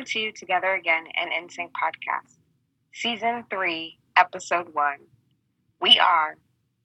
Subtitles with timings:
[0.00, 2.38] Welcome to Together Again, an NSYNC podcast,
[2.90, 4.96] season three, episode one.
[5.78, 6.38] We are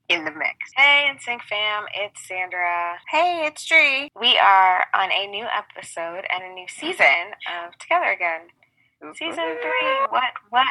[0.10, 0.58] in the mix.
[0.76, 2.98] Hey, NSYNC fam, it's Sandra.
[3.10, 4.10] Hey, it's Dree.
[4.20, 7.32] We are on a new episode and a new season
[7.64, 8.48] of Together Again.
[9.14, 10.08] Season three.
[10.10, 10.34] What?
[10.50, 10.66] What?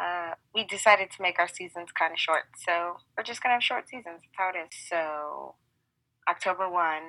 [0.00, 3.64] Uh, we decided to make our seasons kind of short, so we're just gonna have
[3.64, 4.20] short seasons.
[4.22, 4.68] That's how it is.
[4.88, 5.56] So,
[6.28, 7.02] October 1,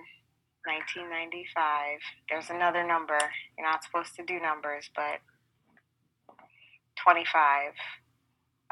[0.66, 2.00] 1995.
[2.30, 3.18] There's another number.
[3.58, 5.20] You're not supposed to do numbers, but
[7.04, 7.74] 25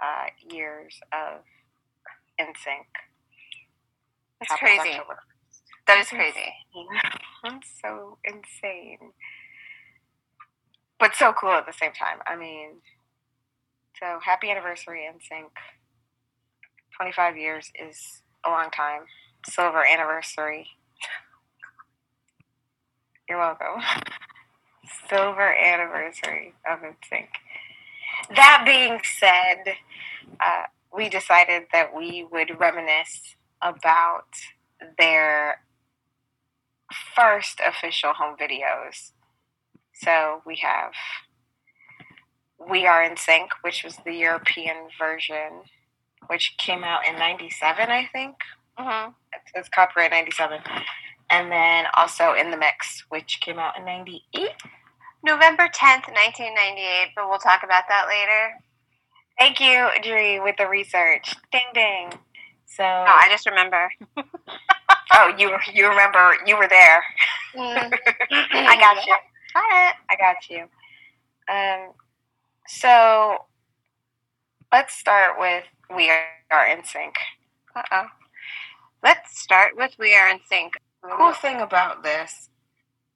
[0.02, 1.42] uh, years of
[2.40, 2.90] NSYNC.
[4.40, 4.96] That's crazy.
[4.96, 5.20] October.
[5.88, 6.54] That is crazy.
[7.44, 9.12] That's so insane.
[11.00, 12.20] But so cool at the same time.
[12.28, 12.82] I mean,
[14.00, 15.50] so happy anniversary, NSYNC.
[16.96, 19.02] 25 years is a long time.
[19.46, 20.68] Silver anniversary.
[23.30, 23.84] You're welcome.
[25.08, 27.28] Silver anniversary of NSYNC.
[28.36, 29.76] That being said,
[30.44, 34.30] uh, we decided that we would reminisce about
[34.98, 35.62] their
[37.16, 39.12] first official home videos.
[39.94, 40.94] So we have
[42.68, 45.62] We Are in Sync, which was the European version,
[46.26, 48.38] which came out in 97, I think.
[48.80, 49.12] Mm-hmm.
[49.34, 50.62] It's, it's copyright 97.
[51.30, 54.50] And then also In the Mix, which came out in 98.
[55.24, 58.54] November 10th, 1998, but we'll talk about that later.
[59.38, 61.34] Thank you, Dree, with the research.
[61.52, 62.12] Ding ding.
[62.66, 63.92] So, Oh, I just remember.
[64.18, 67.04] oh, you you remember you were there.
[67.56, 67.92] Mm.
[68.32, 69.16] I got you.
[69.54, 69.96] Got it.
[70.12, 70.66] I got you.
[71.52, 71.94] Um,
[72.68, 73.46] so
[74.72, 75.64] let's start with
[75.96, 76.12] We
[76.52, 77.16] Are in Sync.
[77.76, 78.06] Uh oh.
[79.04, 80.74] Let's start with We Are in Sync.
[81.04, 82.50] Cool thing about this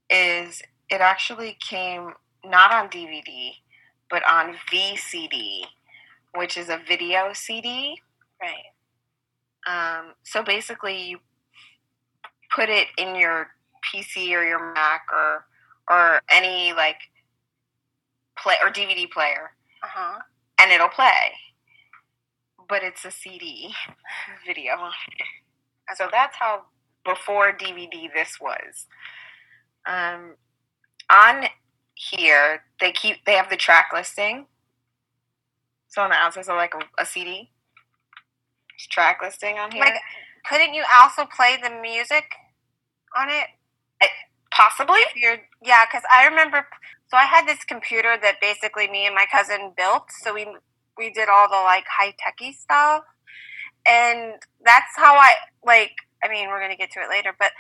[0.10, 2.14] is it actually came
[2.46, 3.52] not on DVD,
[4.10, 5.62] but on VCD,
[6.36, 8.00] which is a video CD.
[8.42, 8.64] Right.
[9.68, 11.20] Um, so basically, you
[12.54, 13.48] put it in your
[13.94, 15.46] PC or your Mac or
[15.90, 16.98] or any like
[18.38, 19.52] play or DVD player,
[19.84, 20.20] Uh huh.
[20.62, 21.32] and it'll play.
[22.70, 23.74] But it's a CD
[24.48, 24.74] video.
[25.96, 26.64] So that's how
[27.06, 28.88] before DVD this was.
[29.86, 30.36] Um,
[31.12, 31.46] on
[31.96, 34.46] here, they keep they have the track listing.
[35.88, 37.52] So on the outside, so like a, a CD.
[38.70, 39.84] There's track listing on here.
[39.84, 40.02] Like,
[40.50, 42.26] couldn't you also play the music
[43.16, 43.48] on it?
[44.56, 45.00] Possibly.
[45.16, 46.66] You're, yeah, because I remember.
[47.10, 50.04] So I had this computer that basically me and my cousin built.
[50.22, 50.48] So we
[50.98, 53.04] we did all the like high techy stuff,
[53.88, 54.34] and
[54.64, 55.32] that's how I
[55.66, 55.92] like.
[56.24, 57.52] I mean, we're gonna get to it later, but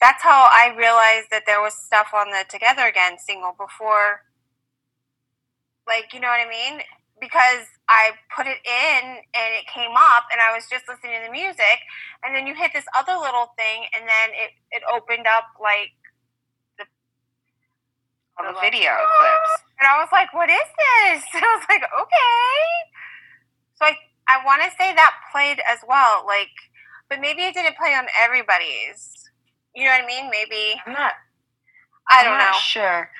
[0.00, 4.22] that's how I realized that there was stuff on the Together Again single before.
[5.86, 6.82] Like, you know what I mean?
[7.20, 9.02] Because I put it in
[9.34, 11.78] and it came up, and I was just listening to the music,
[12.24, 15.94] and then you hit this other little thing, and then it it opened up like
[16.78, 16.86] the
[18.38, 19.62] They're like, video "Ah!" clips.
[19.80, 21.24] And I was like, what is this?
[21.34, 22.62] And I was like, okay.
[23.74, 23.94] So I,
[24.28, 26.24] I want to say that played as well.
[26.26, 26.54] Like,
[27.12, 29.12] but maybe it didn't play on everybody's.
[29.74, 30.30] You know what I mean?
[30.30, 30.80] Maybe.
[30.86, 31.12] I'm not.
[32.10, 32.58] I don't I'm know.
[32.58, 33.10] sure.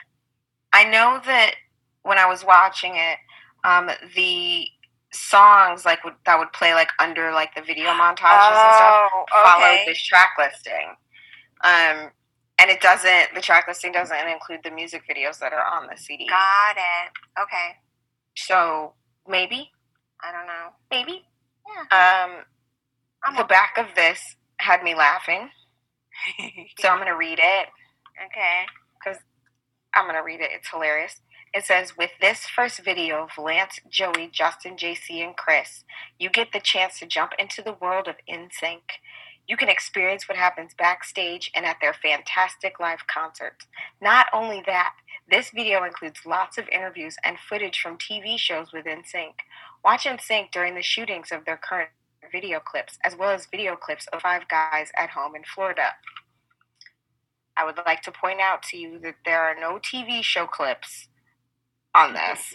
[0.72, 1.56] I know that
[2.02, 3.18] when I was watching it,
[3.64, 4.66] um, the
[5.12, 9.24] songs like would, that would play like under like the video montages and stuff Oh,
[9.44, 9.84] followed okay.
[9.86, 10.96] this track listing.
[11.62, 12.10] Um,
[12.58, 13.34] and it doesn't.
[13.34, 16.26] The track listing doesn't include the music videos that are on the CD.
[16.28, 17.42] Got it.
[17.42, 17.76] Okay.
[18.36, 18.94] So
[19.28, 19.70] maybe,
[20.24, 20.70] I don't know.
[20.90, 21.24] maybe.
[21.68, 22.24] Yeah.
[22.24, 22.44] Um,
[23.24, 25.50] I'm the back of this had me laughing,
[26.78, 27.68] so I'm gonna read it.
[28.26, 28.66] okay.
[29.02, 29.18] Because
[29.94, 30.50] I'm going to read it.
[30.52, 31.20] It's hilarious.
[31.54, 35.84] It says, with this first video of Lance, Joey, Justin, JC, and Chris,
[36.18, 38.80] you get the chance to jump into the world of NSYNC.
[39.46, 43.66] You can experience what happens backstage and at their fantastic live concerts.
[44.00, 44.94] Not only that,
[45.30, 49.34] this video includes lots of interviews and footage from TV shows with NSYNC.
[49.84, 51.90] Watch NSYNC during the shootings of their current
[52.32, 55.92] video clips, as well as video clips of Five Guys at Home in Florida.
[57.56, 61.08] I would like to point out to you that there are no TV show clips
[61.94, 62.54] on this.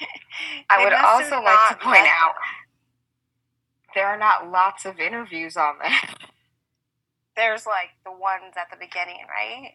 [0.70, 2.34] I would also like to point out
[3.94, 5.92] there are not lots of interviews on this.
[7.36, 9.72] There's like the ones at the beginning, right?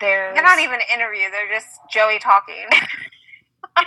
[0.00, 1.30] There's They're not even an interview.
[1.30, 2.66] They're just Joey talking.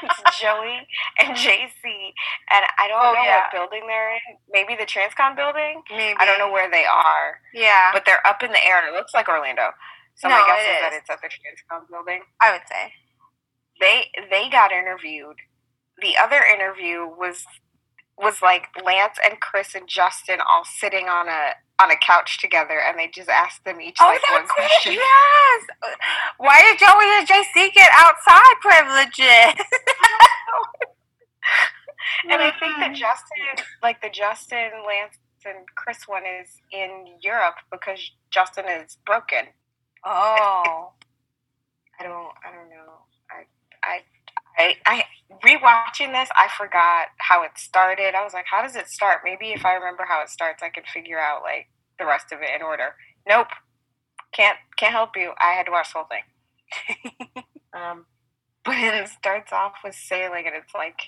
[0.04, 0.88] it's Joey
[1.20, 2.14] and JC,
[2.52, 3.44] and I don't Oh, know yeah.
[3.44, 4.38] what building they're in.
[4.52, 5.82] Maybe the Transcon building.
[5.92, 6.16] Maybe.
[6.20, 7.92] I don't know where they are, Yeah.
[7.94, 9.72] but they're up in the air, and it looks like Orlando.
[10.16, 10.82] So No, my guess is.
[10.82, 12.22] that it's at the Transcon building.
[12.42, 12.94] I would say.
[13.80, 15.38] They they got interviewed.
[16.02, 17.46] The other interview was
[18.18, 22.80] was like Lance and Chris and Justin all sitting on a on a couch together,
[22.80, 24.94] and they just asked them each oh, like one question.
[24.94, 25.68] Yes.
[26.38, 29.66] Why did Joey and JC get outside privileges?
[32.30, 32.96] And I think that mm.
[32.96, 38.00] Justin, like the Justin, Lance, and Chris one is in Europe because
[38.32, 39.48] Justin is broken.
[40.06, 40.92] Oh.
[42.00, 42.32] I don't.
[42.44, 42.94] I don't know.
[43.30, 43.44] I.
[43.84, 44.02] I.
[44.58, 44.76] I.
[44.86, 45.06] I
[45.42, 48.16] rewatching this, I forgot how it started.
[48.16, 49.22] I was like, how does it start?
[49.24, 51.68] Maybe if I remember how it starts, I could figure out like
[52.00, 52.96] the rest of it in order.
[53.28, 53.48] Nope.
[54.34, 54.58] Can't.
[54.78, 55.32] Can't help you.
[55.40, 57.44] I had to watch the whole thing.
[57.74, 58.06] um,
[58.66, 61.00] but it starts off with sailing, and it's like.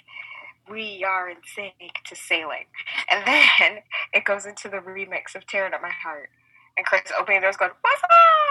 [0.67, 1.75] We are in sync
[2.07, 2.65] to sailing.
[3.07, 3.83] And then
[4.13, 6.29] it goes into the remix of Tearing Up My Heart.
[6.75, 8.09] And Chris opening the doors going, What's up?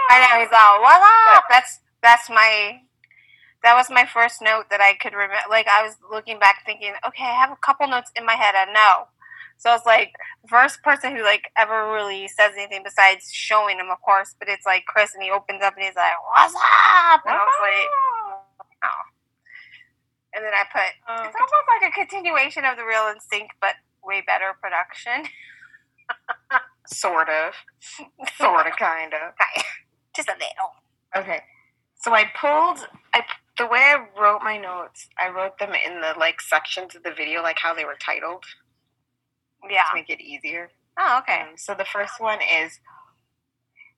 [0.09, 1.01] I know he's all what
[1.35, 1.43] up?
[1.49, 2.79] That's that's my
[3.65, 5.35] that was my first note that I could remember.
[5.49, 8.53] Like I was looking back, thinking, okay, I have a couple notes in my head.
[8.53, 9.09] I know.
[9.57, 10.13] So it's like
[10.47, 14.35] first person who like ever really says anything besides showing him, of course.
[14.37, 17.41] But it's like Chris, and he opens up and he's like, "What's up?" And I
[17.41, 17.89] was like,
[18.85, 19.01] oh.
[20.35, 23.51] And then I put, Oh, it's almost like a continuation of the Real in Sync,
[23.61, 25.31] but way better production.
[26.87, 27.53] Sort of.
[28.37, 29.33] Sort of, kind of.
[30.15, 30.75] Just a little.
[31.15, 31.41] Okay.
[31.95, 33.23] So I pulled, I
[33.57, 37.13] the way I wrote my notes, I wrote them in the like sections of the
[37.13, 38.43] video, like how they were titled
[39.69, 39.83] Yeah.
[39.91, 40.71] to make it easier.
[40.99, 41.41] Oh, okay.
[41.41, 42.79] Um, so the first one is,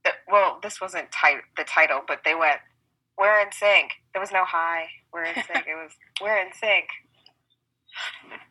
[0.05, 2.59] the, well, this wasn't tit- the title, but they went,
[3.17, 4.87] "We're in sync." There was no high.
[5.13, 5.65] We're in sync.
[5.67, 6.85] it was, "We're in sync."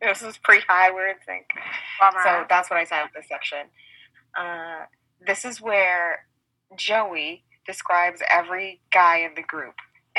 [0.00, 0.92] This was pre-high.
[0.92, 1.46] We're in sync.
[2.00, 2.20] Bummer.
[2.22, 3.66] So that's what I said with this section.
[4.38, 4.84] Uh,
[5.26, 6.26] this is where
[6.76, 9.74] Joey describes every guy in the group,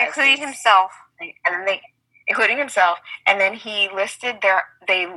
[0.08, 0.92] including himself.
[1.20, 1.82] and then they,
[2.28, 5.08] including himself, and then he listed their they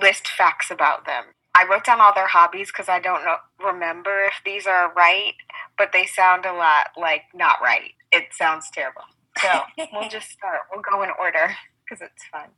[0.00, 1.24] list facts about them.
[1.54, 5.34] I wrote down all their hobbies because I don't know remember if these are right,
[5.76, 7.92] but they sound a lot like not right.
[8.12, 9.02] It sounds terrible.
[9.38, 9.48] So
[9.92, 10.60] we'll just start.
[10.72, 12.50] We'll go in order because it's fun.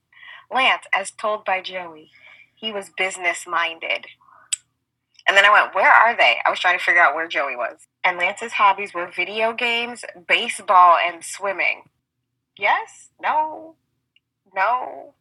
[0.50, 2.10] Lance, as told by Joey,
[2.54, 4.06] he was business minded.
[5.28, 6.36] And then I went, Where are they?
[6.44, 7.78] I was trying to figure out where Joey was.
[8.04, 11.84] And Lance's hobbies were video games, baseball, and swimming.
[12.58, 13.10] Yes?
[13.20, 13.76] No?
[14.54, 15.14] No?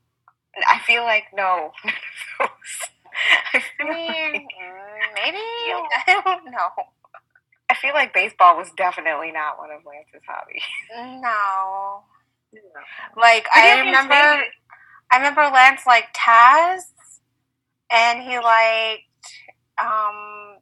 [0.67, 1.71] I feel like no.
[3.53, 5.37] I mean, like, mm, maybe
[6.07, 6.69] I don't know.
[7.69, 10.61] I feel like baseball was definitely not one of Lance's hobbies.
[11.21, 12.03] No,
[13.15, 14.47] like I Video remember, maybe.
[15.11, 16.81] I remember Lance like Taz,
[17.89, 19.03] and he liked.
[19.79, 20.57] Um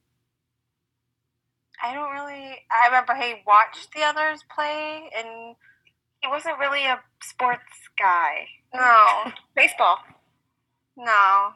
[1.81, 2.57] I don't really.
[2.71, 5.55] I remember he watched the others play, and
[6.21, 7.63] He wasn't really a sports
[7.97, 8.47] guy.
[8.73, 9.97] no, Baseball.
[10.97, 11.51] no,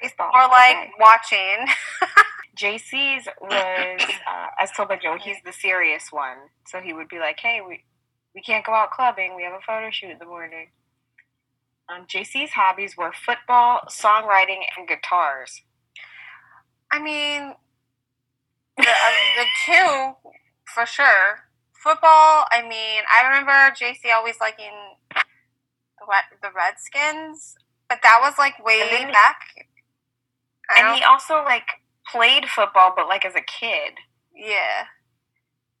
[0.00, 0.30] Baseball.
[0.34, 0.92] or like Okay.
[0.98, 1.66] watching.
[2.56, 6.38] JC's was, uh, as told by Joe, he's the serious one.
[6.68, 7.82] So he would be like, hey, we,
[8.34, 9.34] we can't go out clubbing.
[9.36, 10.68] We have a photo shoot in the morning.
[11.88, 15.62] Um, JC's hobbies were football, songwriting, and guitars.
[16.94, 17.54] I mean,
[18.76, 20.30] the, uh, the two
[20.72, 21.40] for sure.
[21.82, 22.46] Football.
[22.52, 24.72] I mean, I remember JC always liking
[25.12, 27.56] the Red- the Redskins,
[27.88, 29.40] but that was like way And back.
[30.70, 31.66] I And he also, like,
[32.10, 33.94] played football, but, like, as a kid.
[34.34, 34.84] yeah,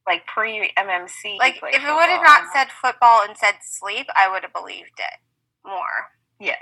[0.06, 1.38] Like, pre-MMC.
[1.38, 4.52] like played if it would have not said football and said sleep, I would have
[4.52, 5.20] believed it
[5.64, 6.10] more.
[6.38, 6.56] Yeah.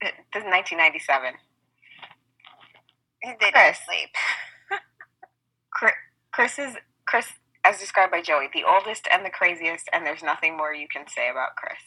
[0.00, 1.34] This is 1997.
[3.26, 3.78] They didn't Chris.
[3.86, 4.10] sleep.
[5.72, 5.92] Chris,
[6.32, 7.28] Chris is, Chris,
[7.64, 11.06] as described by Joey, the oldest and the craziest, and there's nothing more you can
[11.08, 11.82] say about Chris.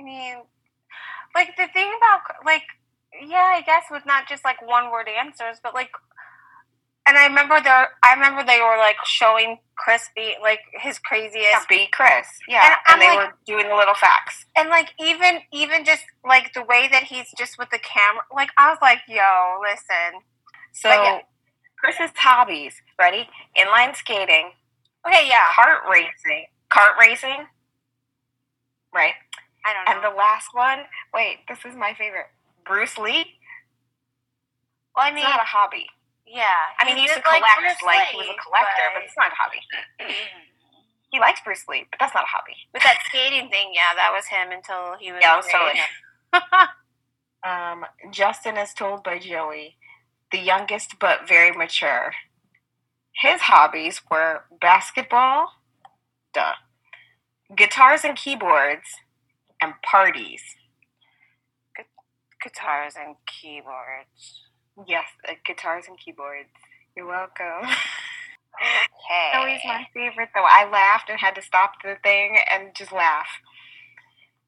[0.00, 0.36] I mean,
[1.34, 2.64] like the thing about like,
[3.20, 5.90] yeah, I guess with not just like one word answers, but like,
[7.06, 11.34] and I remember there, I remember they were like showing Chris be like his craziest,
[11.50, 12.26] Yeah, be Chris.
[12.48, 14.46] Yeah, And and, they like- were doing the little facts.
[14.56, 18.50] and like even even just like the way that he's just with the camera, like
[18.58, 20.20] I was like, yo, listen,
[20.72, 21.20] So, yeah.
[21.78, 23.28] Chris's hobbies, ready?
[23.56, 24.50] Inline skating,
[25.06, 27.46] okay, yeah, kart racing, Cart racing,
[28.94, 29.14] right?
[29.64, 29.92] I don't know.
[29.92, 30.80] And the last one,
[31.14, 32.26] wait, this is my favorite.
[32.64, 33.26] Bruce Lee.
[34.96, 35.86] well, I It's mean, not a hobby.
[36.26, 38.86] Yeah, I mean, he used to did like collect, Bruce like, he was a collector,
[38.92, 39.60] but but- it's not a hobby.
[41.12, 42.56] He likes Bruce Lee, but that's not a hobby.
[42.74, 45.78] with that skating thing, yeah, that was him until he was Yeah, that was totally
[45.78, 46.68] him.
[47.46, 49.76] Um, Justin is told by Joey,
[50.32, 52.12] the youngest but very mature.
[53.22, 55.52] his hobbies were basketball,
[56.34, 56.54] duh,
[57.56, 58.88] guitars and keyboards,
[59.62, 60.42] and parties.
[62.42, 64.40] Guitars and keyboards.
[64.86, 66.48] Yes, uh, guitars and keyboards.
[66.96, 67.70] You're welcome.
[68.56, 69.30] Okay.
[69.34, 70.46] Always my favorite though.
[70.48, 73.28] I laughed and had to stop the thing and just laugh.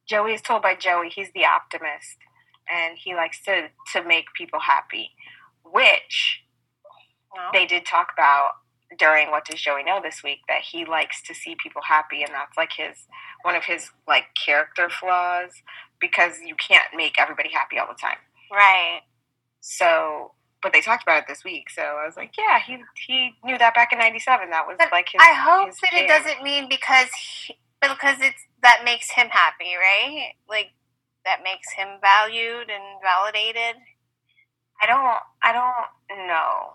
[0.07, 2.17] Joey is told by Joey he's the optimist
[2.71, 5.11] and he likes to to make people happy,
[5.63, 6.43] which
[7.53, 8.53] they did talk about
[8.99, 12.33] during what does Joey know this week that he likes to see people happy and
[12.33, 12.97] that's like his
[13.43, 15.51] one of his like character flaws
[16.01, 18.17] because you can't make everybody happy all the time.
[18.51, 19.03] Right.
[19.61, 23.33] So, but they talked about it this week, so I was like, yeah, he he
[23.45, 24.51] knew that back in '97.
[24.51, 25.21] That was But like his.
[25.21, 27.09] I hope his that it doesn't mean because
[27.47, 30.33] he, because it's that makes him happy, right?
[30.49, 30.71] Like
[31.25, 33.77] that makes him valued and validated.
[34.83, 35.19] I don't.
[35.43, 36.73] I don't know.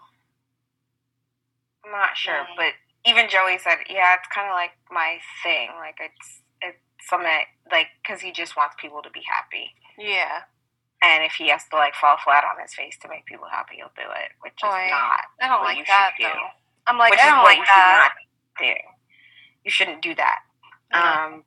[1.86, 2.56] I'm not sure, Mm.
[2.56, 2.74] but
[3.06, 5.70] even Joey said, yeah, it's kind of like my thing.
[5.78, 6.78] Like it's it's
[7.10, 10.44] something that, like because he just wants people to be happy, Yeah.
[11.04, 13.76] And if he has to like fall flat on his face to make people happy,
[13.76, 14.88] he'll do it, which is yeah.
[14.90, 15.20] not.
[15.42, 16.30] I don't what you like that should do.
[16.32, 16.48] though.
[16.88, 18.10] I'm like which I don't like you should that.
[18.58, 18.74] not do.
[19.66, 20.40] You shouldn't do that.
[20.94, 21.00] No.
[21.00, 21.44] Um,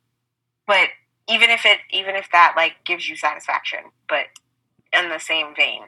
[0.67, 0.89] but
[1.27, 4.25] even if it, even if that like gives you satisfaction, but
[4.93, 5.81] in the same vein.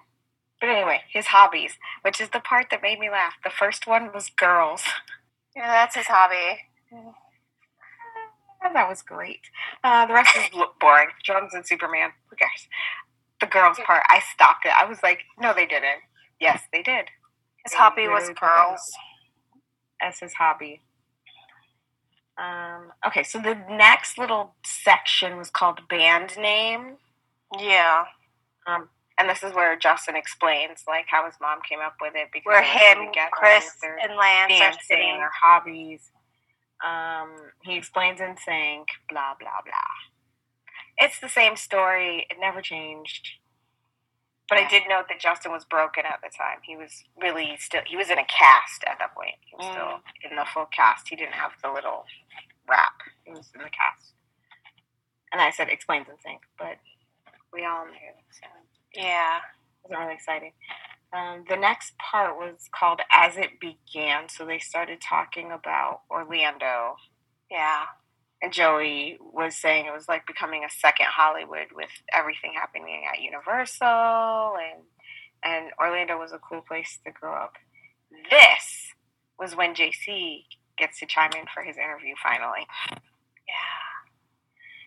[0.59, 3.35] But anyway, his hobbies, which is the part that made me laugh.
[3.43, 4.83] The first one was girls.
[5.55, 6.59] yeah, that's his hobby.
[6.91, 7.13] And
[8.75, 9.41] that was great.
[9.83, 10.49] Uh, the rest is
[10.81, 11.09] boring.
[11.23, 12.09] Drums and Superman.
[12.29, 12.67] Who cares?
[13.41, 14.71] The girls part, I stopped it.
[14.75, 16.01] I was like, no, they didn't.
[16.39, 17.05] Yes, they did.
[17.63, 18.81] His They hobby was girls.
[20.01, 20.81] as his hobby.
[22.37, 26.95] Um, okay, so the next little section was called band name.
[27.59, 28.05] Yeah.
[28.67, 32.29] Um, and this is where Justin explains like how his mom came up with it
[32.31, 35.17] because Where him, Chris, and Lance are sitting.
[35.17, 36.09] their hobbies.
[36.85, 40.08] Um, he explains in sync, blah blah blah.
[40.99, 42.27] It's the same story.
[42.29, 43.29] It never changed.
[44.49, 46.59] But I did note that Justin was broken at the time.
[46.63, 47.81] He was really still.
[47.85, 49.35] He was in a cast at that point.
[49.41, 49.71] He was Mm.
[49.73, 51.07] still in the full cast.
[51.09, 52.05] He didn't have the little
[52.67, 53.01] wrap.
[53.25, 54.13] He was in the cast.
[55.31, 56.79] And I said explains in sync, but
[57.53, 58.13] we all knew.
[58.31, 58.47] So
[58.93, 59.37] Yeah.
[59.37, 59.43] it
[59.83, 60.53] wasn't really exciting.
[61.13, 64.29] Um, the next part was called As It Began.
[64.29, 66.97] So they started talking about Orlando.
[67.49, 67.87] Yeah.
[68.41, 73.21] And Joey was saying it was like becoming a second Hollywood with everything happening at
[73.21, 74.83] Universal and
[75.43, 77.53] and Orlando was a cool place to grow up.
[78.29, 78.93] This
[79.39, 80.43] was when JC
[80.77, 82.65] gets to chime in for his interview finally.
[83.47, 83.79] Yeah.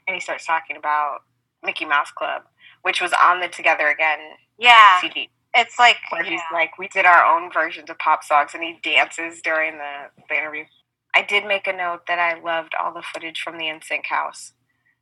[0.06, 1.20] And he starts talking about
[1.62, 2.42] Mickey Mouse Club,
[2.82, 4.18] which was on the Together Again
[4.58, 5.00] Yeah.
[5.00, 5.30] CD.
[5.54, 8.78] It's like where he's like, we did our own versions of pop songs, and he
[8.82, 10.64] dances during the, the interview.
[11.14, 14.52] I did make a note that I loved all the footage from the NSYNC house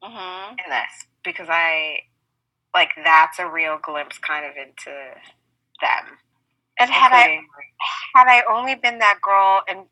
[0.02, 2.00] hmm in this because I
[2.74, 4.90] like that's a real glimpse kind of into
[5.80, 6.18] them.
[6.78, 7.40] And had I
[8.14, 9.86] had I only been that girl and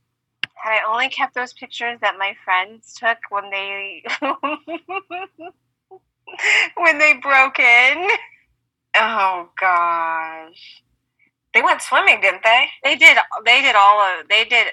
[0.55, 4.03] had I only kept those pictures that my friends took when they
[6.77, 8.09] when they broke in.
[8.97, 10.83] oh gosh,
[11.55, 12.67] they went swimming, didn't they?
[12.85, 14.69] They did they did all of they did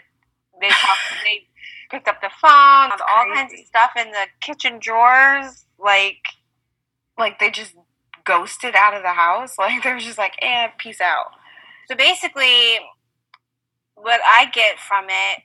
[0.61, 1.47] they talked they
[1.89, 6.23] picked up the phone, all kinds of stuff in the kitchen drawers, like
[7.17, 7.73] Like they just
[8.25, 9.55] ghosted out of the house.
[9.59, 11.31] Like they were just like, eh, peace out.
[11.87, 12.79] So basically,
[13.95, 15.43] what I get from it,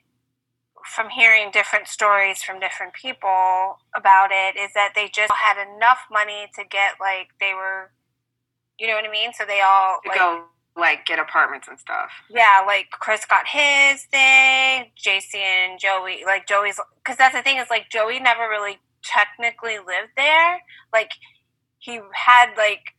[0.95, 5.99] from hearing different stories from different people about it, is that they just had enough
[6.11, 7.91] money to get like they were,
[8.79, 9.31] you know what I mean?
[9.33, 12.09] So they all like, go like get apartments and stuff.
[12.29, 17.57] yeah, like Chris got his thing, JC and Joey, like Joey's, because that's the thing
[17.57, 20.61] is like Joey never really technically lived there.
[20.93, 21.11] Like
[21.79, 22.95] he had like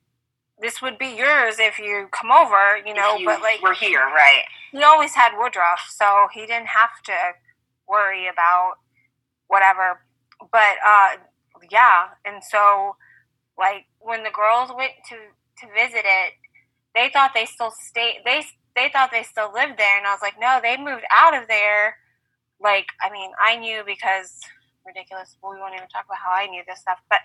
[0.61, 4.01] this would be yours if you come over, you know, you but like we're here,
[4.01, 4.45] right?
[4.73, 7.13] he always had Woodruff, so he didn't have to
[7.87, 8.75] worry about
[9.49, 10.01] whatever.
[10.51, 11.17] But uh,
[11.71, 12.97] yeah, and so
[13.59, 16.33] like when the girls went to to visit it,
[16.95, 18.21] they thought they still stayed.
[18.25, 18.45] They
[18.75, 21.49] they thought they still lived there, and I was like, no, they moved out of
[21.49, 21.97] there.
[22.61, 24.39] Like, I mean, I knew because
[24.87, 25.37] ridiculous.
[25.43, 27.21] Well, we won't even talk about how I knew this stuff, but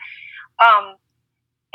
[0.64, 0.96] um.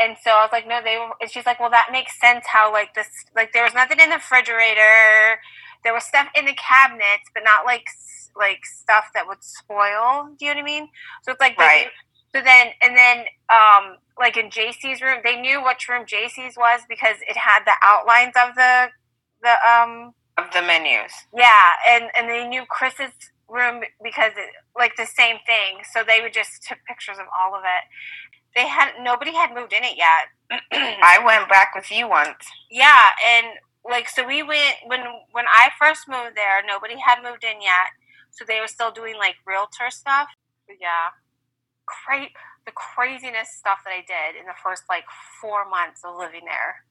[0.00, 1.12] And so I was like, no, they were.
[1.20, 2.46] And she's like, well, that makes sense.
[2.48, 5.38] How like this, like there was nothing in the refrigerator
[5.84, 7.86] there was stuff in the cabinets, but not like
[8.36, 10.30] like stuff that would spoil.
[10.38, 10.88] Do you know what I mean?
[11.22, 11.88] So it's like Right.
[12.34, 16.80] So then and then um like in JC's room, they knew which room JC's was
[16.88, 18.88] because it had the outlines of the
[19.42, 21.12] the um of the menus.
[21.36, 23.12] Yeah, and and they knew Chris's
[23.48, 25.82] room because it, like the same thing.
[25.92, 27.84] So they would just took pictures of all of it.
[28.54, 30.28] They had nobody had moved in it yet.
[30.72, 32.44] I went back with you once.
[32.70, 33.46] Yeah, and
[33.88, 35.00] like so we went when
[35.32, 37.92] when I first moved there, nobody had moved in yet.
[38.30, 40.28] So they were still doing like realtor stuff.
[40.66, 41.12] But yeah.
[41.86, 42.32] Cra-
[42.64, 45.04] the craziness stuff that I did in the first like
[45.40, 46.84] four months of living there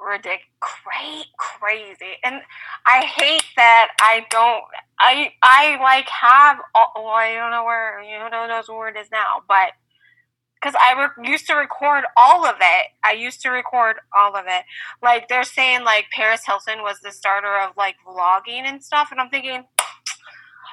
[0.00, 2.16] ridiculous, great, crazy.
[2.24, 2.40] And
[2.86, 4.64] I hate that I don't,
[4.98, 9.08] I, I like have, all, well, I don't know where, you know where it is
[9.12, 9.72] now, but
[10.60, 12.86] because I re- used to record all of it.
[13.02, 14.64] I used to record all of it.
[15.02, 19.20] Like they're saying, like Paris Hilton was the starter of like vlogging and stuff, and
[19.20, 19.64] I'm thinking,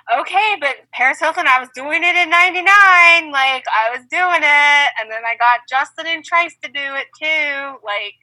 [0.08, 3.32] okay, but Paris Hilton, I was doing it in '99.
[3.32, 7.08] Like I was doing it, and then I got Justin and Trace to do it
[7.18, 7.80] too.
[7.84, 8.16] Like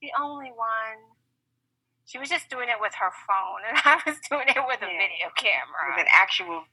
[0.00, 1.14] the only one.
[2.06, 4.90] She was just doing it with her phone, and I was doing it with a
[4.92, 5.96] video camera.
[5.96, 6.64] With an actual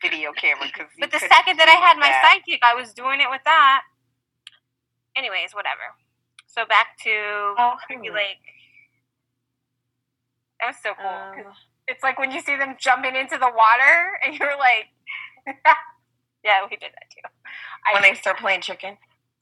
[0.00, 0.70] video camera.
[0.72, 2.22] Cause but the second that I had my that.
[2.22, 3.82] sidekick, I was doing it with that.
[5.16, 5.96] Anyways, whatever.
[6.46, 7.10] So back to
[7.58, 8.44] oh, Lake.
[10.60, 11.10] That was so cool.
[11.10, 11.52] Um,
[11.88, 14.88] it's like when you see them jumping into the water, and you're like,
[16.44, 17.28] "Yeah, we did that too."
[17.92, 18.98] When they start playing chicken.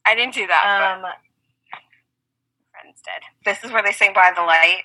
[0.06, 1.02] I didn't do that.
[1.02, 1.10] Um,
[2.86, 3.22] instead.
[3.44, 4.82] This is where they sing "By the Light."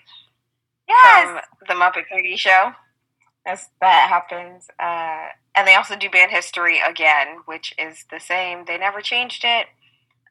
[0.87, 2.71] Yes, from the Muppet Cookie Show.
[3.45, 8.65] That happens, uh, and they also do band history again, which is the same.
[8.65, 9.67] They never changed it.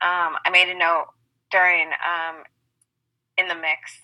[0.01, 1.07] Um, I made a note
[1.51, 2.45] during um,
[3.37, 3.99] in the mix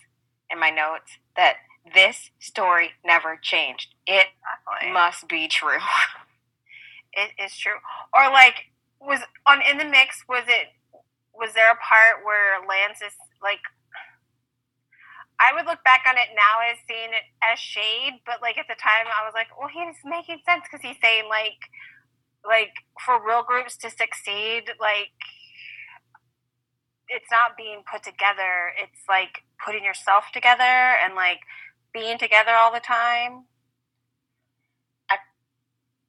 [0.50, 1.57] in my notes that
[1.93, 3.95] this story never changed.
[4.07, 4.26] It
[4.71, 4.93] exactly.
[4.93, 5.83] must be true.
[7.12, 7.79] it is true.
[8.14, 10.69] Or like was on in the mix was it
[11.35, 13.12] was there a part where Lance is
[13.43, 13.61] like
[15.41, 18.68] I would look back on it now as seeing it as shade, but like at
[18.68, 21.59] the time I was like, well, he's making sense because he's saying like,
[22.47, 22.73] like
[23.05, 25.12] for real groups to succeed, like
[27.09, 28.73] it's not being put together.
[28.79, 30.62] It's like putting yourself together
[31.03, 31.42] and like
[31.94, 33.46] being together all the time.
[35.09, 35.16] I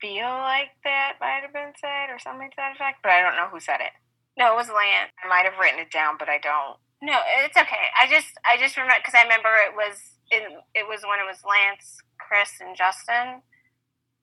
[0.02, 3.38] feel like that might have been said or something to that effect, but I don't
[3.38, 3.94] know who said it.
[4.38, 5.14] No, it was Lance.
[5.24, 6.78] I might have written it down, but I don't.
[7.02, 7.94] No, it's okay.
[8.02, 9.96] I just I just remember because I remember it was
[10.32, 10.44] it,
[10.74, 13.44] it was when it was Lance, Chris, and Justin,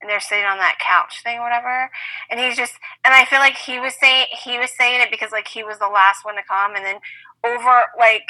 [0.01, 1.91] and they're sitting on that couch thing, or whatever.
[2.31, 5.33] And he's just and I feel like he was saying he was saying it because
[5.33, 6.99] like he was the last one to come, and then
[7.45, 8.29] over like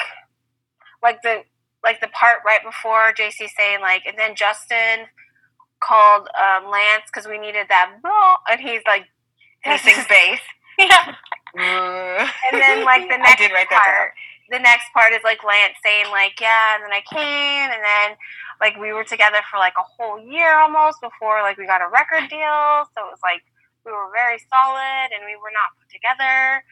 [1.01, 1.43] like the
[1.83, 5.07] like the part right before JC saying like, and then Justin
[5.79, 7.91] called um, Lance because we needed that,
[8.49, 9.05] and he's like,
[9.63, 10.39] he sings bass.
[10.79, 11.15] yeah.
[11.55, 14.11] and then like the next part,
[14.49, 18.17] the next part is like Lance saying like, yeah, and then I came, and then
[18.61, 21.89] like we were together for like a whole year almost before like we got a
[21.91, 22.87] record deal.
[22.95, 23.43] So it was like
[23.85, 26.63] we were very solid, and we were not put together.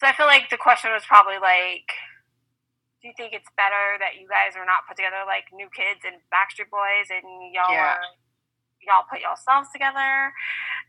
[0.00, 1.92] So I feel like the question was probably like,
[3.00, 6.04] do you think it's better that you guys are not put together like New Kids
[6.04, 7.96] and Backstreet Boys, and y'all yeah.
[7.96, 8.04] are
[8.84, 10.32] y'all put yourselves together.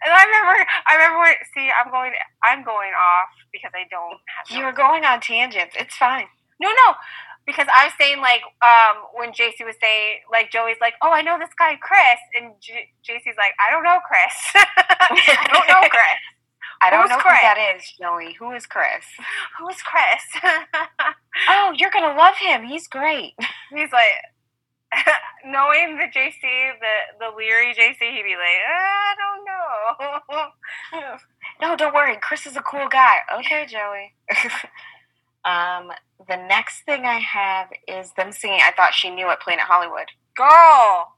[0.04, 0.56] And I remember,
[0.88, 1.28] I remember.
[1.56, 4.20] See, I'm going, I'm going off because I don't.
[4.52, 5.76] you were going on tangents.
[5.78, 6.28] It's fine.
[6.60, 6.94] No, no,
[7.46, 11.22] because I was saying like um, when JC was saying like Joey's like, oh, I
[11.22, 14.36] know this guy Chris, and J- JC's like, I don't know Chris.
[14.56, 16.20] I don't know Chris.
[16.82, 17.36] I don't Who's know Chris?
[17.36, 18.34] who that is, Joey.
[18.40, 19.06] Who is Chris?
[19.60, 20.44] Who is Chris?
[21.50, 22.64] oh, you're gonna love him.
[22.66, 23.34] He's great.
[23.74, 24.18] He's like,
[25.46, 29.46] knowing the JC, the the leery JC, he'd be like, I don't
[31.02, 31.18] know.
[31.62, 32.18] no, don't worry.
[32.22, 33.18] Chris is a cool guy.
[33.40, 34.14] Okay, Joey.
[35.46, 35.92] um,
[36.28, 38.60] the next thing I have is them singing.
[38.62, 40.08] I thought she knew at Planet Hollywood.
[40.36, 41.14] Girl,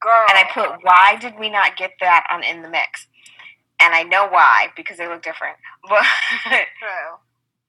[0.00, 0.26] girl.
[0.28, 3.06] And I put, why did we not get that on in the mix?
[3.86, 5.56] And I know why because they look different.
[5.88, 6.04] But
[6.78, 7.16] True.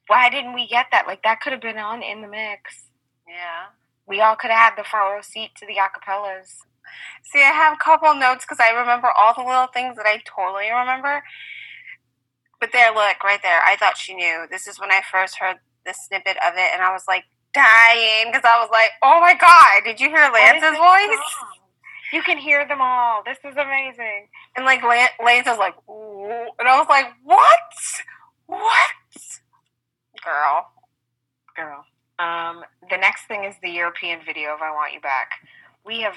[0.07, 1.05] why didn't we get that?
[1.07, 2.89] Like that could have been on in the mix.
[3.27, 3.77] Yeah
[4.07, 6.63] we all could have had the front row seat to the acapellas.
[7.23, 10.23] See, I have a couple notes because I remember all the little things that I
[10.25, 11.21] totally remember.
[12.59, 13.61] But there, look, right there.
[13.61, 14.47] I thought she knew.
[14.49, 18.31] This is when I first heard the snippet of it, and I was like dying
[18.31, 21.19] because I was like, oh my God, did you hear Lance's voice?
[21.37, 21.56] Song?
[22.11, 23.23] You can hear them all.
[23.25, 24.27] This is amazing.
[24.55, 26.51] And like Lance was like, Ooh.
[26.59, 27.39] and I was like, what?
[28.45, 28.91] What?
[30.23, 30.67] Girl.
[31.55, 31.85] Girl.
[32.19, 35.31] Um, the next thing is the European video of I Want You Back.
[35.85, 36.15] We have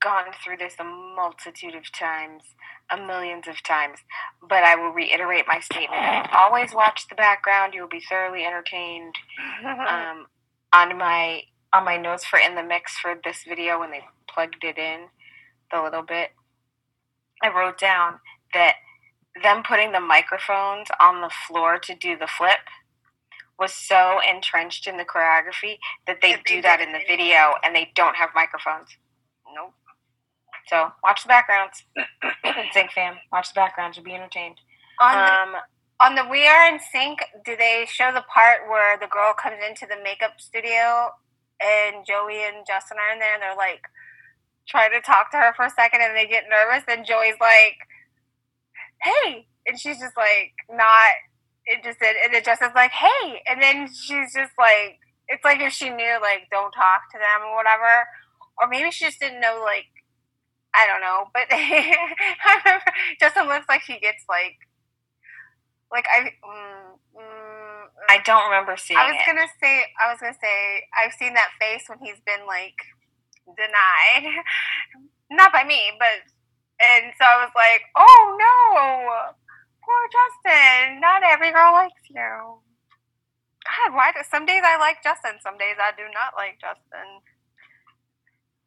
[0.00, 2.42] gone through this a multitude of times,
[2.90, 3.98] a millions of times,
[4.48, 6.28] but I will reiterate my statement.
[6.32, 9.14] Always watch the background, you will be thoroughly entertained.
[9.66, 10.26] um,
[10.72, 11.42] on my
[11.72, 15.06] on my notes for in the mix for this video when they plugged it in
[15.70, 16.30] the little bit,
[17.42, 18.20] I wrote down
[18.54, 18.74] that
[19.42, 22.58] them putting the microphones on the floor to do the flip
[23.58, 27.90] was so entrenched in the choreography that they do that in the video and they
[27.94, 28.88] don't have microphones.
[29.54, 29.74] Nope.
[30.66, 31.84] So watch the backgrounds.
[32.72, 33.96] Sync fam, watch the backgrounds.
[33.96, 34.56] You'll be entertained.
[35.00, 35.60] On the Um,
[36.00, 39.58] on the We Are in Sync, do they show the part where the girl comes
[39.66, 41.12] into the makeup studio
[41.60, 43.82] and Joey and Justin are in there and they're like
[44.70, 47.76] trying to talk to her for a second and they get nervous and Joey's like,
[49.02, 51.12] "Hey," and she's just like not
[51.70, 55.90] interested, and then Justin's like, "Hey," and then she's just like, it's like if she
[55.90, 58.06] knew like don't talk to them or whatever,
[58.58, 59.86] or maybe she just didn't know like.
[60.72, 61.50] I don't know, but
[63.20, 64.54] Justin looks like he gets like
[65.90, 69.26] like I, mm, mm, I don't remember seeing I was it.
[69.26, 72.78] gonna say, I was gonna say, I've seen that face when he's been like
[73.56, 74.44] denied,
[75.30, 76.26] not by me, but
[76.80, 79.36] and so I was like, oh no,
[79.84, 81.00] poor Justin.
[81.00, 82.56] Not every girl likes you.
[83.68, 84.12] God, why?
[84.12, 87.20] Do, some days I like Justin, some days I do not like Justin.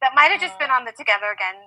[0.02, 1.58] That might have just been on the Together Again.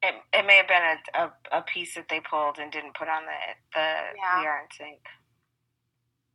[0.00, 3.08] It, it may have been a, a, a piece that they pulled and didn't put
[3.08, 3.40] on the
[3.74, 4.40] the Yeah.
[4.40, 5.02] We Are in Sync.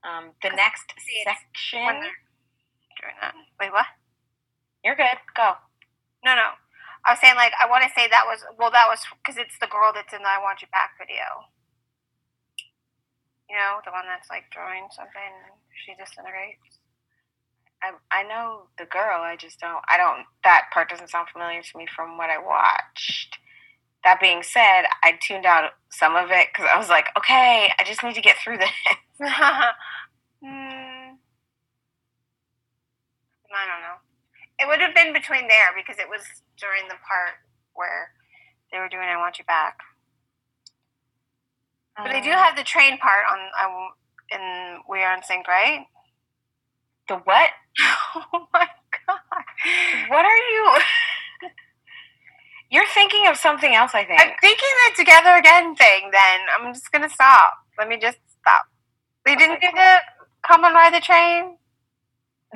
[0.04, 1.32] Um, the next see, it's
[1.72, 2.12] when section.
[3.00, 3.34] doing that.
[3.60, 3.88] Wait, what?
[4.84, 5.18] You're good.
[5.36, 5.56] Go.
[6.26, 6.56] No, no.
[7.06, 9.60] I was saying like I want to say that was well that was because it's
[9.60, 11.50] the girl that's in the I Want You Back video.
[13.50, 15.34] You know the one that's like drawing something.
[15.86, 16.80] She disintegrates.
[17.84, 19.22] I I know the girl.
[19.22, 19.84] I just don't.
[19.90, 20.26] I don't.
[20.44, 23.38] That part doesn't sound familiar to me from what I watched.
[24.04, 27.84] That being said, I tuned out some of it because I was like, okay, I
[27.86, 28.70] just need to get through this.
[30.44, 31.16] Hmm.
[33.54, 33.98] I don't know.
[34.60, 36.22] It would have been between there because it was
[36.58, 37.36] during the part
[37.74, 38.12] where
[38.72, 39.78] they were doing I Want You Back.
[41.98, 43.96] But they do Um, have the train part on I won't-
[44.32, 45.86] in We Are in Sync, right?
[47.08, 47.50] the what?
[48.34, 48.68] oh my
[49.06, 49.20] god!
[50.08, 50.80] What are you?
[52.72, 53.92] You're thinking of something else.
[53.94, 54.20] I think.
[54.22, 56.10] I'm thinking the Together Again thing.
[56.12, 57.54] Then I'm just gonna stop.
[57.78, 58.64] Let me just stop.
[59.26, 59.98] They didn't do the
[60.48, 61.58] Come and Ride the Train.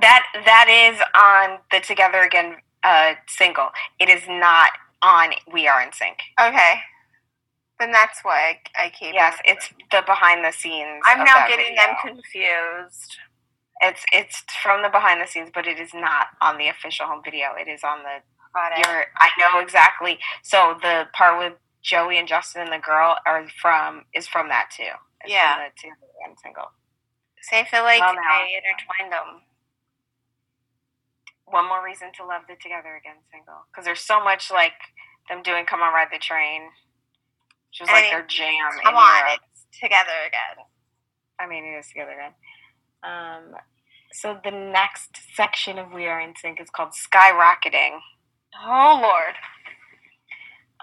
[0.01, 3.69] That that is on the Together Again uh, single.
[3.99, 6.17] It is not on We Are in Sync.
[6.39, 6.75] Okay,
[7.79, 9.13] then that's why I, I keep.
[9.13, 11.01] Yes, it's the behind the scenes.
[11.07, 11.81] I'm now getting video.
[11.81, 13.17] them confused.
[13.81, 17.21] It's it's from the behind the scenes, but it is not on the official home
[17.23, 17.49] video.
[17.59, 18.21] It is on the.
[18.57, 20.17] Your, I know exactly.
[20.41, 24.69] So the part with Joey and Justin and the girl are from is from that
[24.75, 24.89] too.
[25.21, 25.55] It's Yeah.
[25.55, 26.71] From the Again single.
[27.43, 29.41] So I feel like Well, now- I intertwined them.
[31.47, 34.75] One more reason to love the Together Again single because there's so much like
[35.29, 36.63] them doing "Come on, Ride the Train."
[37.71, 38.71] Which was I like mean, their jam.
[38.83, 39.41] Come in on, Europe.
[39.51, 40.65] it's together again.
[41.39, 42.33] I mean, it is together again.
[43.03, 43.55] Um,
[44.11, 47.99] so the next section of We Are in Sync is called Skyrocketing.
[48.65, 49.35] Oh Lord.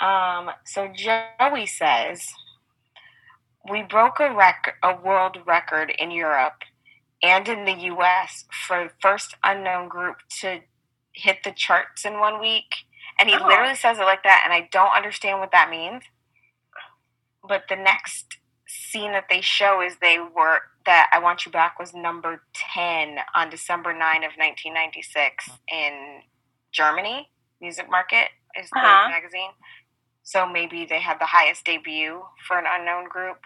[0.00, 2.28] Um, so Joey says,
[3.70, 6.62] we broke a rec- a world record in Europe
[7.24, 8.44] and in the U.S.
[8.68, 10.60] for first unknown group to
[11.14, 12.66] hit the charts in one week.
[13.18, 13.46] And he Oh.
[13.46, 16.04] literally says it like that, and I don't understand what that means.
[17.46, 21.78] But the next scene that they show is they were that I Want You Back
[21.78, 22.42] was number
[22.74, 26.22] 10 on December 9 of 1996 in
[26.72, 27.30] Germany.
[27.60, 29.08] Music Market is the Uh-huh.
[29.08, 29.52] magazine.
[30.24, 33.42] So maybe they had the highest debut for an unknown group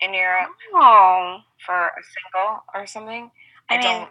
[0.00, 1.38] in Europe Oh.
[1.64, 3.30] for a single or something.
[3.70, 4.10] I, I mean, don't.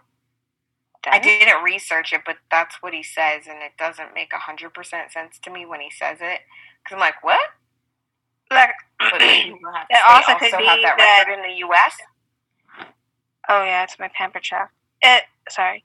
[1.13, 5.11] I didn't research it, but that's what he says, and it doesn't make hundred percent
[5.11, 6.41] sense to me when he says it.
[6.83, 7.39] Because I'm like, what?
[8.51, 8.71] Have-
[9.09, 9.57] It
[9.89, 11.95] they also could be that, that- record in the U.S.
[13.49, 14.69] Oh yeah, it's my pamper check.
[15.01, 15.83] It sorry.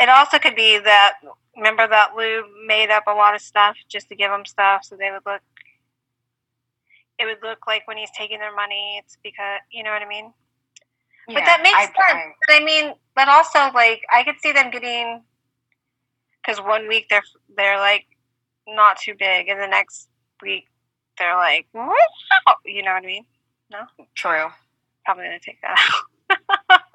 [0.00, 1.14] It also could be that
[1.56, 4.96] remember that Lou made up a lot of stuff just to give them stuff so
[4.96, 5.42] they would look.
[7.18, 10.08] It would look like when he's taking their money, it's because you know what I
[10.08, 10.32] mean.
[11.28, 11.94] Yeah, but that makes I- sense.
[11.98, 15.22] I- but I mean, but also like I could see them getting
[16.42, 17.22] because one week they're
[17.56, 18.06] they're like
[18.66, 20.08] not too big, and the next
[20.42, 20.66] week
[21.18, 21.66] they're like,
[22.64, 23.24] you know what I mean?
[23.70, 23.82] No,
[24.14, 24.46] true.
[25.04, 25.78] Probably gonna take that
[26.70, 26.80] out.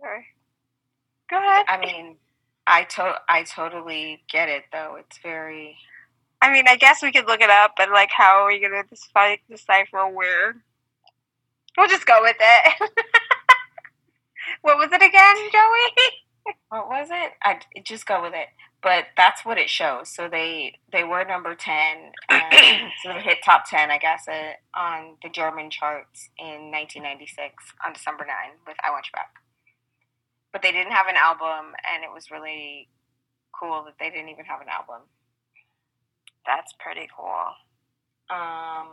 [0.00, 0.26] Sorry.
[1.30, 1.66] Go ahead.
[1.68, 2.16] I mean,
[2.66, 4.96] I to- I totally get it though.
[4.98, 5.76] It's very.
[6.40, 8.84] I mean, I guess we could look it up, but like, how are we gonna
[8.88, 10.56] decipher, decipher where?
[11.76, 12.90] We'll just go with it.
[14.62, 16.54] what was it again, Joey?
[16.68, 17.32] what was it?
[17.42, 18.48] I just go with it.
[18.80, 20.08] But that's what it shows.
[20.08, 25.16] So they they were number ten, so they hit top ten, I guess, uh, on
[25.22, 28.34] the German charts in 1996 on December 9
[28.68, 29.34] with "I Want You Back."
[30.52, 32.88] But they didn't have an album, and it was really
[33.52, 35.02] cool that they didn't even have an album.
[36.46, 37.52] That's pretty cool.
[38.30, 38.88] Um,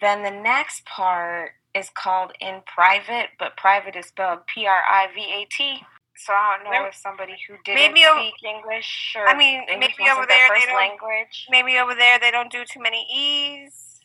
[0.00, 5.08] then the next part is called In Private, but private is spelled P R I
[5.14, 5.80] V A T.
[6.16, 9.62] So I don't know maybe, if somebody who didn't maybe speak English or I mean,
[9.70, 11.46] English maybe over there they don't, language.
[11.48, 14.00] Maybe over there they don't do too many E's.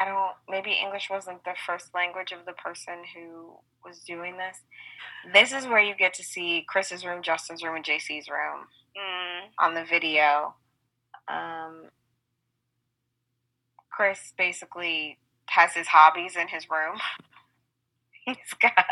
[0.00, 0.32] I don't.
[0.48, 4.58] Maybe English wasn't the first language of the person who was doing this.
[5.32, 9.40] This is where you get to see Chris's room, Justin's room, and JC's room mm.
[9.58, 10.54] on the video.
[11.28, 11.84] Um,
[13.90, 16.98] Chris basically has his hobbies in his room.
[18.24, 18.86] He's got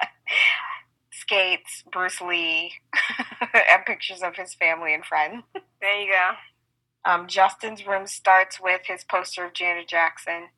[1.11, 2.73] skates, Bruce Lee,
[3.55, 5.45] and pictures of his family and friends.
[5.81, 7.11] There you go.
[7.11, 10.49] Um, Justin's room starts with his poster of Janet Jackson.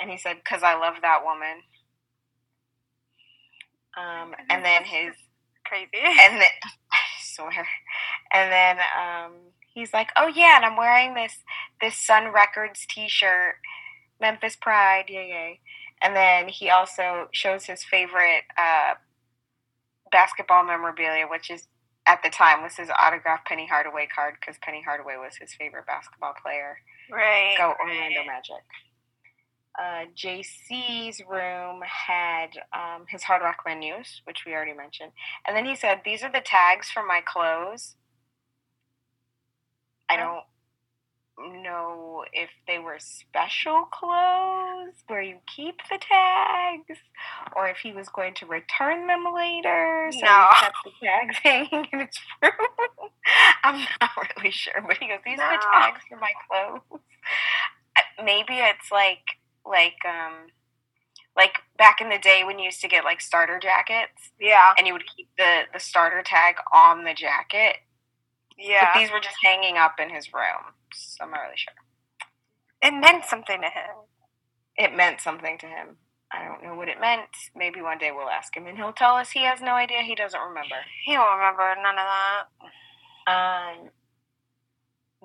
[0.00, 1.62] And he said, Because I love that woman.
[3.96, 5.14] Um, and then his.
[5.64, 5.88] Crazy.
[5.94, 6.42] And then,
[6.92, 7.66] I swear.
[8.32, 9.32] And then um,
[9.78, 11.38] he's like, "Oh yeah, and I'm wearing this
[11.80, 13.56] this Sun Records T-shirt,
[14.20, 15.60] Memphis Pride, yay yay."
[16.02, 18.94] And then he also shows his favorite uh,
[20.12, 21.68] basketball memorabilia, which is
[22.06, 25.86] at the time was his autographed Penny Hardaway card because Penny Hardaway was his favorite
[25.86, 26.78] basketball player.
[27.10, 27.54] Right.
[27.58, 28.64] Go Orlando Magic.
[29.78, 35.12] Uh, JC's room had um, his Hard Rock menus, which we already mentioned.
[35.46, 37.94] And then he said, These are the tags for my clothes.
[40.10, 40.42] I don't
[41.62, 47.00] know if they were special clothes where you keep the tags
[47.54, 50.10] or if he was going to return them later.
[50.12, 50.48] So no.
[50.50, 52.52] he kept the tags hanging in his room.
[53.64, 55.44] I'm not really sure, but he goes, These no.
[55.44, 57.00] are the tags for my clothes.
[58.24, 59.24] Maybe it's like
[59.64, 60.48] like um
[61.36, 64.32] like back in the day when you used to get like starter jackets.
[64.40, 64.72] Yeah.
[64.76, 67.76] And you would keep the the starter tag on the jacket
[68.58, 68.90] yeah.
[68.92, 71.74] But these were just hanging up in his room, so I'm not really sure.
[72.82, 73.96] It meant something to him.
[74.76, 75.96] It meant something to him.
[76.32, 77.30] I don't know what it meant.
[77.56, 80.02] Maybe one day we'll ask him and he'll tell us he has no idea.
[80.02, 80.76] He doesn't remember.
[81.04, 82.06] He won't remember none of
[83.26, 83.80] that.
[83.80, 83.90] Um,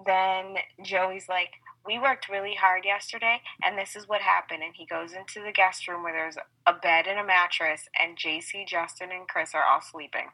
[0.05, 1.51] then Joey's like,
[1.85, 4.63] We worked really hard yesterday, and this is what happened.
[4.63, 8.17] And he goes into the guest room where there's a bed and a mattress, and
[8.17, 10.29] JC, Justin, and Chris are all sleeping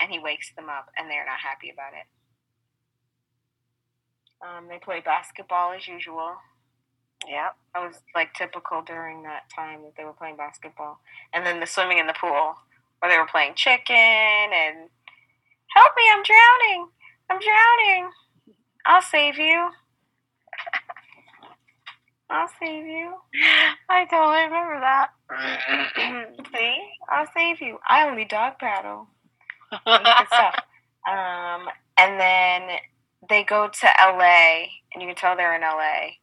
[0.00, 2.06] and he wakes them up, and they're not happy about it.
[4.40, 6.36] Um, they play basketball as usual.
[7.26, 11.00] Yeah, that was like typical during that time that they were playing basketball.
[11.32, 12.54] And then the swimming in the pool,
[13.00, 14.88] where they were playing chicken and
[15.74, 16.88] help me, I'm drowning,
[17.30, 18.10] I'm drowning.
[18.86, 19.70] I'll save you.
[22.30, 23.14] I'll save you.
[23.88, 25.08] I totally remember that.
[26.54, 26.76] See,
[27.08, 27.80] I'll save you.
[27.88, 29.08] I only dog paddle
[29.72, 30.54] stuff.
[31.08, 32.78] Um, and then
[33.28, 36.16] they go to LA, and you can tell they're in LA.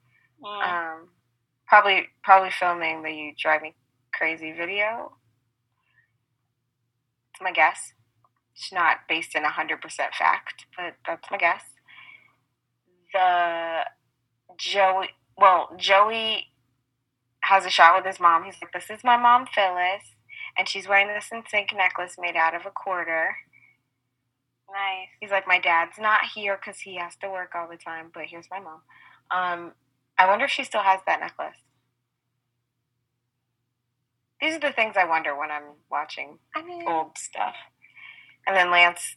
[0.44, 0.68] Mm.
[0.68, 1.08] Um,
[1.68, 3.74] probably, probably filming the "You Drive Me
[4.14, 5.14] Crazy" video.
[7.34, 7.94] It's my guess.
[8.56, 11.64] It's not based in hundred percent fact, but that's my guess.
[13.14, 13.86] The
[14.58, 16.48] Joey, well, Joey
[17.42, 18.44] has a shot with his mom.
[18.44, 20.15] He's like, "This is my mom, Phyllis."
[20.58, 23.36] And she's wearing this NSYNC necklace made out of a quarter.
[24.70, 25.10] Nice.
[25.20, 28.24] He's like, my dad's not here because he has to work all the time, but
[28.28, 28.82] here's my mom.
[29.32, 29.72] Um,
[30.18, 31.58] I wonder if she still has that necklace.
[34.42, 37.56] These are the things I wonder when I'm watching I mean, old stuff.
[38.46, 39.16] And then Lance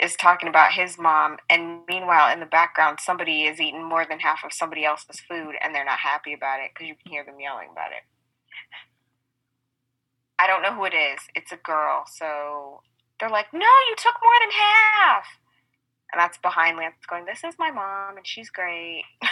[0.00, 4.20] is talking about his mom, and meanwhile, in the background, somebody is eating more than
[4.20, 7.24] half of somebody else's food, and they're not happy about it because you can hear
[7.24, 8.02] them yelling about it.
[10.38, 11.20] I don't know who it is.
[11.34, 12.04] It's a girl.
[12.06, 12.82] So
[13.18, 15.24] they're like, no, you took more than half.
[16.12, 19.04] And that's behind Lance going, this is my mom and she's great.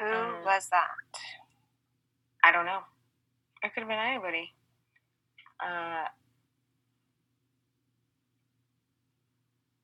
[0.00, 0.88] Who um, was that?
[2.44, 2.80] I don't know.
[3.62, 4.52] It could have been anybody.
[5.60, 6.06] Uh,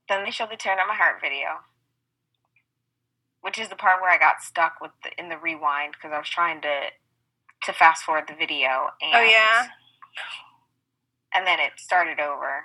[0.09, 1.61] then they showed the "Tearing Up My Heart" video,
[3.41, 6.19] which is the part where I got stuck with the, in the rewind because I
[6.19, 6.91] was trying to
[7.65, 8.89] to fast forward the video.
[9.03, 9.69] And, oh yeah.
[11.35, 12.65] And then it started over.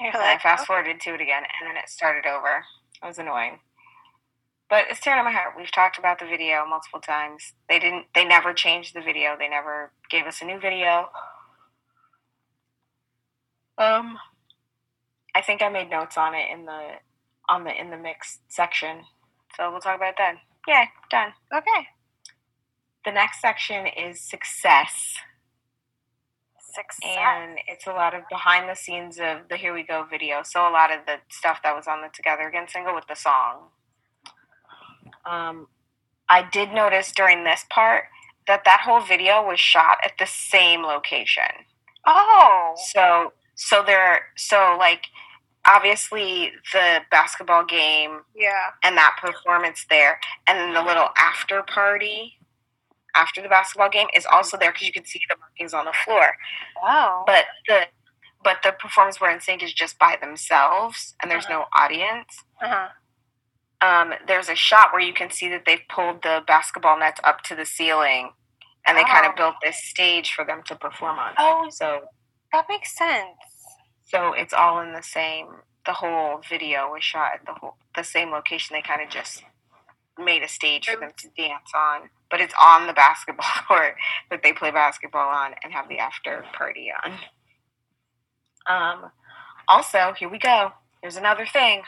[0.00, 1.10] You're like, I fast forwarded okay.
[1.10, 2.64] to it again, and then it started over.
[3.02, 3.58] It was annoying.
[4.70, 5.54] But it's tearing at my heart.
[5.56, 7.52] We've talked about the video multiple times.
[7.68, 8.06] They didn't.
[8.14, 9.36] They never changed the video.
[9.38, 11.10] They never gave us a new video.
[13.76, 14.18] Um,
[15.34, 16.92] I think I made notes on it in the
[17.48, 19.02] on the in the mix section,
[19.56, 20.38] so we'll talk about it then.
[20.68, 21.32] Yeah, done.
[21.52, 21.88] Okay.
[23.04, 25.16] The next section is success,
[26.58, 27.16] Success.
[27.16, 30.42] and it's a lot of behind the scenes of the Here We Go video.
[30.44, 33.14] So a lot of the stuff that was on the Together Again single with the
[33.16, 33.68] song.
[35.24, 35.66] Um,
[36.28, 38.04] I did notice during this part
[38.46, 41.66] that that whole video was shot at the same location.
[42.06, 42.74] oh.
[42.92, 45.04] So so there so like
[45.68, 48.70] obviously the basketball game Yeah.
[48.82, 52.38] and that performance there and then the little after party
[53.16, 55.92] after the basketball game is also there because you can see the markings on the
[56.04, 56.32] floor.
[56.82, 57.24] Wow.
[57.26, 57.86] But the
[58.42, 62.42] but the performance were in sync is just by themselves and there's no audience.
[62.62, 62.88] uh-huh.
[63.82, 67.42] Um, there's a shot where you can see that they've pulled the basketball nets up
[67.44, 68.32] to the ceiling
[68.86, 71.32] and they kind of built this stage for them to perform on.
[71.38, 71.66] Oh.
[71.70, 72.00] So
[72.52, 73.36] That makes sense.
[74.06, 75.46] So it's all in the same.
[75.86, 78.74] The whole video was shot at the whole the same location.
[78.74, 79.44] They kind of just
[80.18, 83.94] made a stage for them to dance on, but it's on the basketball court
[84.30, 87.12] that they play basketball on and have the after party on.
[88.66, 89.10] Um,
[89.68, 90.72] also, here we go.
[91.02, 91.82] Here's another thing.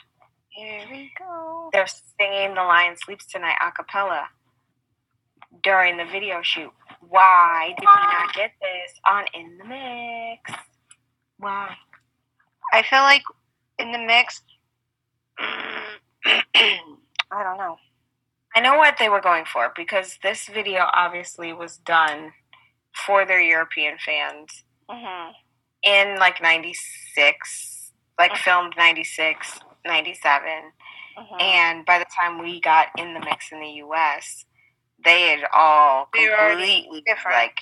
[0.48, 1.70] Here we go.
[1.72, 4.28] They're singing "The Lion Sleeps Tonight" a cappella
[5.62, 6.70] during the video shoot.
[7.09, 10.52] Why did we not get this on in the mix?
[11.38, 11.74] Why?
[12.72, 13.22] I feel like
[13.78, 14.42] in the mix.
[15.38, 16.81] I
[17.31, 17.76] don't know.
[18.54, 22.32] I know what they were going for because this video obviously was done
[23.06, 25.30] for their European fans hmm
[25.84, 28.38] in like 96, like Mhm.
[28.38, 30.72] filmed 96, 97.
[31.16, 34.44] hmm And by the time we got in the mix in the US,
[35.04, 37.60] they had all They were already completely like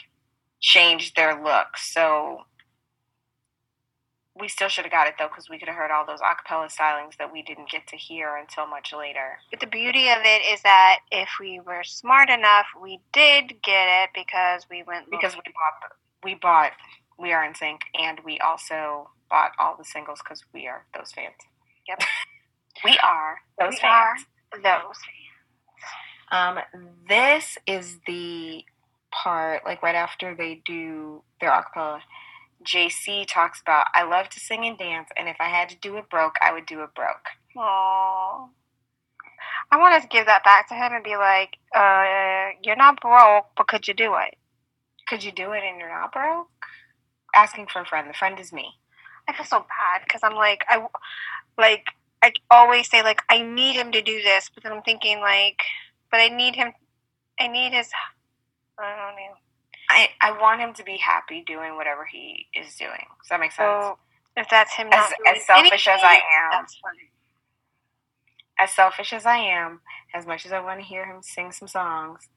[0.60, 1.78] changed their look.
[1.78, 2.44] So
[4.38, 6.70] we still should have got it though because we could have heard all those acapella
[6.72, 9.38] stylings that we didn't get to hear until much later.
[9.50, 14.04] But the beauty of it is that if we were smart enough, we did get
[14.04, 16.72] it because we went because we bought the, we bought
[17.18, 21.12] we are in sync and we also bought all the singles because we are those
[21.12, 21.34] fans
[21.88, 22.00] Yep.
[22.84, 24.62] we are those We fans those.
[24.62, 24.96] fans
[26.32, 26.58] um
[27.08, 28.64] this is the
[29.12, 32.00] part like right after they do their acapella
[32.64, 35.96] jc talks about i love to sing and dance and if i had to do
[35.96, 38.48] it broke i would do it broke Aww.
[39.72, 43.46] I want to give that back to him and be like, uh, "You're not broke,
[43.56, 44.36] but could you do it?"
[45.08, 46.46] could you do it and you're not broke
[47.34, 48.78] asking for a friend the friend is me
[49.30, 50.84] I feel so bad because I'm like, I
[51.56, 51.84] like
[52.22, 55.62] I always say like I need him to do this, but then I'm thinking like,
[56.10, 56.72] but I need him.
[57.38, 57.90] I need his.
[58.78, 59.49] I don't know.
[59.90, 63.06] I, I want him to be happy doing whatever he is doing.
[63.20, 63.68] Does that make sense?
[63.84, 63.98] So
[64.36, 66.66] if that's him as, as selfish as I am,
[68.58, 69.80] as selfish as I am,
[70.14, 72.28] as much as I want to hear him sing some songs,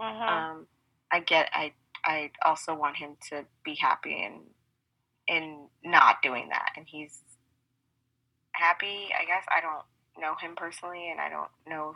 [0.00, 0.28] Mhm.
[0.28, 0.66] um,
[1.12, 4.42] I get I I also want him to be happy and
[5.28, 7.20] in not doing that, and he's
[8.52, 9.10] happy.
[9.18, 9.84] I guess I don't
[10.18, 11.94] know him personally, and I don't know.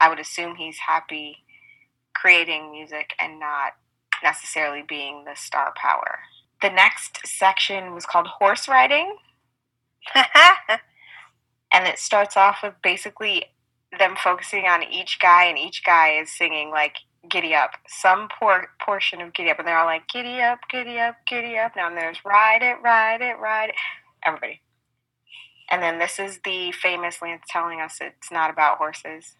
[0.00, 1.38] I would assume he's happy
[2.14, 3.74] creating music and not
[4.22, 6.20] necessarily being the star power.
[6.62, 9.16] The next section was called horse riding.
[10.14, 13.44] and it starts off with basically
[13.98, 16.96] them focusing on each guy and each guy is singing like
[17.28, 20.98] giddy up some por- portion of giddy up and they're all like giddy up giddy
[20.98, 23.74] up giddy up now there's ride it ride it ride it
[24.24, 24.60] everybody
[25.70, 29.36] and then this is the famous lance telling us it's not about horses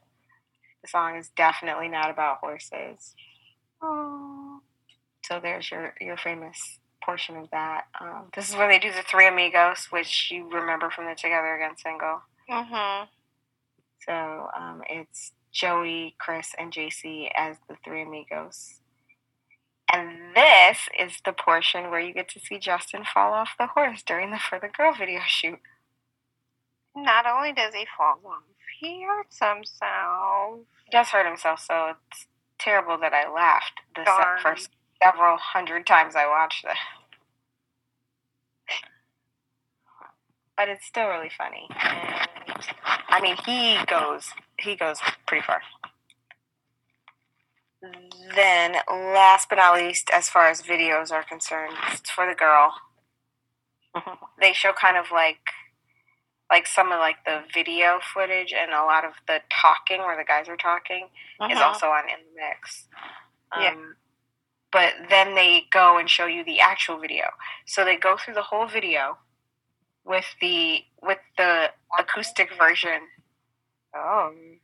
[0.83, 3.15] the song is definitely not about horses
[3.83, 4.50] Aw.
[5.31, 9.03] So there's your your famous portion of that um, this is where they do the
[9.11, 13.05] three amigos which you remember from the together again single Mm-hmm.
[14.07, 18.81] So um, it's Joey, Chris, and JC as the three amigos.
[19.93, 24.03] And this is the portion where you get to see Justin fall off the horse
[24.03, 25.59] during the For the Girl video shoot.
[26.95, 28.43] Not only does he fall off,
[28.81, 30.61] he hurts himself.
[30.85, 32.27] He does hurt himself, so it's
[32.59, 34.41] terrible that I laughed the Darn.
[34.43, 34.71] first
[35.03, 36.79] several hundred times I watched this.
[40.57, 41.69] But it's still really funny.
[41.71, 42.29] And
[43.09, 45.63] I mean he goes he goes pretty far.
[48.35, 52.75] Then last but not least, as far as videos are concerned, it's for the girl.
[54.41, 55.39] they show kind of like
[56.51, 60.25] like some of like the video footage and a lot of the talking where the
[60.25, 61.09] guys are talking
[61.51, 61.63] is Mhm.
[61.63, 62.89] also on in the mix.
[63.53, 63.75] Um, Yeah.
[64.73, 67.25] But then they go and show you the actual video.
[67.67, 69.19] So they go through the whole video
[70.05, 73.01] with the with the acoustic version
[73.95, 74.61] um,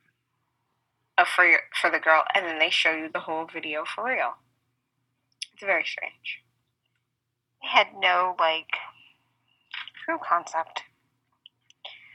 [1.19, 4.05] of for your, for the girl, and then they show you the whole video for
[4.05, 4.35] real.
[5.55, 6.43] It's very strange.
[7.63, 8.69] They had no like
[10.05, 10.83] true concept.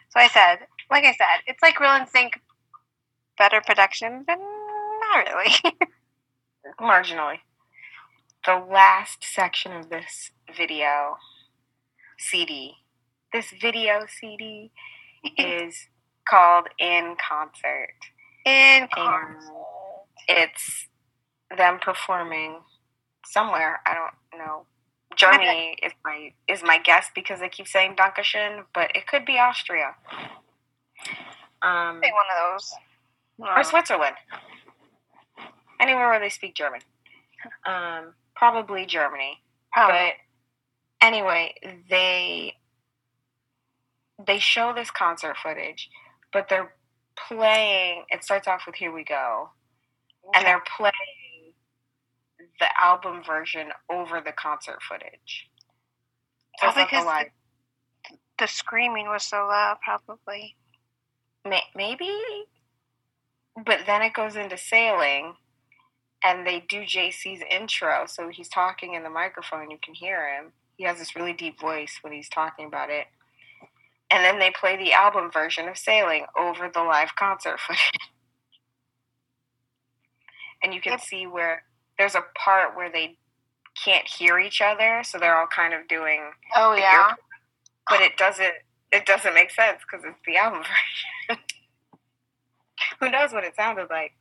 [0.09, 2.39] So I said, like I said, it's like Real and Sync,
[3.37, 5.55] better production, but not really.
[6.81, 7.39] Marginally.
[8.45, 11.17] The last section of this video
[12.17, 12.73] CD,
[13.31, 14.71] this video CD
[15.37, 15.87] is
[16.27, 17.93] called In Concert.
[18.45, 18.51] In
[18.83, 19.53] And concert.
[20.27, 20.87] it's
[21.55, 22.61] them performing
[23.25, 23.79] somewhere.
[23.85, 24.65] I don't know.
[25.15, 29.37] Germany is my is my guess because they keep saying Dankeschön, but it could be
[29.37, 29.93] Austria.
[31.61, 32.73] Um, one of those.
[33.37, 34.15] or Switzerland.
[35.79, 36.79] Anywhere where they speak German.
[37.65, 39.39] Um, probably Germany.
[39.73, 40.13] Probably.
[41.01, 41.55] But anyway,
[41.89, 42.55] they
[44.25, 45.89] they show this concert footage,
[46.33, 46.73] but they're
[47.29, 48.05] playing.
[48.09, 49.51] It starts off with "Here We Go,"
[50.35, 50.93] and they're playing
[52.59, 55.49] the album version over the concert footage.
[56.57, 57.27] So Probably not the live.
[58.39, 60.57] the screaming was so loud, probably.
[61.45, 62.11] May- maybe,
[63.65, 65.35] but then it goes into sailing,
[66.23, 68.05] and they do JC's intro.
[68.07, 70.51] So he's talking in the microphone, you can hear him.
[70.77, 73.07] He has this really deep voice when he's talking about it.
[74.11, 77.91] And then they play the album version of Sailing over the live concert footage.
[80.63, 81.63] and you can see where
[81.97, 83.17] there's a part where they
[83.83, 86.21] can't hear each other, so they're all kind of doing
[86.55, 87.09] Oh yeah.
[87.11, 87.15] ear-
[87.89, 88.53] but it doesn't
[88.91, 90.63] it doesn't make sense because it's the album
[91.29, 91.43] version.
[92.99, 94.11] Who knows what it sounded like?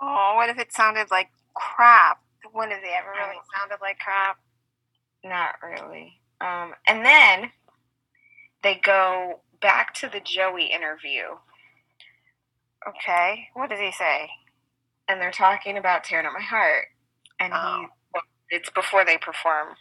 [0.00, 2.20] Oh, what if it sounded like crap?
[2.52, 4.38] When have they ever really sounded like crap?
[5.24, 6.20] Not really.
[6.40, 7.50] Um, and then
[8.62, 11.22] they go back to the Joey interview,
[12.88, 13.48] Okay.
[13.54, 14.30] What does he say?
[15.08, 16.86] and they're talking about tearing up my heart.
[17.38, 17.86] And he, Oh.
[18.12, 19.76] well, it's before they perform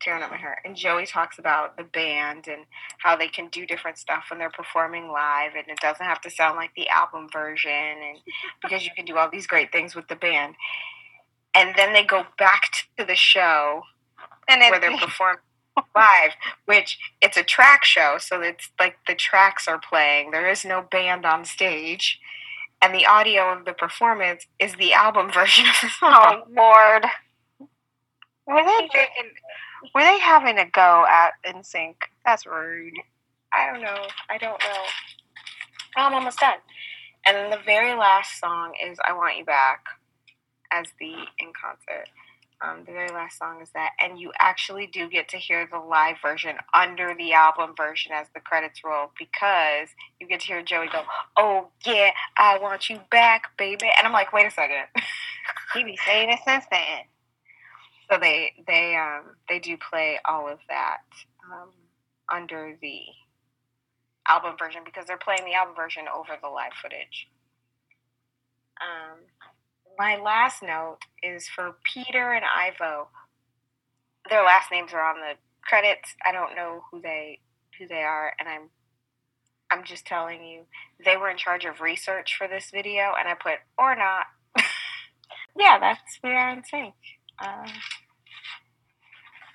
[0.00, 0.58] tearing up my heart.
[0.64, 2.64] And Joey talks about the band and
[2.98, 6.30] how they can do different stuff when they're performing live, and it doesn't have to
[6.30, 8.18] sound like the album version, and
[8.62, 10.54] because you can do all these great things with the band.
[11.54, 12.62] And then they go back
[12.98, 13.82] to the show
[14.48, 15.40] And where they're performing
[15.94, 16.32] live,
[16.66, 20.30] which it's a track show, so it's like the tracks are playing.
[20.30, 22.20] There is no band on stage,
[22.82, 26.42] and the audio of the performance is the album version of the song.
[26.48, 27.06] Oh Lord.
[28.46, 29.30] Were they taking,
[29.94, 31.96] were they having a go at NSYNC?
[32.24, 32.94] That's rude.
[33.54, 34.06] I don't know.
[34.30, 34.84] I don't know.
[35.96, 36.58] I'm almost done.
[37.26, 39.84] And then the very last song is "I Want You Back"
[40.72, 42.08] as the in concert.
[42.62, 45.78] Um, the very last song is that, and you actually do get to hear the
[45.78, 49.88] live version under the album version as the credits roll because
[50.20, 51.02] you get to hear Joey go,
[51.36, 54.86] "Oh yeah, I want you back, baby," and I'm like, "Wait a second.
[55.74, 57.04] He be saying it since then.
[58.10, 60.98] So they they um they do play all of that
[61.52, 61.70] um,
[62.32, 63.00] under the
[64.28, 67.28] album version because they're playing the album version over the live footage.
[68.80, 69.20] Um,
[69.98, 73.08] my last note is for Peter and Ivo.
[74.28, 76.14] Their last names are on the credits.
[76.24, 77.40] I don't know who they
[77.78, 78.70] who they are, and I'm
[79.70, 80.62] I'm just telling you
[81.04, 84.26] they were in charge of research for this video, and I put or not.
[85.58, 86.94] yeah, that's we in sync.
[87.38, 87.66] Uh,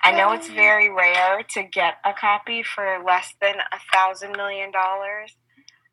[0.04, 4.72] I know it's very rare to get a copy for less than a thousand million
[4.72, 5.36] dollars.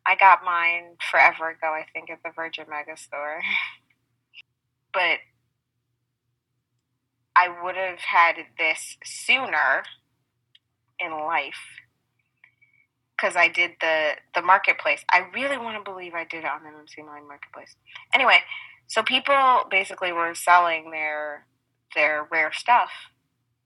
[0.05, 3.41] I got mine forever ago, I think, at the Virgin Megastore.
[4.93, 5.19] but
[7.35, 9.83] I would have had this sooner
[10.99, 11.79] in life
[13.15, 15.03] because I did the the marketplace.
[15.11, 17.75] I really want to believe I did it on MMC Online Marketplace.
[18.13, 18.39] Anyway,
[18.87, 21.45] so people basically were selling their
[21.95, 22.91] their rare stuff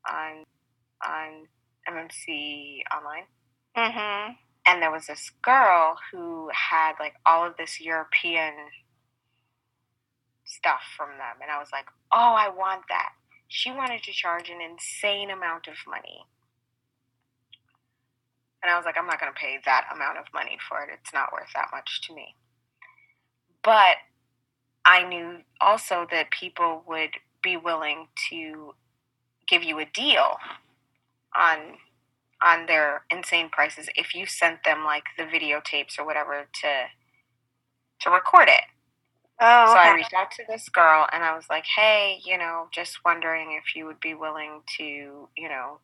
[0.10, 0.44] on
[1.06, 1.48] on
[1.90, 3.26] MMC Online,
[3.76, 4.34] Mm-hmm.
[4.68, 8.54] and there was this girl who had like all of this European
[10.46, 13.14] stuff from them, and I was like, oh, I want that.
[13.48, 16.26] She wanted to charge an insane amount of money.
[18.64, 20.90] And I was like, I'm not going to pay that amount of money for it.
[20.94, 22.36] It's not worth that much to me.
[23.64, 23.98] But
[24.86, 27.12] I knew also that people would
[27.44, 28.76] be willing to
[29.48, 30.38] give you a deal
[31.36, 31.78] on
[32.44, 36.70] on their insane prices if you sent them like the videotapes or whatever to
[38.02, 38.64] to record it.
[39.42, 42.68] Oh, So I reached out to this girl and I was like, "Hey, you know,
[42.74, 45.80] just wondering if you would be willing to, you know,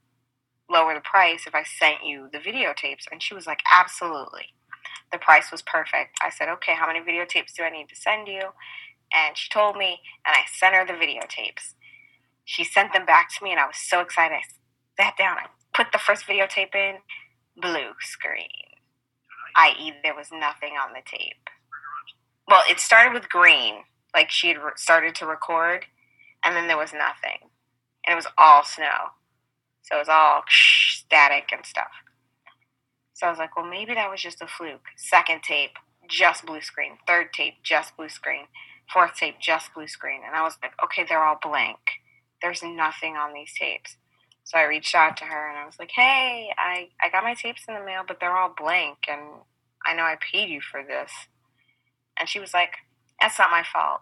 [0.70, 3.06] lower the price if I sent you the videotapes?
[3.12, 4.48] And she was like, Absolutely.
[5.12, 6.18] The price was perfect.
[6.24, 8.52] I said, Okay, how many videotapes do I need to send you?
[9.14, 11.74] And she told me, and I sent her the videotapes.
[12.46, 14.36] She sent them back to me, and I was so excited.
[14.36, 16.98] I sat down, I put the first videotape in,
[17.56, 18.48] blue screen,
[19.56, 21.50] i.e., there was nothing on the tape.
[22.48, 23.84] Well, it started with green,
[24.14, 25.86] like she had started to record,
[26.44, 27.50] and then there was nothing.
[28.06, 29.14] And it was all snow.
[29.84, 31.92] So it was all static and stuff.
[33.14, 34.86] So I was like, well, maybe that was just a fluke.
[34.96, 36.98] Second tape, just blue screen.
[37.06, 38.46] Third tape, just blue screen.
[38.92, 40.22] Fourth tape, just blue screen.
[40.26, 41.78] And I was like, okay, they're all blank.
[42.42, 43.98] There's nothing on these tapes.
[44.44, 47.36] So I reached out to her and I was like, hey, I, I got my
[47.36, 48.98] tapes in the mail, but they're all blank.
[49.08, 49.22] And
[49.86, 51.12] I know I paid you for this.
[52.20, 52.72] And she was like,
[53.22, 54.02] that's not my fault.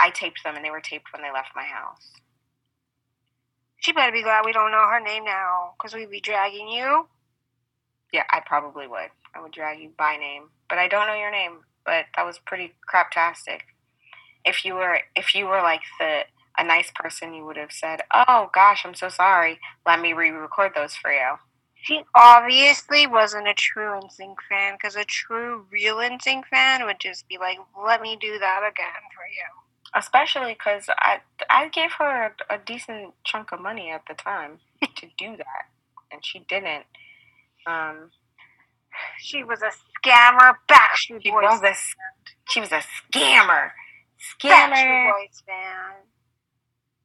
[0.00, 2.10] I taped them and they were taped when they left my house.
[3.78, 7.06] She better be glad we don't know her name now, because we'd be dragging you.
[8.12, 9.10] Yeah, I probably would.
[9.34, 11.58] I would drag you by name, but I don't know your name.
[11.84, 13.60] But that was pretty craptastic.
[14.44, 16.22] If you were, if you were like the
[16.56, 19.58] a nice person, you would have said, "Oh gosh, I'm so sorry.
[19.86, 21.36] Let me re-record those for you."
[21.74, 27.28] She obviously wasn't a true NSYNC fan, because a true real NSYNC fan would just
[27.28, 29.64] be like, "Let me do that again for you."
[29.94, 34.58] especially because I I gave her a, a, decent chunk of money at the time
[34.82, 35.66] to do that,
[36.12, 36.84] and she didn't.
[37.66, 38.10] Um,
[39.18, 39.70] she was a
[40.04, 40.54] scammer.
[40.68, 41.44] Backstreet she Boys.
[41.44, 41.74] Was a,
[42.48, 43.70] she was a scammer.
[44.40, 44.72] Scammer.
[44.72, 45.94] Backstreet Boys fan.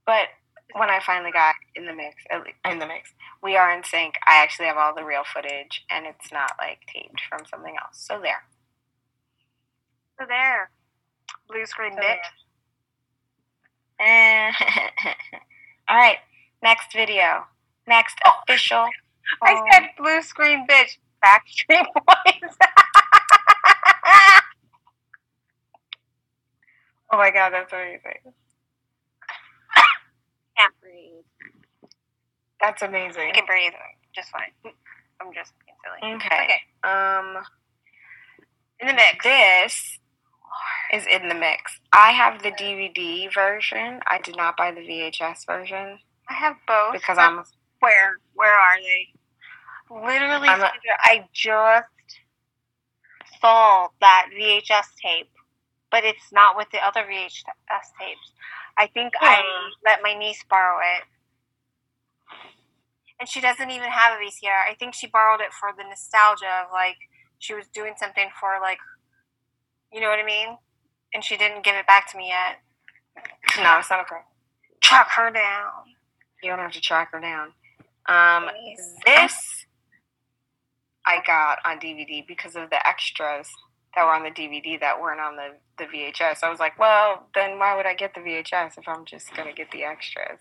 [0.06, 0.28] But
[0.74, 2.16] when I finally got in the mix,
[2.66, 4.16] in the mix, we are in sync.
[4.28, 8.06] I actually have all the real footage, and it's not like taped from something else.
[8.06, 8.44] So there.
[10.20, 10.72] So there.
[11.48, 12.18] Blue screen so bitch.
[15.90, 16.18] All right,
[16.62, 17.46] next video.
[17.88, 18.32] Next oh.
[18.44, 18.86] official.
[19.44, 20.98] I said blue screen bitch.
[21.24, 22.58] Backstreet Boys.
[27.12, 28.34] Oh my god, that's amazing.
[30.58, 31.24] Can't breathe.
[32.62, 33.30] That's amazing.
[33.30, 33.74] I can breathe
[34.16, 34.52] just fine.
[35.22, 36.16] I'm just being silly.
[36.16, 36.44] Okay.
[36.46, 36.62] Okay.
[36.84, 37.38] Um.
[38.80, 39.24] In the mix.
[39.24, 40.00] This
[40.94, 41.80] is in the mix.
[41.94, 44.00] I have the DVD version.
[44.08, 46.00] I did not buy the VHS version.
[46.30, 47.44] I have both because I'm.
[47.80, 48.18] Where?
[48.34, 49.08] Where are they?
[49.90, 51.86] Literally, a, I just
[53.42, 55.30] saw that VHS tape,
[55.92, 58.32] but it's not with the other VHS tapes.
[58.78, 59.26] I think hmm.
[59.26, 59.42] I
[59.86, 61.04] let my niece borrow it.
[63.20, 64.70] And she doesn't even have a VCR.
[64.70, 66.96] I think she borrowed it for the nostalgia of like
[67.40, 68.80] she was doing something for like
[69.92, 70.58] you know what I mean?
[71.14, 72.60] and she didn't give it back to me yet.
[73.62, 74.22] No, it's not okay.
[74.82, 75.72] Track her down.
[76.42, 77.52] You don't have to track her down.
[78.08, 78.50] Um,
[79.06, 79.59] this
[81.06, 83.48] I got on DVD because of the extras
[83.96, 86.44] that were on the DVD that weren't on the, the VHS.
[86.44, 89.48] I was like, well, then why would I get the VHS if I'm just going
[89.48, 90.40] to get the extras?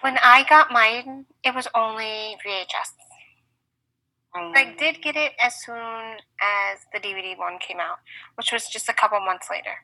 [0.00, 2.92] When I got mine, it was only VHS.
[4.36, 7.98] I did get it as soon as the DVD one came out,
[8.34, 9.76] which was just a couple months later.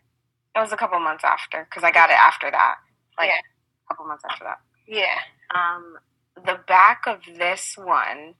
[0.57, 2.77] It was a couple months after because I got it after that.
[3.17, 3.39] Like yeah.
[3.39, 4.59] a couple months after that.
[4.89, 5.19] Yeah.
[5.55, 5.99] Um,
[6.45, 8.35] the back of this one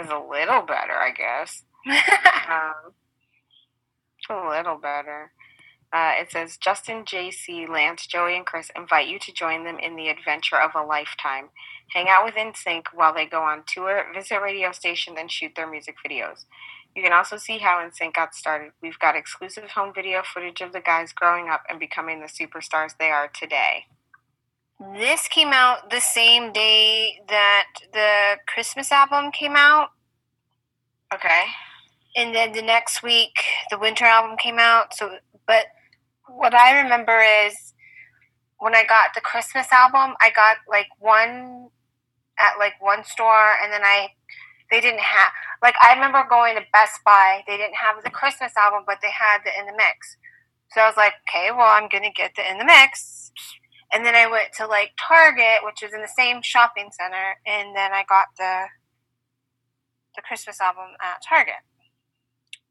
[0.00, 1.62] is a little better, I guess.
[1.86, 2.92] um,
[4.30, 5.32] a little better.
[5.92, 9.94] Uh, it says Justin, JC, Lance, Joey, and Chris invite you to join them in
[9.94, 11.50] the adventure of a lifetime.
[11.90, 15.70] Hang out with NSYNC while they go on tour, visit radio stations, and shoot their
[15.70, 16.46] music videos.
[16.96, 18.72] You can also see how NSYNC got started.
[18.82, 22.92] We've got exclusive home video footage of the guys growing up and becoming the superstars
[22.98, 23.84] they are today.
[24.80, 29.90] This came out the same day that the Christmas album came out.
[31.12, 31.44] Okay.
[32.16, 33.34] And then the next week,
[33.70, 34.94] the winter album came out.
[34.94, 35.16] So,
[35.46, 35.66] but
[36.28, 37.74] what I remember is
[38.58, 41.68] when I got the Christmas album, I got like one
[42.38, 44.08] at like one store, and then I
[44.70, 47.42] they didn't have like I remember going to Best Buy.
[47.46, 50.16] They didn't have the Christmas album, but they had the In the Mix.
[50.70, 53.32] So I was like, okay, well I'm gonna get the In the Mix.
[53.94, 57.76] And then I went to like Target, which is in the same shopping center, and
[57.76, 58.64] then I got the
[60.16, 61.62] the Christmas album at Target.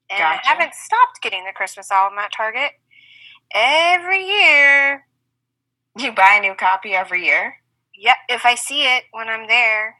[0.09, 0.41] And gotcha.
[0.45, 2.71] I haven't stopped getting the Christmas album at Target
[3.53, 5.05] every year.
[5.97, 7.55] You buy a new copy every year?
[7.95, 9.95] Yeah, if I see it when I'm there,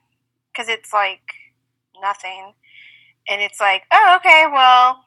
[0.52, 1.22] because it's like
[2.02, 2.54] nothing.
[3.30, 5.06] And it's like, oh, okay, well.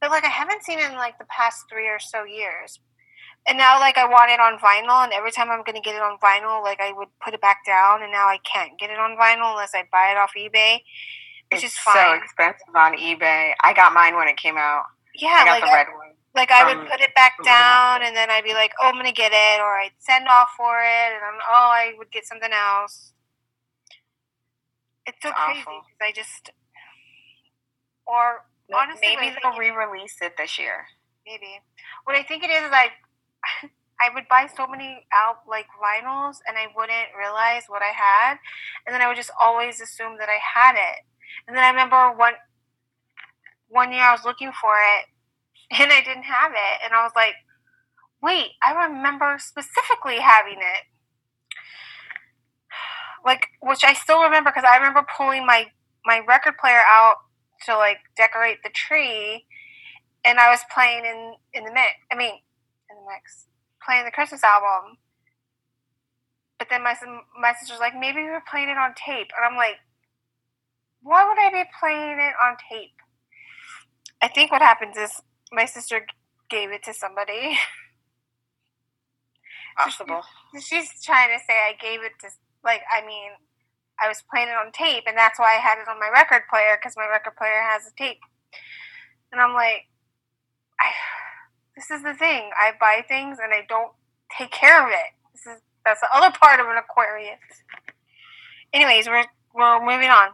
[0.00, 2.78] But like, I haven't seen it in like the past three or so years.
[3.48, 6.02] And now like I want it on vinyl, and every time I'm gonna get it
[6.02, 8.98] on vinyl, like I would put it back down, and now I can't get it
[8.98, 10.80] on vinyl unless I buy it off eBay,
[11.50, 11.96] which it's is fine.
[11.96, 13.52] so expensive on eBay.
[13.62, 14.84] I got mine when it came out.
[15.14, 16.14] yeah, I got like the I, red one.
[16.34, 19.12] like I would put it back down, and then I'd be like, oh, I'm gonna
[19.12, 22.52] get it, or I'd send off for it, and I'm oh, I would get something
[22.52, 23.12] else.
[25.06, 26.50] It's so It's crazy because I just
[28.06, 28.44] or
[28.74, 30.86] honestly, maybe they'll re-release it this year.
[31.26, 31.60] maybe
[32.04, 32.88] what I think it is is I
[34.00, 38.38] I would buy so many out like vinyls and I wouldn't realize what I had
[38.86, 41.02] and then I would just always assume that I had it.
[41.46, 42.34] And then I remember one
[43.68, 45.06] one year I was looking for it
[45.80, 47.34] and I didn't have it and I was like,
[48.22, 50.84] "Wait, I remember specifically having it."
[53.24, 55.66] Like which I still remember because I remember pulling my
[56.06, 57.16] my record player out
[57.66, 59.44] to like decorate the tree
[60.24, 61.94] and I was playing in in the mix.
[62.12, 62.34] I mean,
[62.90, 63.46] in the mix,
[63.84, 64.98] playing the Christmas album.
[66.58, 66.94] But then my
[67.38, 69.76] my sister's like, maybe we were playing it on tape, and I'm like,
[71.02, 72.96] why would I be playing it on tape?
[74.20, 75.12] I think what happens is
[75.52, 76.06] my sister
[76.50, 77.58] gave it to somebody.
[79.76, 80.22] Possible.
[80.60, 82.28] She's trying to say I gave it to
[82.64, 83.30] like I mean,
[84.02, 86.42] I was playing it on tape, and that's why I had it on my record
[86.50, 88.18] player because my record player has a tape.
[89.30, 89.86] And I'm like,
[90.80, 90.90] I,
[91.78, 92.50] this is the thing.
[92.60, 93.92] I buy things and I don't
[94.36, 95.14] take care of it.
[95.32, 97.38] This is that's the other part of an Aquarius.
[98.72, 99.24] Anyways, we're
[99.54, 100.30] we're moving on.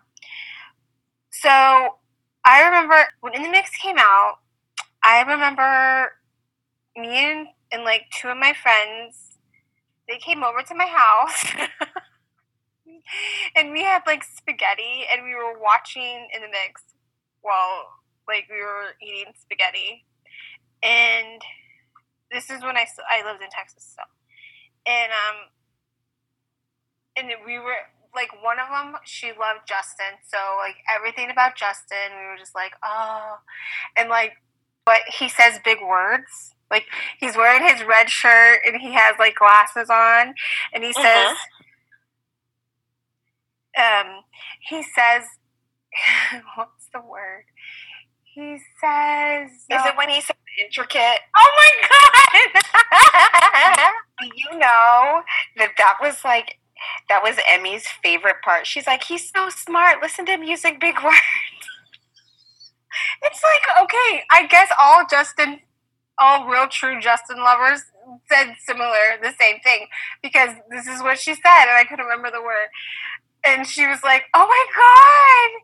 [1.31, 1.51] So
[2.47, 4.37] I remember when In the Mix came out.
[5.05, 6.13] I remember
[6.97, 9.37] me and, and like two of my friends.
[10.09, 11.45] They came over to my house.
[13.57, 16.83] and we had like spaghetti and we were watching in the mix
[17.43, 17.91] while
[18.27, 20.07] like we were eating spaghetti
[20.85, 21.41] and
[22.31, 24.03] this is when I, I lived in Texas so.
[24.87, 25.37] And um
[27.17, 27.75] and we were
[28.15, 32.55] like one of them she loved Justin so like everything about Justin we were just
[32.55, 33.39] like oh.
[33.97, 34.35] And like
[34.85, 36.55] but he says big words.
[36.71, 36.85] Like
[37.19, 40.35] he's wearing his red shirt and he has like glasses on
[40.73, 41.37] and he says
[43.79, 44.23] um
[44.69, 45.25] he says
[46.57, 47.45] what's the word
[48.35, 51.19] he says Is it uh, when he said intricate?
[51.37, 52.41] oh my god
[54.21, 55.23] Do you know
[55.57, 56.59] that that was like
[57.09, 58.67] that was Emmy's favorite part?
[58.67, 60.03] She's like, he's so smart.
[60.03, 61.17] Listen to him using big words.
[63.23, 65.59] it's like okay i guess all justin
[66.19, 67.81] all real true justin lovers
[68.31, 69.87] said similar the same thing
[70.23, 72.69] because this is what she said and i couldn't remember the word
[73.45, 75.61] and she was like oh my god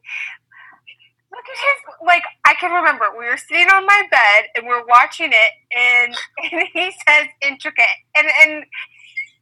[1.32, 4.84] look at his like i can remember we were sitting on my bed and we're
[4.86, 6.14] watching it and,
[6.52, 7.84] and he says intricate
[8.16, 8.64] and and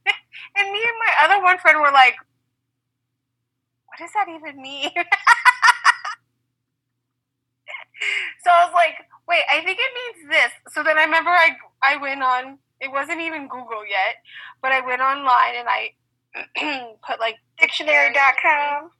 [0.57, 2.15] and me and my other one friend were like
[3.87, 4.91] what does that even mean
[8.43, 8.95] so I was like,
[9.27, 10.51] wait, I think it means this.
[10.73, 11.49] So then I remember I
[11.83, 12.57] I went on.
[12.79, 14.15] It wasn't even Google yet,
[14.61, 15.91] but I went online and I
[17.07, 18.91] put like Dictionary.com.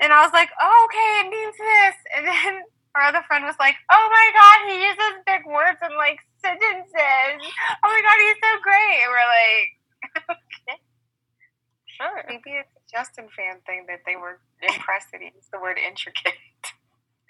[0.00, 1.96] and I was like, oh, okay, it means this.
[2.16, 2.62] And then
[2.94, 7.38] our other friend was like, oh my god, he uses big words and like sentences.
[7.84, 8.98] Oh my god, he's so great.
[9.06, 9.68] And we're like,
[10.34, 10.78] okay,
[11.86, 12.18] sure.
[12.26, 15.78] Maybe it's a Justin fan thing that they were impressed that he used the word
[15.78, 16.34] intricate.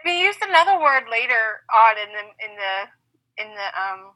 [0.04, 2.74] We used another word later on in the in the
[3.42, 4.14] in the um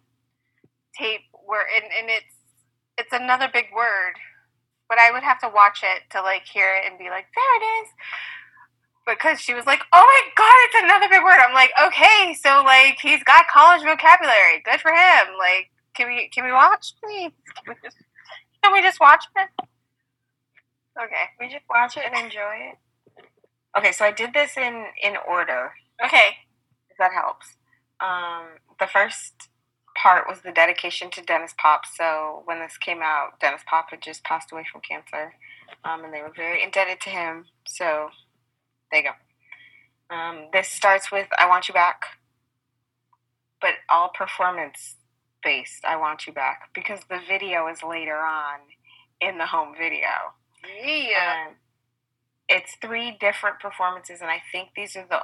[0.96, 2.34] tape where and, and it's
[2.98, 4.14] it's another big word.
[4.88, 7.54] But I would have to watch it to like hear it and be like, there
[7.58, 7.88] it is.
[9.06, 11.40] Because she was like, Oh my god, it's another big word.
[11.42, 14.62] I'm like, okay, so like he's got college vocabulary.
[14.64, 15.34] Good for him.
[15.38, 17.32] Like, can we can we watch, please?
[17.64, 17.96] Can we just,
[18.62, 19.66] can we just watch it?
[21.00, 21.24] Okay.
[21.40, 22.78] We just watch it and enjoy it.
[23.76, 25.72] Okay, so I did this in in order.
[26.04, 26.36] Okay.
[26.90, 27.56] If that helps.
[28.00, 29.48] Um, the first
[29.96, 31.82] part was the dedication to Denniz Pop.
[31.96, 35.34] So when this came out, Denniz Pop had just passed away from cancer,
[35.84, 37.46] um, and they were very indebted to him.
[37.66, 38.10] So
[38.92, 40.14] there you go.
[40.14, 42.02] Um, this starts with "I Want You Back,"
[43.60, 44.96] but all performance
[45.42, 45.84] based.
[45.84, 48.60] "I Want You Back" because the video is later on
[49.20, 50.34] in the home video.
[50.84, 51.46] Yeah.
[51.48, 51.54] Um,
[52.48, 55.22] it's three different performances, and I think these are the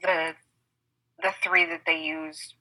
[0.00, 0.34] the
[1.22, 2.54] the three that they use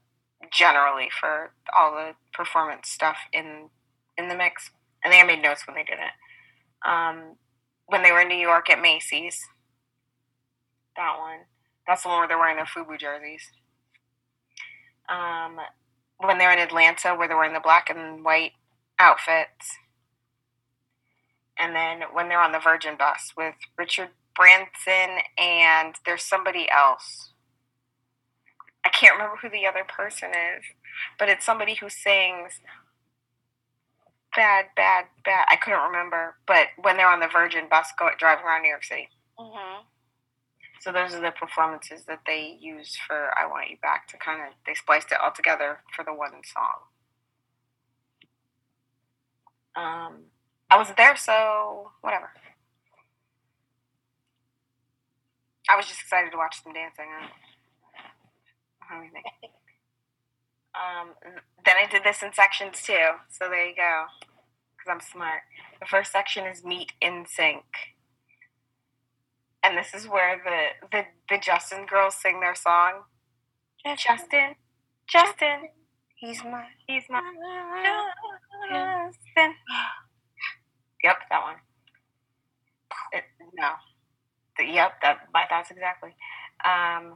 [0.52, 3.70] generally for all the performance stuff in
[4.18, 4.72] in the mix.
[5.04, 6.88] And they made notes when they did it.
[6.88, 7.36] Um,
[7.88, 9.40] when they were in New York at Macy's,
[10.96, 11.40] that one.
[11.88, 13.44] That's the one where they're wearing their FUBU jerseys.
[15.10, 15.58] Um,
[16.20, 18.52] when they're in Atlanta, where they're wearing the black and white
[19.00, 19.78] outfits.
[21.58, 27.34] And then when they're on the Virgin bus with Richard Branson and there's somebody else.
[28.86, 30.64] I can't remember who the other person is,
[31.20, 32.60] but it's somebody who sings
[34.36, 35.46] bad, bad, bad.
[35.50, 38.84] I couldn't remember, but when they're on the Virgin bus go driving around New York
[38.84, 39.10] City.
[39.40, 39.84] Mm-hmm.
[40.82, 44.42] So those are the performances that they used for "I Want You Back" to kind
[44.42, 46.90] of they spliced it all together for the one song.
[49.76, 50.24] Um,
[50.72, 52.32] I wasn't there, so whatever.
[55.70, 57.06] I was just excited to watch them dancing.
[58.90, 59.10] I.
[60.74, 61.10] Um,
[61.66, 64.06] then I did this in sections too, so there you go.
[64.76, 65.42] Because I'm smart.
[65.80, 67.62] The first section is Meet NSYNC,
[69.64, 73.04] and this is where the the the Justin girls sing their song.
[73.98, 74.56] Justin,
[75.08, 75.70] Justin,
[76.16, 76.66] He's my.
[76.88, 77.22] he's my
[78.70, 79.56] Justin.
[81.04, 81.56] Yep, that one.
[83.12, 83.24] It,
[83.56, 83.72] no.
[84.60, 86.12] Yep, that my thoughts exactly.
[86.66, 87.16] Um,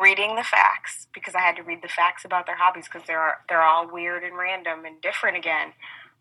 [0.00, 3.38] reading the facts because I had to read the facts about their hobbies because they're
[3.48, 5.72] they're all weird and random and different again.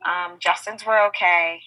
[0.06, 1.62] Um, Justin's were okay.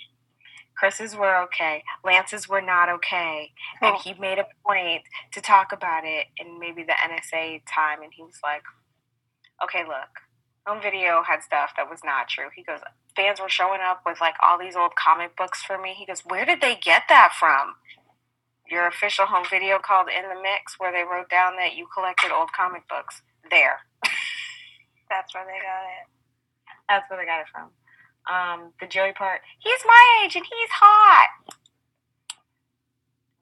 [0.77, 1.83] Chris's were okay.
[2.05, 3.53] Lance's were not okay.
[3.81, 3.99] And Oh.
[4.01, 5.03] he made a point
[5.33, 8.03] to talk about it in maybe the NSA time.
[8.03, 8.63] And he was like,
[9.63, 10.09] okay, look,
[10.67, 12.49] home video had stuff that was not true.
[12.55, 12.81] He goes,
[13.17, 15.95] fans were showing up with like all these old comic books for me.
[15.95, 17.77] He goes, where did they get that from?
[18.69, 22.33] Your official home video called In the Mix, where they wrote down that you collected
[22.33, 23.23] old comic books.
[23.51, 23.81] There.
[25.11, 26.07] That's where they got it.
[26.89, 27.71] That's where they got it from.
[28.31, 31.29] Um, the Joey part, he's my age and he's hot.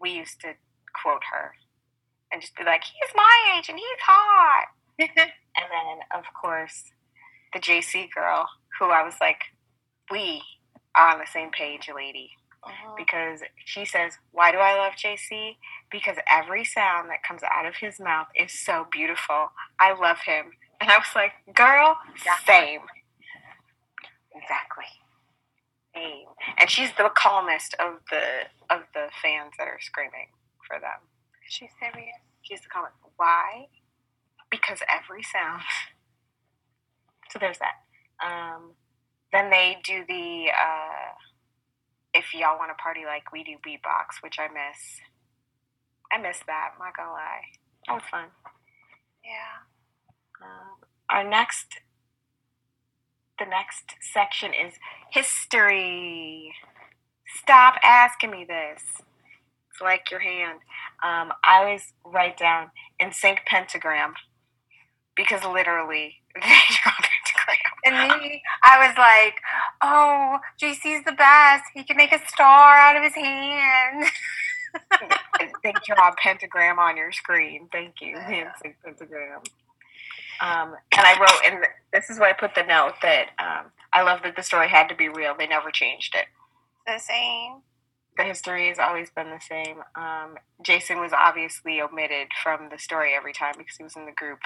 [0.01, 0.55] We used to
[1.01, 1.53] quote her
[2.33, 4.67] and just be like, he's my age and he's hot.
[4.99, 6.85] and then, of course,
[7.53, 9.39] the JC girl, who I was like,
[10.11, 10.43] we
[10.97, 12.31] are on the same page, lady.
[12.65, 12.97] Mhm.
[12.97, 15.57] Because she says, Why do I love JC?
[15.91, 19.51] Because every sound that comes out of his mouth is so beautiful.
[19.81, 20.53] I love him.
[20.81, 21.97] And I was like, Girl,
[22.47, 22.81] same.
[24.35, 24.85] Exactly.
[25.95, 26.27] Same.
[26.59, 30.29] And she's the calmest of the of the fans that are screaming
[30.67, 31.05] for them.
[31.49, 32.17] She's serious.
[32.43, 32.95] She's the calmest.
[33.17, 33.67] Why?
[34.51, 35.63] Because every sound.
[37.31, 37.81] So there's that.
[38.23, 38.73] Um,
[39.33, 41.17] then they do the uh,
[42.13, 45.01] if y'all want to party like we do beatbox, which I miss.
[46.13, 46.73] I miss that.
[46.75, 47.41] I'm not gonna lie.
[47.87, 48.27] That was fun.
[49.25, 49.65] Yeah.
[50.43, 50.77] Um,
[51.09, 51.69] our next,
[53.43, 54.75] the next section is
[55.11, 56.55] history.
[57.43, 58.83] Stop asking me this.
[59.71, 60.61] It's like your hand.
[61.03, 62.71] Um, I always write down
[63.01, 64.15] in sync pentagram
[65.17, 67.73] because literally they draw pentagram.
[67.85, 69.35] And me, I was like,
[69.83, 71.65] oh, JC's the best.
[71.75, 74.05] He can make a star out of his hand.
[75.65, 77.69] they draw a pentagram on your screen.
[77.73, 78.17] Thank you.
[78.63, 79.41] Sync pentagram.
[80.43, 81.65] Um, and I wrote, and
[81.95, 84.89] this is why I put the note that um, I love that the story had
[84.91, 85.35] to be real.
[85.39, 86.27] They never changed it.
[86.87, 87.63] The same.
[88.17, 89.79] the history has always been the same.
[89.97, 94.13] Um, Jason was obviously omitted from the story every time because he was in the
[94.13, 94.41] group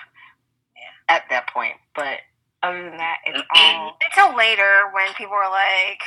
[1.08, 1.74] at that point.
[1.94, 2.18] But
[2.62, 6.00] other than that, it's all Until later when people were like,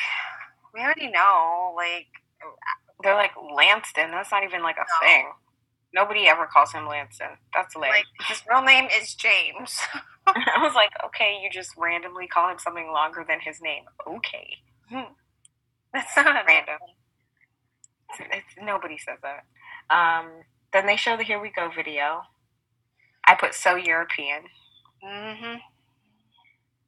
[0.74, 1.74] we already know.
[1.76, 2.08] Like,
[3.04, 4.12] they're like Lanston.
[4.12, 5.08] That's not even like a No.
[5.08, 5.28] thing.
[5.94, 7.38] Nobody ever calls him Lanston.
[7.54, 7.90] That's lame.
[7.90, 9.80] like his real name is James.
[10.28, 13.84] I was like, okay, you just randomly call him something longer than his name.
[14.08, 14.58] Okay,
[15.94, 16.78] That's not random.
[18.10, 19.46] It's, it's, nobody says that.
[19.96, 20.30] Um,
[20.72, 22.22] then they show the "Here We Go" video.
[23.26, 24.44] I put so European.
[25.04, 25.56] Mm-hmm.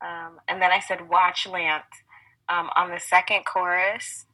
[0.07, 1.83] Um, and then I said, watch Lance.
[2.49, 4.25] Um, on the second chorus,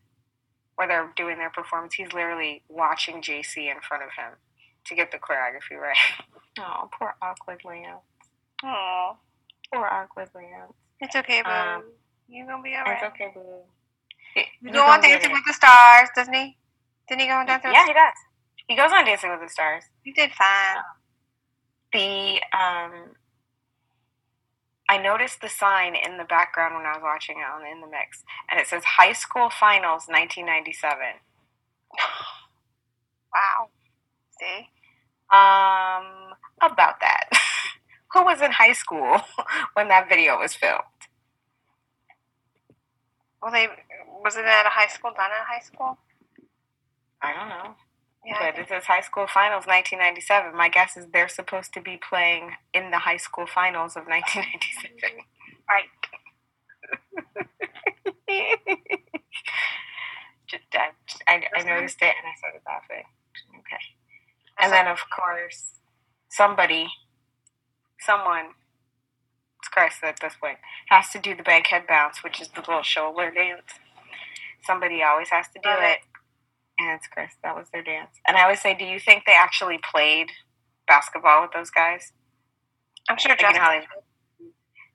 [0.75, 4.37] where they're doing their performance, he's literally watching JC in front of him
[4.87, 5.97] to get the choreography right.
[6.59, 8.01] Oh, poor awkward Lance.
[8.63, 9.15] Oh,
[9.71, 10.73] Poor awkward Lance.
[10.99, 11.49] it's okay, boo.
[11.51, 11.83] Um,
[12.27, 12.97] You're gonna be alright.
[13.03, 14.41] It's okay, boo.
[14.61, 16.57] You go on Dancing with the Stars, doesn't he?
[17.07, 18.13] Didn't he go on Dancing Yeah, with he does.
[18.67, 19.83] He goes on Dancing with the Stars.
[20.03, 20.77] He did fine.
[21.93, 23.11] The um,
[24.89, 27.87] I noticed the sign in the background when I was watching it on in the
[27.87, 30.97] mix, and it says High School Finals 1997.
[33.33, 33.69] Wow.
[34.39, 34.69] See?
[35.31, 37.29] Um, about that.
[38.13, 39.21] Who was in high school
[39.73, 40.83] when that video was filmed?
[43.41, 43.67] Well, they
[44.23, 45.11] was it at a high school?
[45.15, 45.97] Done at a high school?
[47.21, 47.75] I don't know.
[48.25, 50.55] Yeah, but it says high school finals 1997.
[50.55, 55.23] My guess is they're supposed to be playing in the high school finals of 1997.
[55.69, 55.87] right.
[60.47, 60.89] just, I,
[61.27, 63.05] I, I noticed it and I started laughing.
[64.59, 65.73] And then, of course,
[66.29, 66.87] somebody,
[67.99, 68.47] someone,
[69.59, 70.57] it's Chris at this point,
[70.89, 73.71] has to do the Bankhead bounce, which is the little shoulder dance.
[74.63, 75.85] Somebody always has to do Love it.
[75.85, 75.99] it.
[76.79, 77.31] And it's Chris.
[77.43, 78.11] That was their dance.
[78.27, 80.27] And I always say, do you think they actually played
[80.87, 82.11] basketball with those guys?
[83.09, 83.63] I'm sure Like, you know Justin.
[83.63, 83.87] how they-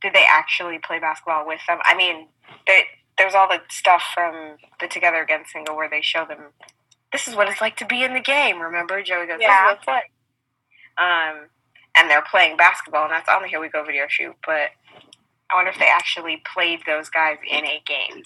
[0.03, 1.79] did they actually play basketball with them?
[1.85, 2.29] I mean,
[2.67, 2.85] they,
[3.19, 6.53] there's all the stuff from the Together Again single where they show them,
[7.13, 8.61] this is what it's like to be in the game.
[8.61, 9.49] Remember, Joey goes, Yeah.
[9.49, 10.13] this is what it's like.
[10.99, 11.49] Um,
[11.97, 14.35] and they're playing basketball, and that's on the Here We Go video shoot.
[14.47, 14.71] But
[15.51, 18.23] I wonder if they actually played those guys in a game.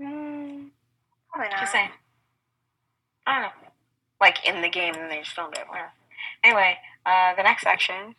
[0.00, 0.68] Mm,
[1.32, 1.60] probably not.
[1.60, 1.90] Just saying.
[3.26, 3.68] I don't know.
[4.20, 5.66] Like in the game, and they just filmed it.
[5.68, 5.90] Whatever.
[6.44, 8.14] Anyway, uh, the next section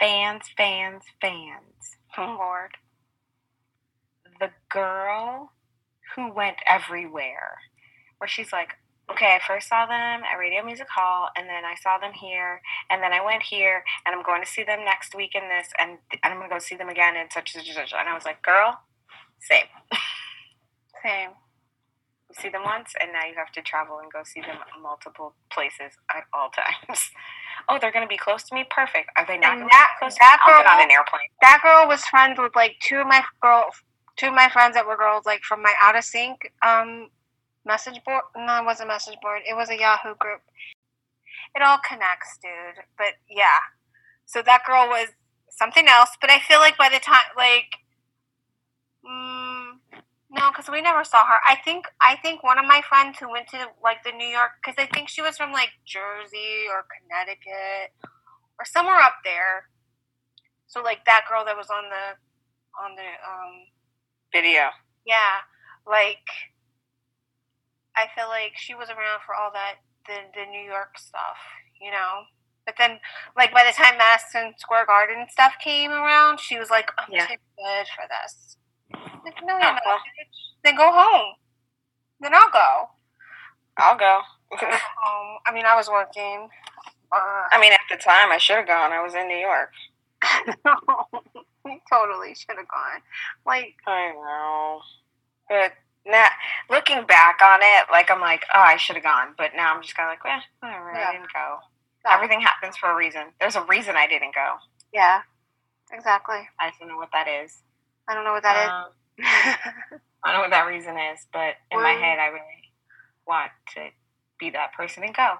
[0.00, 1.96] fans, fans, fans.
[2.16, 2.70] Oh, Lord.
[4.40, 5.52] the girl
[6.16, 7.58] who went everywhere,
[8.20, 8.74] where she's like,
[9.10, 12.60] okay, I first saw them at Radio Music Hall, and then I saw them here,
[12.90, 15.68] and then I went here, and I'm going to see them next week in this,
[15.80, 18.14] and, and I'm going to go see them again in such and such and I
[18.14, 18.78] was like, girl,
[19.40, 19.64] same.
[21.02, 21.30] Same.
[22.28, 25.34] You see them once, and now you have to travel and go see them multiple
[25.50, 27.00] places at all times.
[27.68, 28.64] oh, they're going to be close to me?
[28.70, 29.08] Perfect.
[29.16, 30.58] Are they not And going to that- close that to me?
[30.58, 31.28] Get on girl- an airplane.
[31.40, 33.64] That girl was friends with like two of my girl,
[34.16, 37.08] two of my friends that were girls, like from my out of sync um
[37.64, 38.22] message board.
[38.36, 39.42] No, it wasn't a message board.
[39.48, 40.40] It was a Yahoo group.
[41.54, 42.84] It all connects, dude.
[42.96, 43.60] But yeah,
[44.26, 45.08] so that girl was
[45.50, 46.10] something else.
[46.20, 47.70] But I feel like by the time, like,
[49.04, 50.00] mm,
[50.30, 51.38] no, because we never saw her.
[51.46, 54.52] I think I think one of my friends who went to like the New York,
[54.62, 57.92] because I think she was from like Jersey or Connecticut
[58.58, 59.68] or somewhere up there.
[60.68, 62.14] So like that girl that was on the
[62.82, 63.66] on the um
[64.32, 64.70] Video.
[65.04, 65.42] yeah,
[65.86, 66.22] like
[68.00, 69.76] I feel like she was around for all that
[70.06, 71.36] the the New York stuff,
[71.80, 72.24] you know.
[72.64, 72.98] But then,
[73.36, 77.26] like by the time Madison Square Garden stuff came around, she was like, "I'm Yeah.
[77.26, 78.56] too good for this."
[79.24, 80.00] Like, no, you're Oh, not.
[80.64, 81.34] Then go home.
[82.20, 82.88] Then I'll go.
[83.76, 84.20] I'll go.
[84.52, 86.48] Um, I mean, I was working.
[87.12, 88.92] Uh, I mean, at the time, I should have gone.
[88.92, 89.72] I was in New York.
[91.90, 93.00] totally should have gone.
[93.46, 94.80] Like, I know.
[95.48, 95.72] But
[96.06, 96.26] now,
[96.70, 99.34] looking back on it, like, I'm like, oh, I should have gone.
[99.36, 101.08] But now I'm just kind of like, well, whatever, Yeah.
[101.08, 101.58] I didn't go.
[102.10, 103.24] Everything happens for a reason.
[103.38, 104.56] There's a reason I didn't go.
[104.92, 105.20] yeah,
[105.92, 106.48] exactly.
[106.58, 107.62] I don't know what that is.
[108.08, 108.70] I don't know what that is.
[108.70, 109.20] Um,
[110.24, 112.72] I don't know what that reason is, but in my head, I really
[113.26, 113.88] want to
[114.40, 115.34] be that person and go.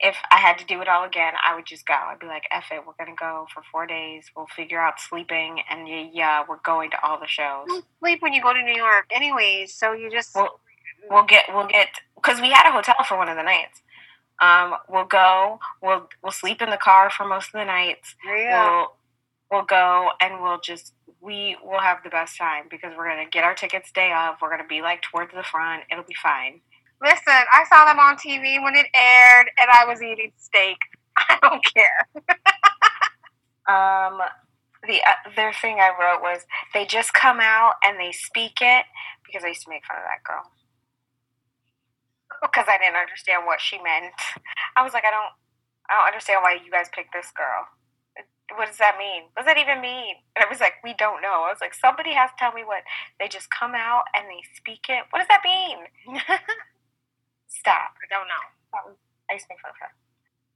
[0.00, 1.94] If I had to do it all again, I would just go.
[1.94, 4.30] I'd be like, F it, we're going to go for four days.
[4.36, 7.66] We'll figure out sleeping, and yeah, yeah, we're going to all the shows.
[7.68, 9.74] You sleep when you go to New York, anyways.
[9.74, 10.60] So you just Well,
[11.10, 13.82] we'll get we'll get because we had a hotel for one of the nights.
[14.40, 15.58] Um, we'll go.
[15.82, 18.14] We'll we'll sleep in the car for most of the nights.
[18.48, 18.86] go.
[19.50, 23.28] We'll we'll go and we'll just we will have the best time because we're gonna
[23.30, 24.36] get our tickets day of.
[24.42, 25.84] We're gonna be like towards the front.
[25.90, 26.60] It'll be fine.
[27.02, 30.78] Listen, I saw them on TV when it aired, and I was eating steak.
[31.16, 32.08] I don't care.
[33.66, 34.20] Um,
[34.86, 38.84] the other thing I wrote was they just come out and they speak it
[39.24, 40.44] because I used to make fun of that girl
[42.42, 44.12] because I didn't understand what she meant.
[44.76, 45.32] I was like, I don't,
[45.88, 47.64] I don't understand why you guys picked this girl.
[48.56, 49.32] What does that mean?
[49.32, 50.20] What does that even mean?
[50.36, 51.48] And I was like, we don't know.
[51.48, 52.84] I was like, somebody has to tell me what
[53.18, 55.08] they just come out and they speak it.
[55.10, 56.20] What does that mean?
[57.54, 57.94] Stop.
[58.02, 58.44] I don't know.
[58.74, 58.98] That was,
[59.30, 59.72] I used to make fun.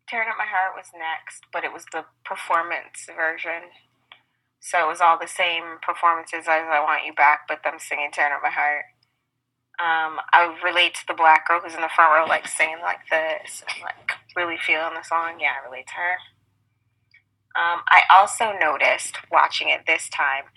[0.08, 3.70] Tearing Up My Heart was next, but it was the performance version.
[4.60, 8.10] So it was all the same performances as I Want You Back, but them singing
[8.10, 8.84] Tearing Up My Heart.
[9.78, 13.06] Um, I relate to the black girl who's in the front row, like singing like
[13.10, 15.38] this, and like really feeling the song.
[15.38, 16.14] Yeah, I relate to her.
[17.54, 20.50] Um, I also noticed watching it this time.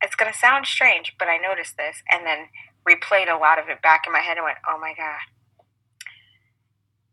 [0.00, 2.48] It's gonna sound strange, but I noticed this, and then
[2.88, 5.20] replayed a lot of it back in my head and went, "Oh my god!"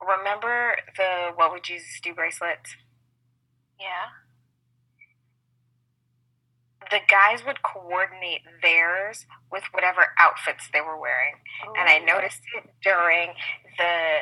[0.02, 2.76] Remember the "What Would Jesus Do" bracelets?
[3.80, 4.10] Yeah.
[6.90, 11.36] The guys would coordinate theirs with whatever outfits they were wearing,
[11.78, 13.34] and I noticed it during
[13.78, 14.22] the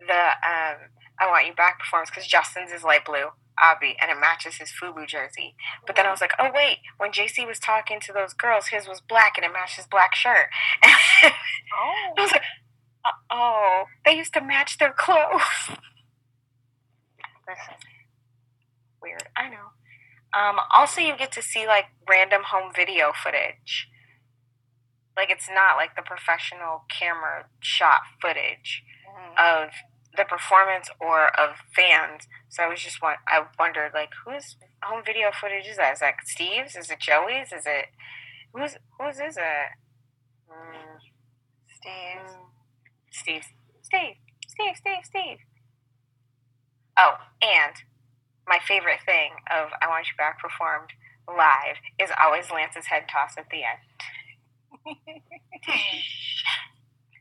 [0.00, 0.90] the um,
[1.20, 3.28] "I Want You Back" performance because Justin's is light blue,
[3.62, 5.54] Avi, and it matches his FUBU jersey.
[5.86, 8.86] But then I was like, oh wait, when JC was talking to those girls, his
[8.88, 10.48] was black and it matched his black shirt.
[10.82, 11.32] I
[11.72, 12.14] Oh.
[12.22, 12.42] was like,
[13.30, 15.70] oh, they used to match their clothes.
[17.48, 17.74] Listen.
[19.02, 19.24] Weird.
[19.36, 19.70] I know.
[20.32, 23.88] Um, also, you get to see like random home video footage.
[25.16, 29.36] Like it's not like the professional camera shot footage Mhm.
[29.66, 29.72] of
[30.20, 32.28] the performance or of fans.
[32.50, 35.94] So I was just want I wondered like whose home video footage is that?
[35.94, 36.76] Is that Steve's?
[36.76, 37.52] Is it Joey's?
[37.52, 37.86] Is it
[38.52, 39.68] who's whose is it?
[40.50, 41.00] Mm,
[41.76, 42.20] Steve.
[42.20, 42.46] mm,
[43.10, 43.44] Steve.
[43.82, 44.16] Steve.
[44.46, 44.76] Steve.
[44.76, 45.04] Steve.
[45.04, 45.38] Steve.
[46.98, 47.74] Oh, and
[48.46, 50.90] my favorite thing of I Want You Back performed
[51.28, 53.80] live is always Lance's head toss at the end.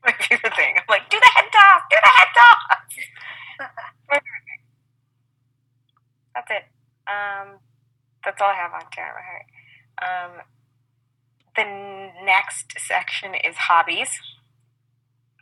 [0.06, 0.76] my favorite thing.
[0.78, 2.84] I'm like, do the head toss, do the head toss.
[4.10, 4.62] My favorite thing.
[6.36, 6.64] That's it.
[7.10, 7.60] Um,
[8.24, 9.48] that's all I have on Tear My Heart.
[10.00, 10.32] Um,
[11.56, 11.66] the
[12.26, 14.10] next section is hobbies.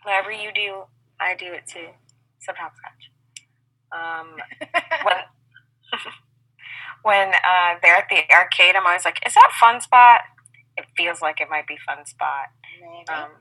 [0.04, 0.84] Whatever you do,
[1.20, 1.90] I do it too.
[2.40, 3.12] Except hopscotch.
[3.92, 4.36] Um,
[5.04, 5.18] when
[7.04, 10.22] when uh, they're at the arcade, I'm always like, is that Fun Spot?
[10.78, 12.48] It feels like it might be Fun Spot
[12.82, 13.08] Maybe.
[13.10, 13.32] um,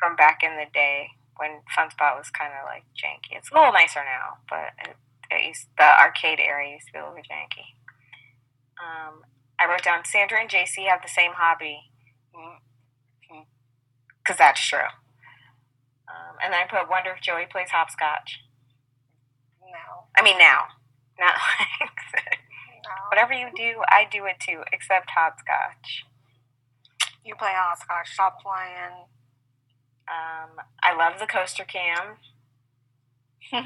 [0.00, 3.36] from back in the day when Fun Spot was kind of like janky.
[3.36, 4.96] It's a little nicer now, but it,
[5.30, 7.76] it used, the arcade area used to be a little bit janky.
[8.80, 9.22] Um,
[9.60, 11.80] I wrote down Sandra and JC have the same hobby
[14.24, 14.88] because that's true.
[16.08, 18.40] Um, and then I put wonder if Joey plays hopscotch.
[19.60, 20.08] no.
[20.16, 20.64] I mean now,
[21.18, 21.34] not
[21.80, 21.90] like
[22.84, 22.90] No.
[23.08, 26.04] whatever you do, I do it too, except hopscotch.
[27.24, 28.12] You play hopscotch.
[28.14, 29.04] Stop playing.
[30.10, 32.16] Um, I love the coaster cam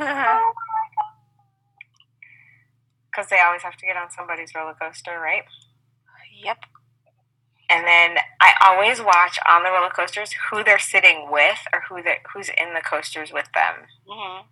[3.10, 5.44] because they always have to get on somebody's roller coaster, right?
[6.42, 6.58] yep.
[7.70, 12.02] And then I always watch on the roller coasters who they're sitting with or who
[12.02, 13.88] they who's in the coasters with them.
[14.06, 14.46] Mm-hmm.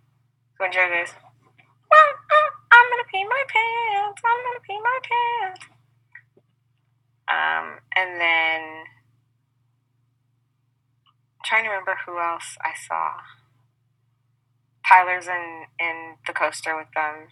[0.57, 1.13] When Joe goes,
[1.91, 2.09] "Well,
[2.71, 4.21] I'm gonna pee my pants.
[4.25, 5.65] I'm gonna pee my pants.
[7.29, 8.83] Um, and then
[11.43, 13.21] trying to remember who else I saw.
[14.87, 17.27] Tyler's in in the coaster with them.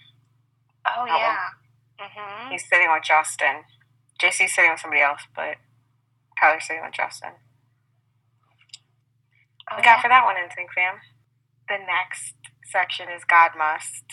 [0.88, 1.56] Oh yeah.
[2.00, 2.52] Mm-hmm.
[2.52, 3.64] He's sitting with Justin.
[4.22, 5.58] JC's sitting with somebody else, but
[6.40, 7.32] Tyler's sitting with Justin.
[9.72, 11.00] Oh, Look out for that one, NSYNC fam.
[11.70, 12.36] The next
[12.66, 14.06] section is God Must.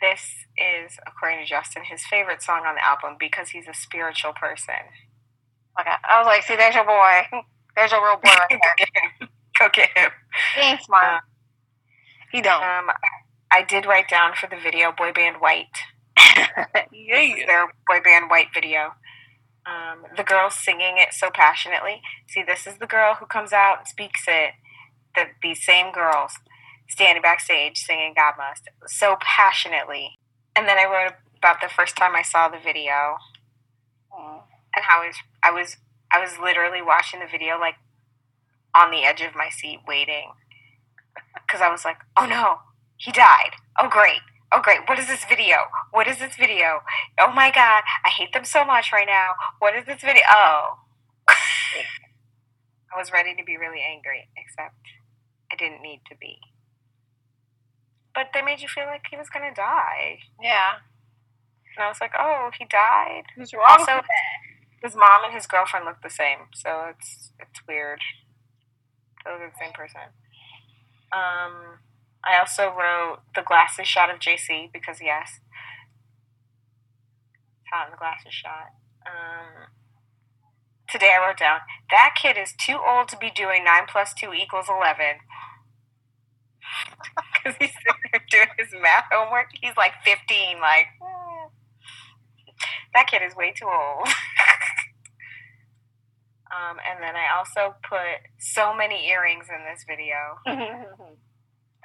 [0.00, 4.32] This is, according to Justin, his favorite song on the album because he's a spiritual
[4.32, 4.88] person.
[5.78, 5.92] Okay.
[6.04, 7.28] I was like, see, there's your boy.
[7.80, 8.74] There's a real boy right Go there.
[8.76, 8.88] get
[9.20, 9.28] him.
[9.58, 10.10] Go get him.
[10.54, 11.22] He ain't smart.
[12.30, 12.62] he don't.
[12.62, 12.90] Um,
[13.50, 15.78] I did write down for the video Boy Band White.
[16.92, 17.46] yeah.
[17.46, 18.92] Their Boy Band White video.
[19.64, 22.02] Um, the girl singing it so passionately.
[22.28, 24.52] See, this is the girl who comes out and speaks it.
[25.14, 26.32] The, these same girls
[26.90, 30.18] standing backstage singing God Must so passionately.
[30.54, 33.16] And then I wrote about the first time I saw the video
[34.12, 34.42] Mm.
[34.76, 35.76] and how I was I was
[36.12, 37.76] I was literally watching the video like
[38.74, 40.32] on the edge of my seat waiting
[41.34, 42.58] because I was like, oh no,
[42.96, 43.52] he died.
[43.78, 44.20] Oh great.
[44.52, 44.80] Oh great.
[44.86, 45.56] What is this video?
[45.92, 46.80] What is this video?
[47.18, 49.30] Oh my god, I hate them so much right now.
[49.58, 50.22] What is this video?
[50.32, 50.78] Oh.
[51.28, 54.74] I was ready to be really angry, except
[55.52, 56.38] I didn't need to be.
[58.14, 60.18] But they made you feel like he was gonna die.
[60.42, 60.82] Yeah.
[61.76, 63.22] And I was like, oh, he died.
[63.36, 63.66] Who's wrong?
[63.68, 63.92] Also,
[64.82, 68.00] his mom and his girlfriend look the same, so it's it's weird.
[69.24, 70.12] They look the same person.
[71.12, 71.80] Um,
[72.24, 75.40] I also wrote the glasses shot of JC because yes,
[77.72, 78.72] hot in the glasses shot.
[79.06, 79.68] Um,
[80.88, 81.60] today I wrote down
[81.90, 85.20] that kid is too old to be doing nine plus two equals eleven.
[87.42, 89.46] Because he's sitting there doing his math homework.
[89.60, 90.86] He's like fifteen, like.
[91.00, 91.48] "Hmm,
[92.94, 94.08] that kid is way too old.
[96.50, 100.38] um, and then I also put so many earrings in this video.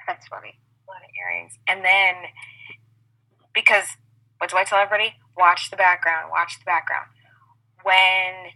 [0.06, 0.58] That's funny.
[0.58, 1.58] A lot of earrings.
[1.66, 2.14] And then,
[3.54, 3.86] because,
[4.38, 5.14] what do I tell everybody?
[5.36, 6.30] Watch the background.
[6.30, 7.06] Watch the background.
[7.82, 8.52] When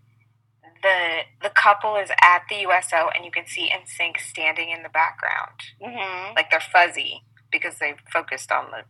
[0.83, 4.89] the the couple is at the USO and you can see NSYNC standing in the
[4.89, 6.35] background, Mm-hmm.
[6.37, 8.83] like they're fuzzy because they focused on the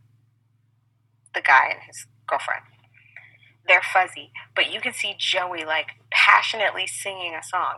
[1.35, 2.63] the guy and his girlfriend.
[3.71, 7.77] They're fuzzy, but you can see Joey like passionately singing a song.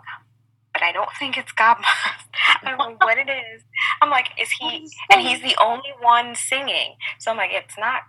[0.72, 2.28] But I don't think it's God Must.
[2.64, 3.62] I don't know what it is.
[4.00, 4.88] I'm like, is he?
[5.12, 6.94] And he's the only one singing.
[7.18, 8.04] So I'm like, it's not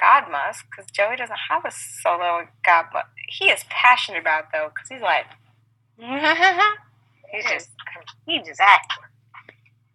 [0.00, 3.06] God Must because Joey doesn't have a solo God Must.
[3.28, 5.26] He is passionate about it, though because he's like,
[7.32, 7.70] he's just
[8.26, 9.04] he just acting.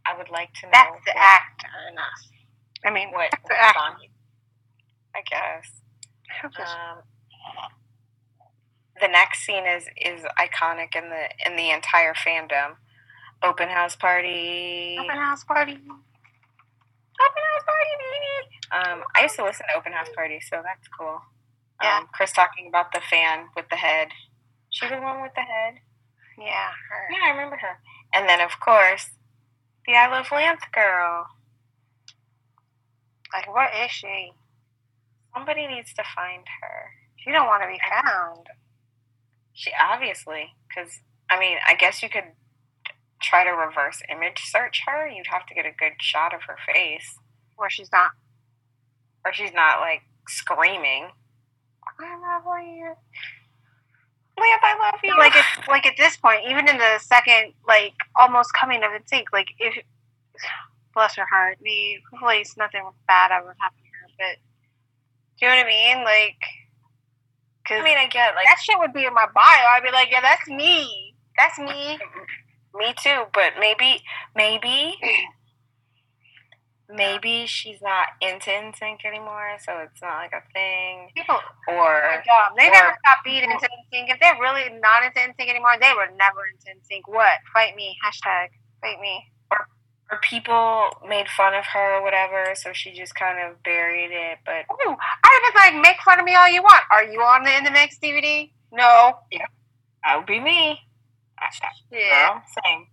[0.08, 0.72] I would like to know.
[0.74, 2.22] That's the what- actor enough.
[2.86, 3.80] I mean, What, what actor.
[3.80, 3.96] song
[5.16, 5.79] I guess.
[6.44, 7.04] Um,
[9.00, 12.76] the next scene is is iconic in the in the entire fandom.
[13.42, 14.98] Open house party.
[15.00, 15.74] Open house party.
[15.74, 18.20] Open house party, baby.
[18.72, 21.22] Um, I used to listen to open house party, so that's cool.
[21.82, 22.00] Yeah.
[22.00, 24.10] Um, Chris talking about the fan with the head.
[24.70, 25.76] She the one with the head.
[26.38, 27.08] Yeah, her.
[27.12, 27.80] Yeah, I remember her.
[28.14, 29.10] And then of course,
[29.88, 31.28] the I Love Lance girl.
[33.34, 34.34] Like, what is she?
[35.34, 36.92] Somebody needs to find her.
[37.18, 38.48] She don't want to be found.
[39.54, 41.00] She obviously, because
[41.30, 42.24] I mean, I guess you could
[43.22, 45.08] try to reverse image search her.
[45.08, 47.18] You'd have to get a good shot of her face,
[47.58, 48.12] Where she's not.
[49.26, 51.10] or she's not like screaming.
[52.00, 52.94] I love you.
[54.40, 55.18] Lance, I love you.
[55.18, 59.12] Like, at, like at this point, even in the second, like, almost coming of its
[59.34, 59.84] like, if.
[60.94, 61.58] Bless her heart.
[61.62, 64.49] The hopefully it's nothing bad ever happened to her, but.
[65.40, 66.04] Do you know what I mean?
[66.04, 66.36] Like.
[67.68, 69.44] Cause I mean, I get like that shit would be in my bio.
[69.46, 71.14] I'd be like, yeah, that's me.
[71.38, 72.00] That's me.
[72.74, 74.02] me too, but maybe,
[74.36, 74.96] maybe,
[76.90, 81.10] maybe she's not into NSYNC anymore, so it's not like a thing.
[81.16, 81.38] People,
[81.68, 82.58] Or oh job.
[82.58, 83.56] They Or- never got beat into
[83.94, 84.10] NSYNC.
[84.10, 87.02] If they're really not into NSYNC anymore, they were never into NSYNC.
[87.06, 87.38] What?
[87.54, 87.96] Fight me.
[88.04, 88.48] Hashtag
[88.82, 89.32] fight me.
[90.12, 94.40] Or people made fun of her or whatever, so she just kind of buried it.
[94.46, 96.84] But Ooh, I was like, make fun of me all you want.
[96.92, 98.52] Are you on the In the Mix DVD?
[98.72, 99.20] No.
[99.32, 99.46] Yeah,
[100.04, 100.80] that would be me.
[101.92, 102.34] Yeah.
[102.34, 102.88] Girl, same.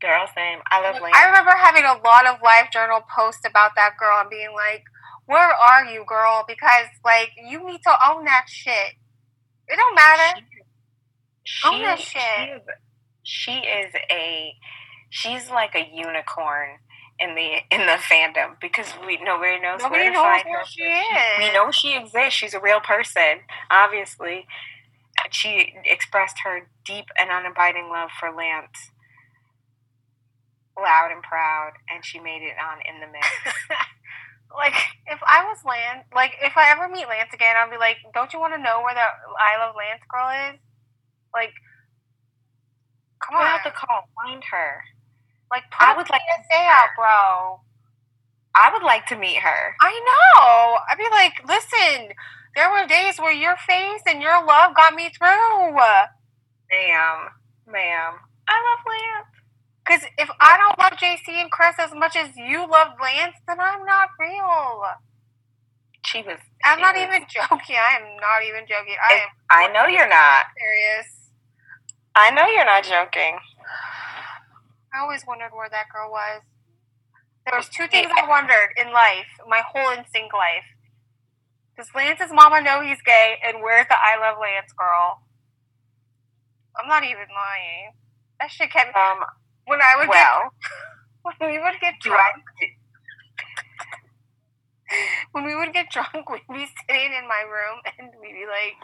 [0.00, 0.58] Girl, same.
[0.70, 1.12] I love Lane.
[1.14, 4.84] I remember having a lot of Live Journal posts about that girl and being like,
[5.26, 6.44] where are you, girl?
[6.46, 8.94] Because, like, you need to own that shit.
[9.68, 10.40] It don't matter.
[11.42, 12.56] She, Own that she, shit.
[12.56, 12.62] is,
[13.22, 14.54] she is a
[15.16, 16.78] she's like a unicorn
[17.18, 20.58] in the in the fandom because we nobody knows Nobody where to knows find where
[20.60, 20.66] her.
[20.66, 21.38] she is.
[21.38, 22.34] We know she exists.
[22.34, 23.40] She's a real person,
[23.70, 24.46] obviously.
[25.30, 28.92] She expressed her deep and unabiding love for Lance,
[30.78, 33.26] loud and proud, and she made it on in the mix.
[34.54, 34.74] like
[35.06, 38.32] if I was Lance, like if I ever meet Lance again, I'll be like, "Don't
[38.34, 40.60] you want to know where the I Love Lance girl is?"
[41.32, 41.52] Like,
[43.24, 44.04] come on, out the call.
[44.22, 44.84] Find her.
[45.50, 47.60] Like I would like to say out, bro.
[48.54, 49.74] I would like to meet her.
[49.80, 50.78] I know.
[50.90, 52.08] I'd be like, listen,
[52.54, 55.74] there were days where your face and your love got me through.
[55.76, 57.28] Ma'am,
[57.68, 58.12] ma'am.
[58.48, 59.28] I love Lance.
[59.84, 63.60] Because if I don't love JC and Chris as much as you love Lance, then
[63.60, 64.82] I'm not real.
[66.04, 66.38] She was.
[66.64, 67.76] I'm she not was- even joking.
[67.76, 68.96] I am not even joking.
[69.08, 70.46] I am I know you're not.
[70.58, 71.06] serious.
[72.14, 73.38] I know you're not joking.
[74.96, 76.42] I always wondered where that girl was.
[77.46, 80.64] There was two things I wondered in life, my whole instinct life.
[81.76, 83.36] Does Lance's mama know he's gay?
[83.44, 85.22] And where's the I love Lance girl?
[86.78, 87.92] I'm not even lying.
[88.40, 89.24] That shit kept Um.
[89.66, 90.50] when I would Well,
[91.22, 92.44] get when we would get drunk.
[95.32, 98.78] When we would get drunk, we'd be sitting in my room and we'd be like,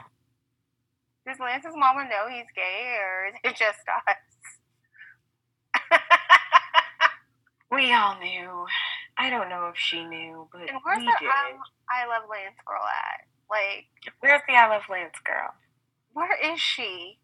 [1.26, 4.16] "Does Lance's mama know he's gay, or is it just us?"
[7.72, 8.66] We all knew.
[9.16, 11.28] I don't know if she knew, but and where's we the did.
[11.28, 11.58] um,
[11.90, 13.26] I love Lance girl at?
[13.50, 13.86] Like,
[14.20, 15.50] Where's the I Love Lance girl?
[16.14, 17.18] where is she?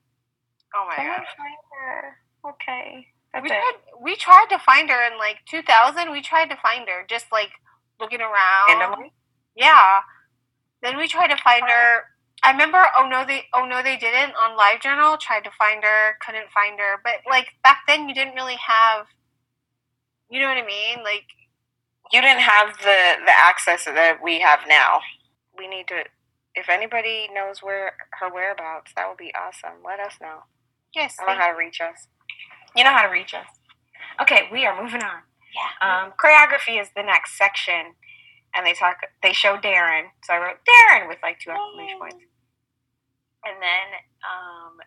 [0.74, 1.24] Oh my god.
[1.36, 2.16] find her.
[2.50, 3.06] Okay.
[3.32, 3.52] That's We it.
[3.52, 6.10] tried, we tried to find her in like 2000.
[6.12, 7.50] We tried to find her just like
[8.00, 8.68] looking around.
[8.80, 9.12] Randomly?
[9.56, 10.00] Yeah.
[10.82, 12.04] Then we tried to find her.
[12.42, 12.84] I remember.
[12.96, 13.44] Oh no, they.
[13.52, 14.32] Oh no, they didn't.
[14.40, 17.00] On LiveJournal, tried to find her, couldn't find her.
[17.02, 19.06] But like back then, you didn't really have.
[20.30, 21.02] You know what I mean?
[21.05, 21.24] Like
[22.12, 25.00] You didn't have the the access that we have now.
[25.56, 26.05] We need to.
[26.55, 29.78] If anybody knows where her whereabouts, that would be awesome.
[29.84, 30.42] Let us know.
[30.94, 32.09] yes, I know how to reach us.
[32.74, 33.46] You know how to reach us.
[34.20, 35.22] Okay, we are moving on.
[35.55, 35.70] yeah.
[36.05, 37.94] Um, choreography is the next section,
[38.55, 38.96] and they talk.
[39.22, 40.06] They show Darrin.
[40.24, 42.16] So I wrote Darrin with like two exclamation points,
[43.46, 43.86] and then
[44.26, 44.78] um,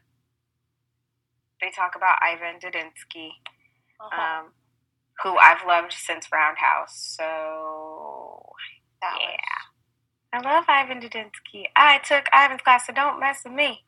[1.61, 3.30] they talk about Ivan Dudinsky,
[4.01, 4.41] Uh-huh.
[4.41, 4.45] um,
[5.23, 7.15] who I've loved since Roundhouse.
[7.18, 8.53] So
[9.02, 11.65] That was- yeah, I love Ivan Dudinsky.
[11.76, 13.84] I took Ivan's class, so don't mess with me.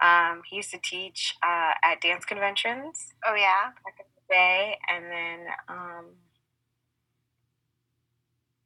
[0.00, 3.70] Um, he used to teach uh, at dance conventions Oh yeah.
[3.84, 6.04] back in the day, and then um,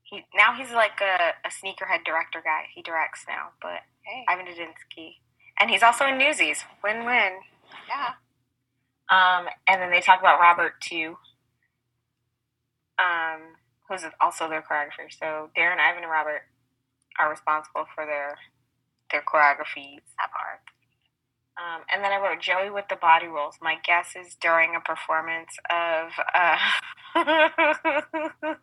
[0.02, 2.64] he now he's like a, a sneakerhead director guy.
[2.74, 4.24] He directs now, but Hey.
[4.26, 5.16] Ivan Dudinsky,
[5.60, 6.64] and he's also in Newsies.
[6.82, 7.32] Win win.
[7.86, 8.14] Yeah.
[9.10, 11.18] Um, and then they talk about Robert too.
[12.98, 13.40] Um,
[13.88, 15.08] who's also their choreographer.
[15.10, 16.42] So Darrin, Ivan, and Robert
[17.18, 18.36] are responsible for their
[19.10, 20.02] their choreographies.
[20.18, 20.60] That part.
[21.58, 23.56] Um, and then I wrote Joey with the body rolls.
[23.60, 26.56] My guess is during a performance of uh,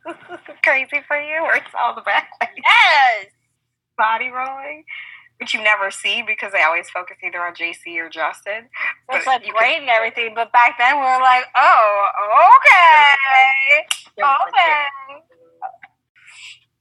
[0.63, 3.25] Crazy for You, where it's all the back Yes.
[3.97, 4.85] body rolling,
[5.39, 8.69] which you never see because they always focus either on JC or Justin.
[9.11, 12.07] It's like great and everything, but back then we were like, oh,
[12.57, 13.83] okay,
[14.15, 14.85] okay.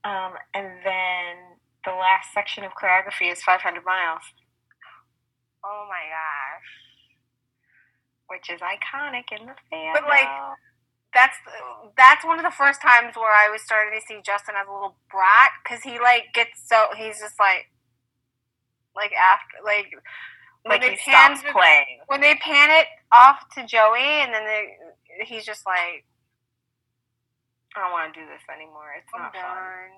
[0.04, 4.22] Um, and then the last section of choreography is 500 miles,
[5.64, 6.68] Oh my gosh.
[8.28, 9.94] which is iconic in the fan.
[9.94, 10.28] But, like,
[11.14, 11.36] That's
[11.96, 14.72] that's one of the first times where I was starting to see Justin as a
[14.72, 17.70] little brat because he like gets so he's just like
[18.96, 19.90] like after like
[20.62, 22.00] when like they he pan stops playing.
[22.06, 26.04] when they pan it off to Joey and then they, he's just like
[27.76, 28.94] I don't want to do this anymore.
[28.96, 29.90] It's not fun.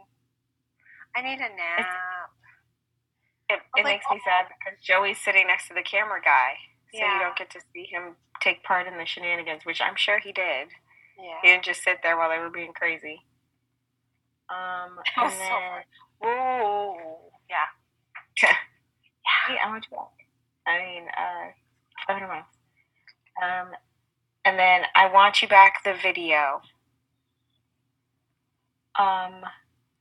[1.14, 2.32] I need a nap.
[3.48, 6.56] It, it like, makes me sad because Joey's sitting next to the camera guy,
[6.92, 7.14] so Yeah.
[7.14, 10.32] you don't get to see him take part in the shenanigans, which I'm sure he
[10.32, 10.68] did.
[11.18, 11.38] Yeah.
[11.42, 13.24] He didn't just sit there while they were being crazy.
[14.48, 16.96] Um, and so then, Ooh.
[17.48, 18.48] Yeah.
[19.56, 20.16] yeah, I want you back.
[20.66, 21.52] I mean, uh,
[22.06, 22.44] 500 miles.
[23.42, 23.72] Um,
[24.44, 26.60] and then I want you back the video.
[28.98, 29.42] Um,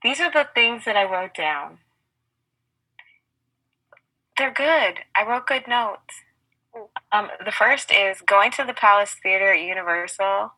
[0.04, 1.80] these are the things that I wrote down.
[4.38, 5.00] They're good.
[5.16, 6.14] I wrote good notes.
[7.12, 10.52] Um, the first is going to the Palace Theater at Universal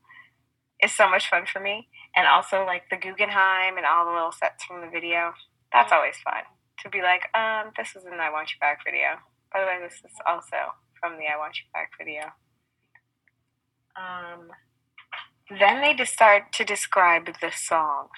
[0.81, 4.31] is so much fun for me, and also like the Guggenheim and all the little
[4.31, 5.33] sets from the video.
[5.71, 6.43] That's always fun
[6.79, 9.19] to be like, um, this is the I Want You Back video.
[9.51, 12.33] By the way, this is also from the I Want You Back video.
[13.95, 14.49] Um,
[15.49, 18.09] then they just start to describe the song,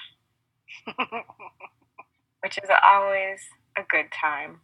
[2.42, 3.40] which is always
[3.78, 4.62] a good time.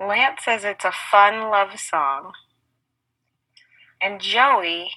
[0.00, 2.32] Lance says it's a fun love song.
[4.00, 4.90] And Joey,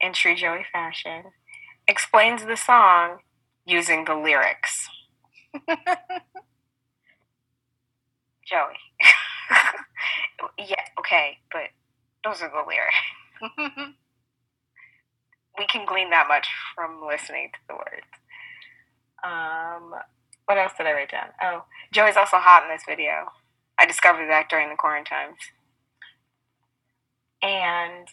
[0.00, 1.24] in true Joey fashion,
[1.86, 3.18] explains the song
[3.66, 4.88] using the lyrics.
[8.46, 8.78] Joey.
[10.58, 11.68] yeah, okay, but
[12.24, 13.96] those are the lyrics.
[15.58, 18.12] We can glean that much from listening to the words.
[19.24, 19.94] Um,
[20.44, 21.28] what else did I write down?
[21.42, 23.32] Oh, Joey's also hot in this video.
[23.78, 25.38] I discovered that during the quarantines.
[27.42, 28.08] And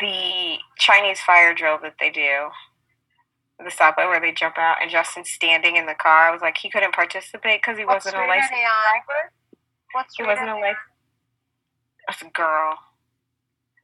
[0.00, 2.50] the Chinese fire drill that they do,
[3.64, 6.28] the subway where they jump out, and Justin's standing in the car.
[6.28, 9.32] I was like, he couldn't participate because he wasn't a licensed driver.
[9.92, 10.80] What's He wasn't a licensed.
[12.06, 12.78] That's a girl.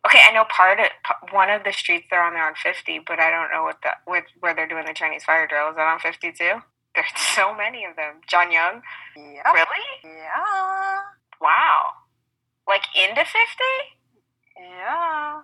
[0.06, 0.86] Okay, I know part of
[1.32, 2.34] one of the streets they're on.
[2.34, 5.24] They're on fifty, but I don't know what the with where they're doing the Chinese
[5.24, 5.70] fire drill.
[5.70, 6.60] Is that on fifty too?
[6.94, 8.20] There's so many of them.
[8.28, 8.80] John Young,
[9.16, 9.44] Yep.
[9.52, 9.84] really?
[10.16, 11.00] Yeah.
[11.40, 11.90] Wow,
[12.68, 13.74] like into fifty?
[14.58, 15.40] Yeah.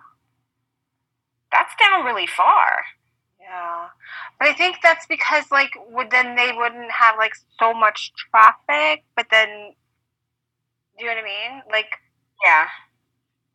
[1.51, 2.83] That's down really far.
[3.41, 3.87] Yeah.
[4.39, 9.03] But I think that's because like would then they wouldn't have like so much traffic,
[9.15, 9.73] but then
[11.01, 11.61] do you know what I mean?
[11.71, 11.91] Like
[12.45, 12.67] Yeah.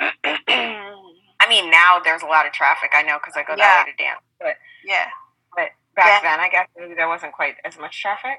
[1.38, 2.90] I mean, now there's a lot of traffic.
[2.92, 4.20] I know because I go that way to dance.
[4.40, 5.06] But yeah.
[5.54, 6.30] but back Yeah.
[6.30, 8.38] then, I guess maybe there wasn't quite as much traffic.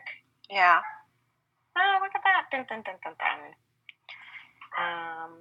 [0.49, 0.81] Yeah.
[1.77, 2.45] Oh, look at that!
[2.51, 3.53] Dun, dun, dun, dun, dun.
[4.77, 5.31] Um,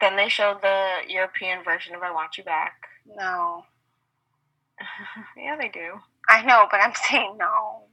[0.00, 3.64] then they showed the European version of "I Want You Back." No.
[5.36, 5.98] yeah, they do.
[6.28, 7.84] I know, but I'm saying no.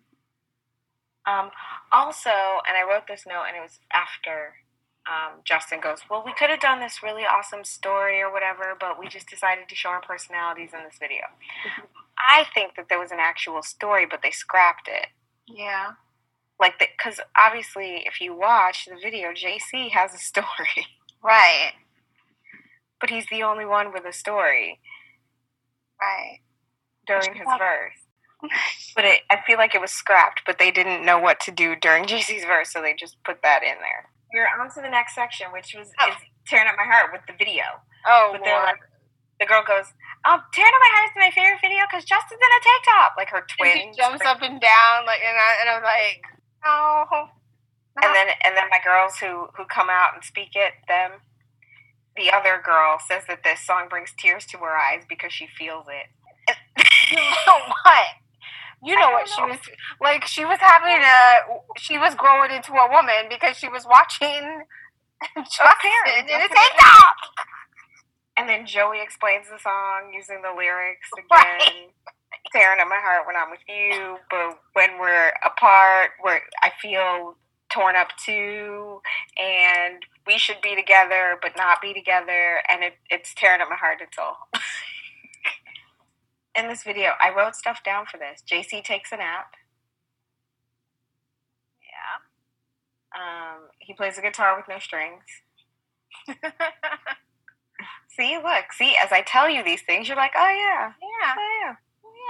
[1.26, 1.52] Um,
[1.92, 4.54] also, and I wrote this note, and it was after
[5.10, 9.00] um, Justin goes, Well, we could have done this really awesome story or whatever, but
[9.00, 11.24] we just decided to show our personalities in this video.
[12.18, 15.08] I think that there was an actual story, but they scrapped it.
[15.48, 15.92] Yeah.
[16.60, 20.88] Like, because obviously, if you watch the video, JC has a story,
[21.24, 21.74] Right.
[23.00, 24.80] but he's the only one with a story
[26.02, 26.40] Right.
[27.06, 27.94] during his verse.
[28.96, 31.76] But it, I feel like it was scrapped, but they didn't know what to do
[31.76, 34.10] during JC's verse, so they just put that in there.
[34.34, 36.10] You're on to the next section, which was Oh.
[36.10, 37.64] is tearing up my heart with the video.
[38.06, 38.80] Oh, But they're like,
[39.40, 39.94] the girl goes,
[40.26, 43.14] "Oh, tearing up my heart is my favorite video because Justin's in a tank top."
[43.18, 46.22] Like her twin she jumps up and down, like, and, I, and I'm like,
[46.66, 47.30] no.
[48.04, 51.22] and then and then my girls who who come out and speak it, them.
[52.16, 55.86] The other girl says that this song brings tears to her eyes because she feels
[55.88, 56.08] it.
[57.86, 58.08] what?
[58.84, 59.48] You know what she know.
[59.50, 59.60] was
[60.02, 60.26] like?
[60.28, 61.60] She was having a.
[61.78, 64.62] She was growing into a woman because she was watching
[65.36, 67.16] Justin in tank top.
[68.38, 71.62] And then Joey explains the song using the lyrics Right.
[71.62, 71.90] again.
[72.54, 77.36] tearing up my heart when I'm with you, but when we're apart, where I feel
[77.74, 79.02] torn up too,
[79.38, 83.76] and we should be together but not be together, and it, it's tearing up my
[83.76, 84.34] heart and soul.
[86.58, 88.42] In this video, I wrote stuff down for this.
[88.52, 89.54] JC takes a nap.
[91.84, 93.22] Yeah.
[93.22, 95.22] Um, he plays a guitar with no strings.
[98.10, 101.36] see, look, see, as I tell you these things, you're like, oh yeah, yeah.
[101.38, 101.76] oh yeah.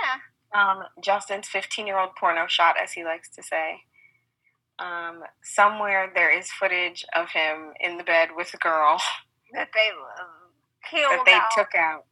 [0.03, 0.19] Yeah.
[0.53, 3.83] Um, Justin's 15 year old porno shot, as he likes to say.
[4.77, 8.99] Um, somewhere there is footage of him in the bed with a girl
[9.53, 9.89] That they
[10.19, 10.51] um,
[10.91, 11.47] killed that they out.
[11.55, 12.03] took out.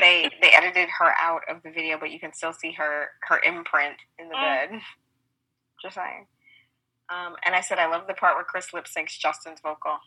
[0.00, 3.40] They they edited her out of the video, but you can still see her her
[3.46, 4.42] imprint in the Mm.
[4.70, 4.80] bed.
[5.82, 6.26] Just saying.
[7.10, 9.98] Um, and I said I love the part where Chris lip syncs Justin's vocal.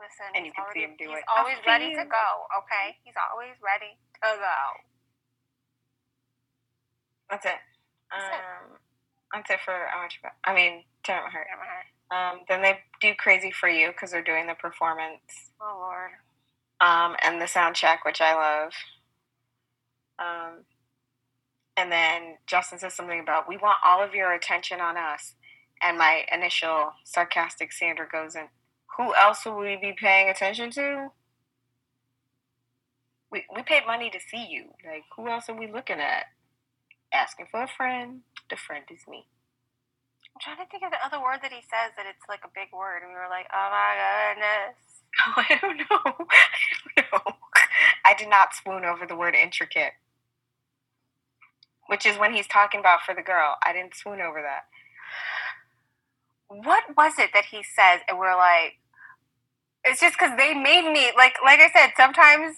[0.00, 1.24] Listen, And you can see him do he's it.
[1.28, 2.26] He's always ready to go.
[2.64, 4.60] Okay, he's always ready to go.
[7.30, 7.60] That's it.
[8.10, 8.40] That's it.
[8.40, 8.78] Um,
[9.32, 10.36] that's it for I want you back.
[10.44, 11.46] I mean, turn my heart.
[12.10, 15.52] Um, then they do Crazy for You because they're doing the performance.
[15.60, 16.10] Oh Lord.
[16.80, 18.72] Um, and the sound check, which I love.
[20.18, 20.64] Um,
[21.76, 25.34] and then Justin says something about, we want all of your attention on us.
[25.82, 28.48] And my initial sarcastic Sandra goes in,
[28.98, 31.08] who else will we be paying attention to?
[33.32, 34.64] We, we paid money to see you.
[34.84, 36.24] Like, who else are we looking at?
[37.12, 38.22] Asking for a friend.
[38.50, 39.24] The friend is me.
[40.34, 42.54] I'm trying to think of the other word that he says that it's like a
[42.54, 44.89] big word, and we were like, oh my goodness.
[45.36, 45.86] I don't know.
[46.04, 47.32] I don't know.
[48.04, 49.92] I did not swoon over the word intricate,
[51.88, 53.56] which is when he's talking about for the girl.
[53.64, 54.64] I didn't swoon over that.
[56.48, 58.78] What was it that he says, and we're like,
[59.84, 62.56] it's just because they made me like, like I said, sometimes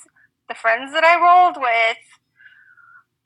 [0.49, 1.99] the friends that I rolled with,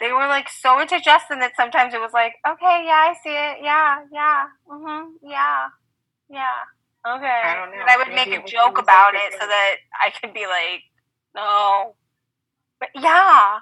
[0.00, 3.30] they were like so into Justin that sometimes it was like, okay, yeah, I see
[3.30, 5.68] it, yeah, yeah, mm-hmm, yeah,
[6.30, 6.75] yeah,
[7.06, 7.42] okay.
[7.44, 7.80] I don't know.
[7.82, 10.82] And I would Maybe make a joke about it so that I could be like,
[11.34, 11.94] no,
[12.80, 13.60] but yeah.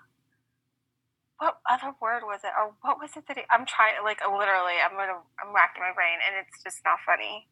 [1.39, 3.95] What other word was it, or what was it that he, I'm trying?
[4.05, 7.49] Like literally, I'm gonna, I'm racking my brain, and it's just not funny.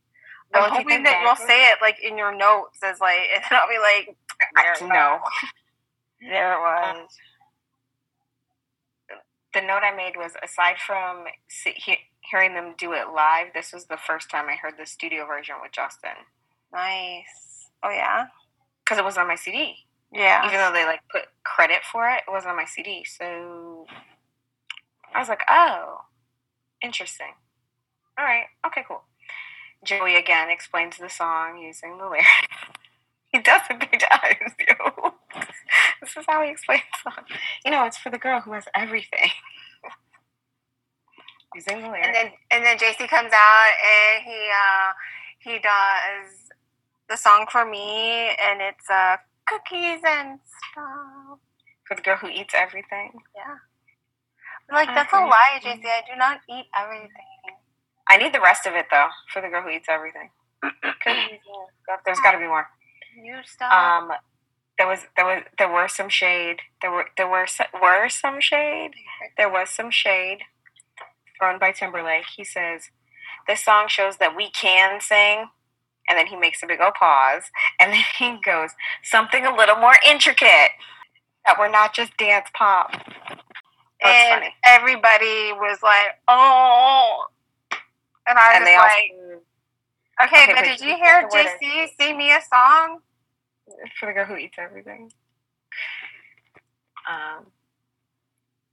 [0.55, 3.43] I'm you hoping think that you'll say it like in your notes as like, and
[3.51, 4.17] then I'll be like,
[4.55, 5.19] there No.
[6.21, 7.09] there it was.
[9.55, 11.25] The note I made was aside from
[12.31, 15.57] hearing them do it live, this was the first time I heard the studio version
[15.63, 16.11] with Justin
[16.73, 17.69] Nice.
[17.83, 18.27] Oh yeah,
[18.85, 19.75] because it was on my CD.
[20.13, 20.47] yeah.
[20.47, 23.05] Even though they like put credit for it, it was on my CD.
[23.05, 23.87] So
[25.15, 25.99] I was like, oh,
[26.83, 27.35] interesting.
[28.19, 29.03] All right, okay, cool.
[29.85, 32.27] Joey again explains the song using the lyrics.
[33.33, 35.15] he does it big times, yo.
[36.01, 37.25] this is how he explains the song.
[37.65, 39.31] You know, it's for the girl who has everything.
[41.55, 42.07] using the lyrics.
[42.07, 44.93] And then and then JC comes out and he uh
[45.39, 46.51] he does
[47.09, 49.17] the song for me, and it's uh
[49.47, 50.39] cookies and
[50.73, 51.39] stuff.
[51.87, 53.13] for the girl who eats everything.
[53.35, 53.57] Yeah.
[54.73, 55.85] Like that's a lie, JC.
[55.85, 57.11] I do not eat everything.
[58.09, 60.31] I need the rest of it though for the girl who eats everything.
[60.63, 61.41] Cookies.
[62.07, 62.67] There's got to be more.
[63.23, 63.73] You stuff.
[63.73, 64.13] Um,
[64.79, 66.61] there was there was there were some shade.
[66.81, 67.47] There were there were
[67.81, 68.93] were some shade.
[69.37, 70.39] There was some shade
[71.59, 72.25] by Timberlake.
[72.37, 72.91] He says,
[73.47, 75.49] "This song shows that we can sing."
[76.09, 77.45] And then he makes a big old pause,
[77.79, 78.71] and then he goes,
[79.03, 80.71] "Something a little more intricate.
[81.47, 84.55] That we're not just dance pop." That's and funny.
[84.65, 87.27] everybody was like, "Oh,"
[88.27, 91.23] and I was And they just also like, "Okay, Okay, but wait, did you hear
[91.23, 93.01] said the word JC sing me a song?"
[93.99, 95.11] for the girl who eats everything.
[97.09, 97.47] Um,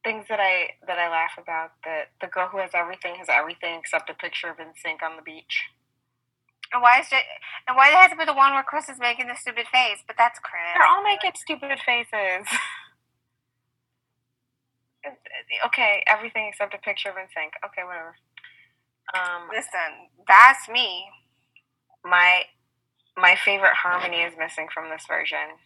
[0.04, 3.80] things that I that I laugh about that the girl who has everything has everything
[3.80, 5.64] except a picture of NSYNC on the beach.
[6.72, 7.26] And why is J-
[7.68, 10.00] and why it has to be the one where Chris is making the stupid face?
[10.08, 10.62] But that's Chris.
[10.76, 12.48] They're all making stupid faces.
[15.66, 17.52] okay, everything except a picture of NSYNC.
[17.66, 18.16] Okay, whatever.
[19.14, 21.06] Um, Listen, that's me.
[22.04, 22.44] my
[23.18, 25.58] my favorite harmony is missing from this version.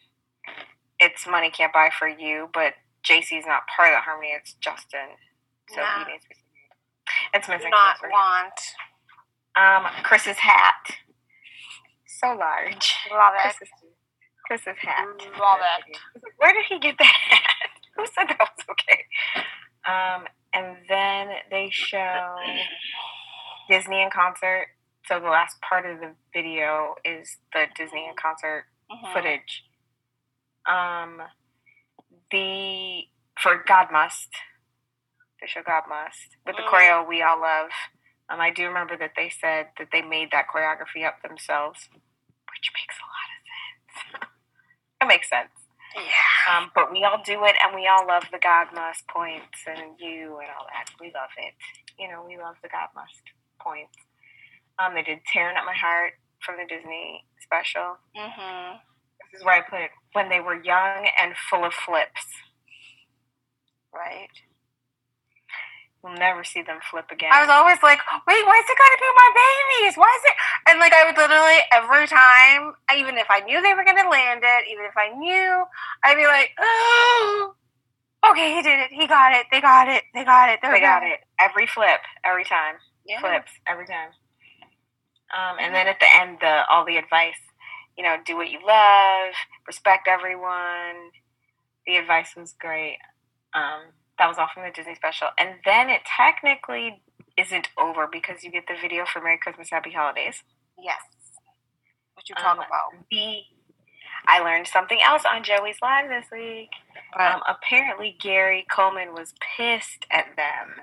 [1.00, 2.74] It's money can't buy for you, but
[3.08, 4.30] JC's not part of the harmony.
[4.32, 5.18] It's Justin,
[5.70, 6.06] so Yeah.
[6.06, 6.36] he needs to be.
[7.34, 7.70] It's missing.
[7.70, 8.60] not want.
[9.56, 10.98] Um, Chris's hat,
[12.08, 12.96] so large.
[13.12, 13.42] Love it.
[13.42, 13.70] Chris's,
[14.48, 15.06] Chris's hat.
[15.40, 15.98] Love it.
[16.38, 17.70] Where did he get that hat?
[17.96, 19.06] Who said that was okay?
[19.86, 22.36] Um, and then they show
[23.70, 24.68] Disney in concert.
[25.06, 29.14] So the last part of the video is the Disney in concert Mhm.
[29.14, 29.64] footage.
[30.66, 31.22] Um,
[32.34, 33.04] the
[33.42, 34.30] for God Must,
[35.42, 36.70] the show God Must, with the Mm.
[36.70, 37.72] choreo we all love.
[38.30, 41.90] Um, I do remember that they said that they made that choreography up themselves,
[42.52, 43.42] which makes a lot of
[44.22, 44.30] sense.
[45.02, 45.52] it makes sense.
[45.96, 46.58] Yeah.
[46.58, 50.00] Um, but we all do it, and we all love the God Must points and
[50.00, 50.90] you and all that.
[51.00, 51.54] We love it.
[52.00, 53.22] You know, we love the God Must
[53.62, 53.98] points.
[54.80, 57.98] Um, they did "Tearing Up My Heart" from the Disney special.
[58.16, 58.82] Mhm.
[59.34, 62.22] This is where I put it when they were young and full of flips.
[63.92, 64.30] Right.
[66.04, 67.32] You'll never see them flip again.
[67.34, 67.98] I was always like,
[68.28, 69.98] wait, why is it gotta be my babies?
[69.98, 70.36] Why is it?
[70.70, 74.42] And like, I would literally every time, even if I knew they were gonna land
[74.44, 75.64] it, even if I knew,
[76.04, 77.56] I'd be like, oh,
[78.30, 78.92] okay, he did it.
[78.92, 79.48] He got it.
[79.50, 80.04] They got it.
[80.14, 80.60] They got it.
[80.62, 82.76] they got it every flip, every time.
[83.08, 83.20] Yeah.
[83.20, 84.10] Flips every time.
[85.34, 87.40] Um, and then at the end, the all the advice.
[87.98, 89.34] You know, do what you love,
[89.68, 91.12] respect everyone.
[91.86, 92.98] The advice was great.
[93.54, 93.82] Um,
[94.18, 97.02] that was all from the Disney special, and then it technically
[97.38, 100.44] isn't over because you get the video for Merry Christmas, Happy Holidays.
[100.82, 101.02] Yes.
[102.14, 103.06] What you talk Um, about?
[103.12, 103.42] The
[104.28, 106.70] I learned something else on Joey's live this week.
[107.20, 110.82] Um, apparently, Gary Coleman was pissed at them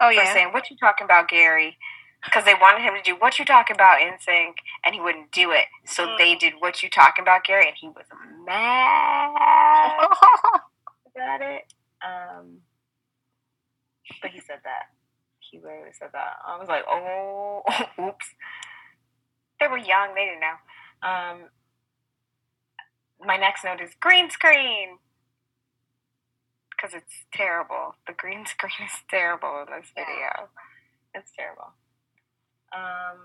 [0.00, 0.32] oh yeah.
[0.32, 1.78] saying, "What you talking about, Gary?"
[2.24, 5.32] Because they wanted him to do "What you talking about" in sync, and he wouldn't
[5.32, 5.66] do it.
[5.84, 6.18] So Mm.
[6.18, 8.06] they did "What you talking about, Gary," and he was
[8.44, 10.08] mad
[11.16, 11.72] about it.
[12.00, 12.62] Um,
[14.20, 14.90] but he said that.
[15.40, 16.38] He literally said that.
[16.46, 17.62] I was like, "Oh,
[18.00, 18.34] oops."
[19.60, 21.08] They were young; they didn't know.
[21.08, 21.50] Um,
[23.20, 24.98] my next note is green screen
[26.70, 27.96] because it's terrible.
[28.06, 30.04] The green screen is terrible in this Yeah.
[30.04, 30.48] video.
[31.14, 31.74] It's terrible.
[32.74, 33.18] Um,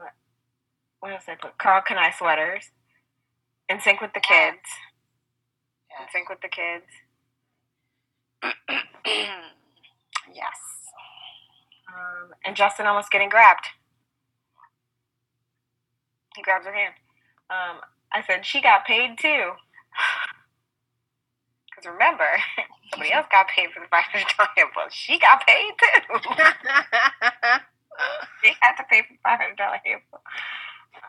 [1.00, 1.58] what else did I put?
[1.58, 2.72] Carl Kani sweaters.
[3.70, 4.56] In sync with the Yes.
[4.56, 4.70] kids.
[6.00, 6.86] In sync with the kids.
[10.34, 10.60] yes.
[11.90, 13.68] Um, and Justin almost getting grabbed.
[16.36, 16.94] He grabs her hand.
[17.50, 17.82] Um,
[18.14, 19.52] I said she got paid too.
[21.76, 22.26] Because remember,
[22.92, 26.20] somebody else got paid for the five hundred dollar Well, she got paid too.
[28.44, 29.80] they had to pay for five hundred dollar.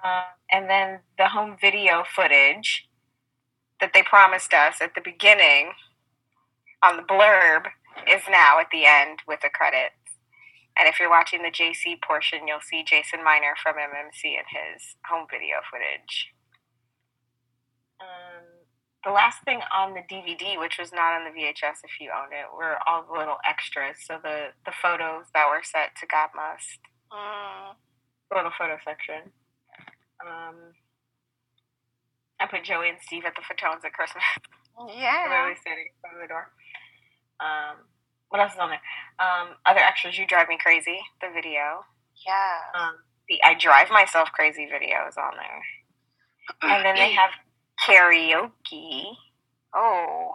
[0.04, 2.88] Um, and then the home video footage
[3.80, 5.72] that they promised us at the beginning
[6.82, 7.66] on the blurb
[8.08, 9.94] is now at the end with the credits.
[10.78, 14.94] And if you're watching the JC portion, you'll see Jason Miner from MMC in his
[15.10, 16.32] home video footage.
[19.08, 22.36] The last thing on the DVD, which was not on the VHS if you owned
[22.36, 23.96] it, were all the little extras.
[24.04, 26.76] So the, the photos that were set to God Must,
[27.08, 27.72] Mm.
[28.28, 29.32] the little photo section.
[30.20, 30.76] Um,
[32.38, 34.24] I put Joey and Steve at the Fatones at Christmas.
[34.92, 35.24] Yeah.
[35.26, 36.52] literally standing in front of the door.
[37.40, 37.88] Um,
[38.28, 38.84] what else is on there?
[39.18, 41.80] Um, other extras, You Drive Me Crazy, the video.
[42.28, 42.60] Yeah.
[42.76, 42.94] Um,
[43.28, 45.62] the I Drive Myself Crazy video is on there.
[46.76, 47.30] And then they have
[47.86, 49.04] karaoke.
[49.74, 50.32] Oh.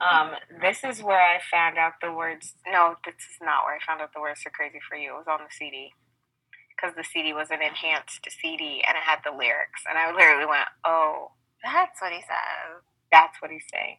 [0.00, 0.32] Um,
[0.62, 2.54] this is where I found out the words.
[2.68, 5.14] No, this is not where I found out the words to Crazy for You.
[5.14, 5.92] It was on the CD.
[6.76, 9.82] Because the CD was an enhanced CD and it had the lyrics.
[9.88, 11.32] And I literally went, oh,
[11.64, 12.82] That's what he says.
[13.12, 13.98] that's what he's saying.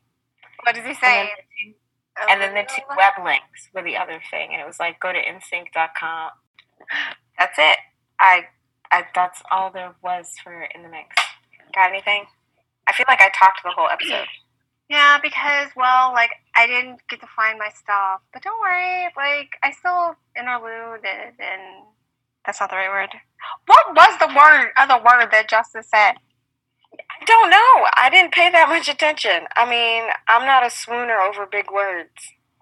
[0.64, 1.16] What does he And say?
[1.16, 1.76] then the
[2.30, 5.14] and then the two web links were the other thing and it was like go
[5.14, 6.32] to insync.com
[7.40, 7.78] that's it
[8.20, 8.46] I,
[8.92, 11.16] I that's all there was for in the mix
[11.74, 12.26] got anything
[12.88, 14.28] i feel like i talked the whole episode
[14.90, 19.50] Yeah, because well, like I didn't get to find my stuff, but don't worry, like
[19.64, 21.88] I still interluded, and
[22.46, 23.10] that's not the right word.
[23.66, 24.72] What was the word?
[24.78, 26.16] Other word that Justin said?
[27.22, 31.20] i don't know i didn't pay that much attention i mean i'm not a swooner
[31.28, 32.12] over big words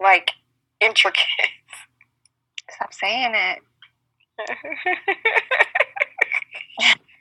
[0.00, 0.30] like
[0.80, 1.26] intricate
[2.74, 3.58] Stop saying it.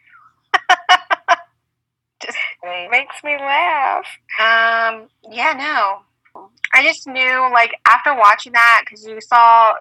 [2.63, 4.05] Makes me laugh
[4.39, 5.07] Um.
[5.29, 5.53] Yeah.
[5.53, 6.43] No.
[6.73, 9.73] I just knew, like, after watching that, because you saw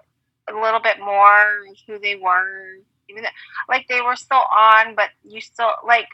[0.49, 2.79] a little bit more who they were,
[3.09, 3.29] even though,
[3.69, 6.07] like they were still on, but you still like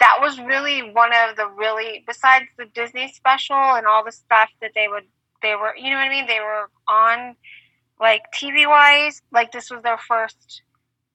[0.00, 4.50] that was really one of the really besides the Disney special and all the stuff
[4.60, 5.04] that they would
[5.42, 7.36] they were you know what I mean they were on
[8.00, 10.62] like TV wise like this was their first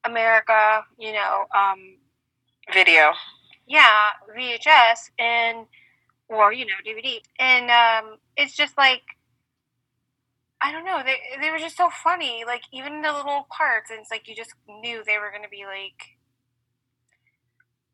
[0.04, 1.96] America you know um
[2.72, 3.12] video
[3.70, 5.66] yeah VHS and
[6.28, 9.02] or you know DVD and um it's just like
[10.62, 14.00] I don't know they they were just so funny like even the little parts and
[14.00, 16.18] it's like you just knew they were gonna be like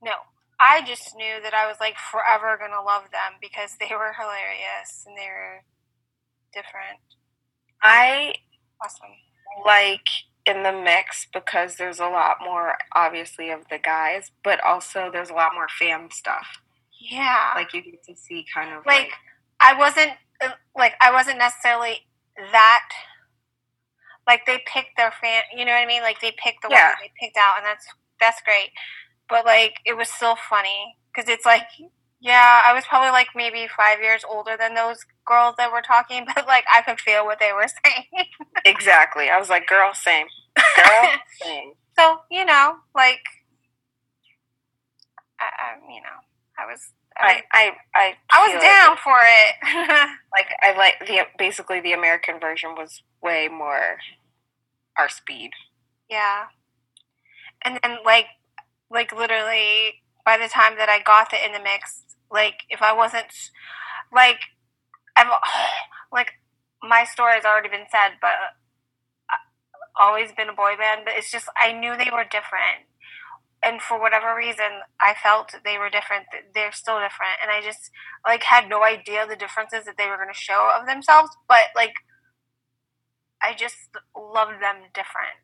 [0.02, 0.12] no
[0.58, 5.04] I just knew that I was like forever gonna love them because they were hilarious
[5.06, 5.64] and they were
[6.54, 7.00] different.
[7.82, 8.34] I
[8.82, 9.16] Awesome.
[9.66, 10.06] like
[10.46, 15.30] in the mix because there's a lot more, obviously, of the guys, but also there's
[15.30, 16.46] a lot more fam stuff.
[17.00, 17.52] Yeah.
[17.54, 19.12] Like you get to see kind of like like,
[19.60, 20.12] I wasn't
[20.42, 21.98] uh, like I wasn't necessarily
[22.52, 22.88] that
[24.26, 26.76] like they picked their fan you know what I mean like they picked the one
[26.78, 26.88] Yeah.
[26.90, 27.86] that they picked out and that's
[28.20, 28.70] that's great
[29.28, 31.62] but like it was still funny because it's like
[32.20, 36.26] yeah I was probably like maybe five years older than those girls that were talking
[36.34, 38.26] but like I could feel what they were saying
[38.64, 39.28] exactly.
[39.28, 40.26] I was like, girl, same,
[40.76, 41.10] girl,
[41.42, 41.72] same.
[41.98, 43.20] so you know like
[45.40, 46.18] I, I you know
[46.58, 51.26] I was I, I I I, I was down for it Like I like the
[51.38, 53.98] basically the American version was way more
[54.98, 55.50] our speed.
[56.10, 56.44] Yeah.
[57.64, 58.26] And then like
[58.90, 59.94] like literally
[60.24, 63.32] by the time that I got the in the mix, like if I wasn't
[64.12, 64.40] like
[65.16, 65.28] I've
[66.12, 66.32] like
[66.82, 68.30] my story has already been said, but
[69.30, 72.88] I've always been a boy band, but it's just I knew they were different.
[73.64, 76.26] And for whatever reason, I felt they were different.
[76.54, 77.90] They're still different, and I just
[78.26, 81.30] like had no idea the differences that they were going to show of themselves.
[81.48, 81.94] But like,
[83.42, 83.76] I just
[84.16, 85.40] loved them different,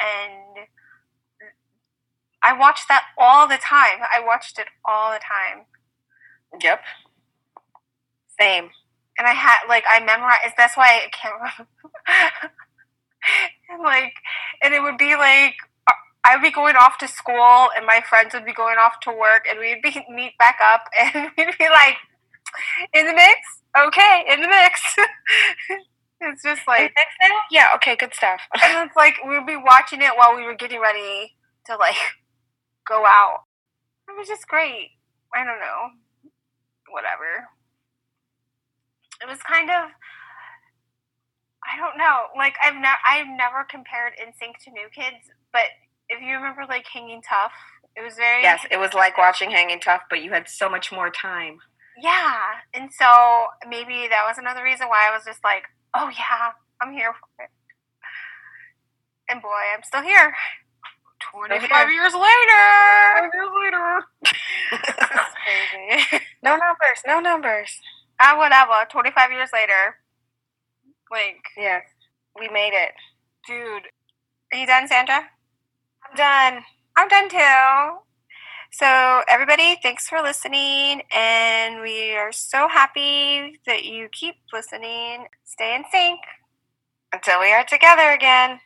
[0.00, 0.68] and
[2.42, 4.00] I watched that all the time.
[4.14, 5.66] I watched it all the time,
[6.62, 6.80] Yep.
[8.40, 8.70] Same.
[9.18, 10.54] And I had like I memorized.
[10.56, 11.68] That's why I can't remember.
[13.70, 14.14] and like,
[14.62, 15.54] and it would be like
[16.24, 19.10] I would be going off to school, and my friends would be going off to
[19.10, 20.84] work, and we'd be meet back up,
[21.14, 21.96] and we'd be like,
[22.94, 23.40] "In the mix,
[23.78, 24.80] okay, in the mix."
[26.20, 26.94] it's just like?
[27.50, 27.68] Yeah.
[27.76, 27.96] Okay.
[27.96, 28.40] Good stuff.
[28.62, 31.34] and it's like we'd be watching it while we were getting ready
[31.66, 31.96] to like
[32.88, 33.44] go out.
[34.08, 34.90] It was just great.
[35.34, 35.90] I don't know,
[36.90, 37.48] whatever.
[39.24, 39.88] It was kind of.
[41.64, 42.28] I don't know.
[42.36, 45.72] Like I've never, I've never compared NSYNC to New Kids, but
[46.10, 47.52] if you remember, like Hanging Tough,
[47.96, 50.92] it was very yes, it was like watching Hanging Tough, but you had so much
[50.92, 51.58] more time.
[51.96, 55.64] Yeah, and so maybe that was another reason why I was just like,
[55.94, 56.52] oh yeah,
[56.82, 57.50] I'm here for it.
[59.30, 60.34] And boy, I'm still here.
[61.32, 63.30] Twenty five years later.
[63.32, 64.04] years later.
[64.70, 66.24] That's crazy.
[66.42, 67.00] no numbers.
[67.06, 67.80] No numbers.
[68.20, 68.86] Ah, whatever.
[68.90, 69.96] Twenty five years later.
[71.10, 71.82] Like, Yes,
[72.38, 72.92] we made it.
[73.46, 73.84] dude,
[74.52, 75.28] are you done, Sandra?
[76.08, 76.64] I'm done.
[76.96, 77.98] I'm done too.
[78.72, 85.26] So, everybody, thanks for listening, and we are so happy that you keep listening.
[85.44, 86.20] Stay in sync.
[87.12, 88.58] Until we are together again.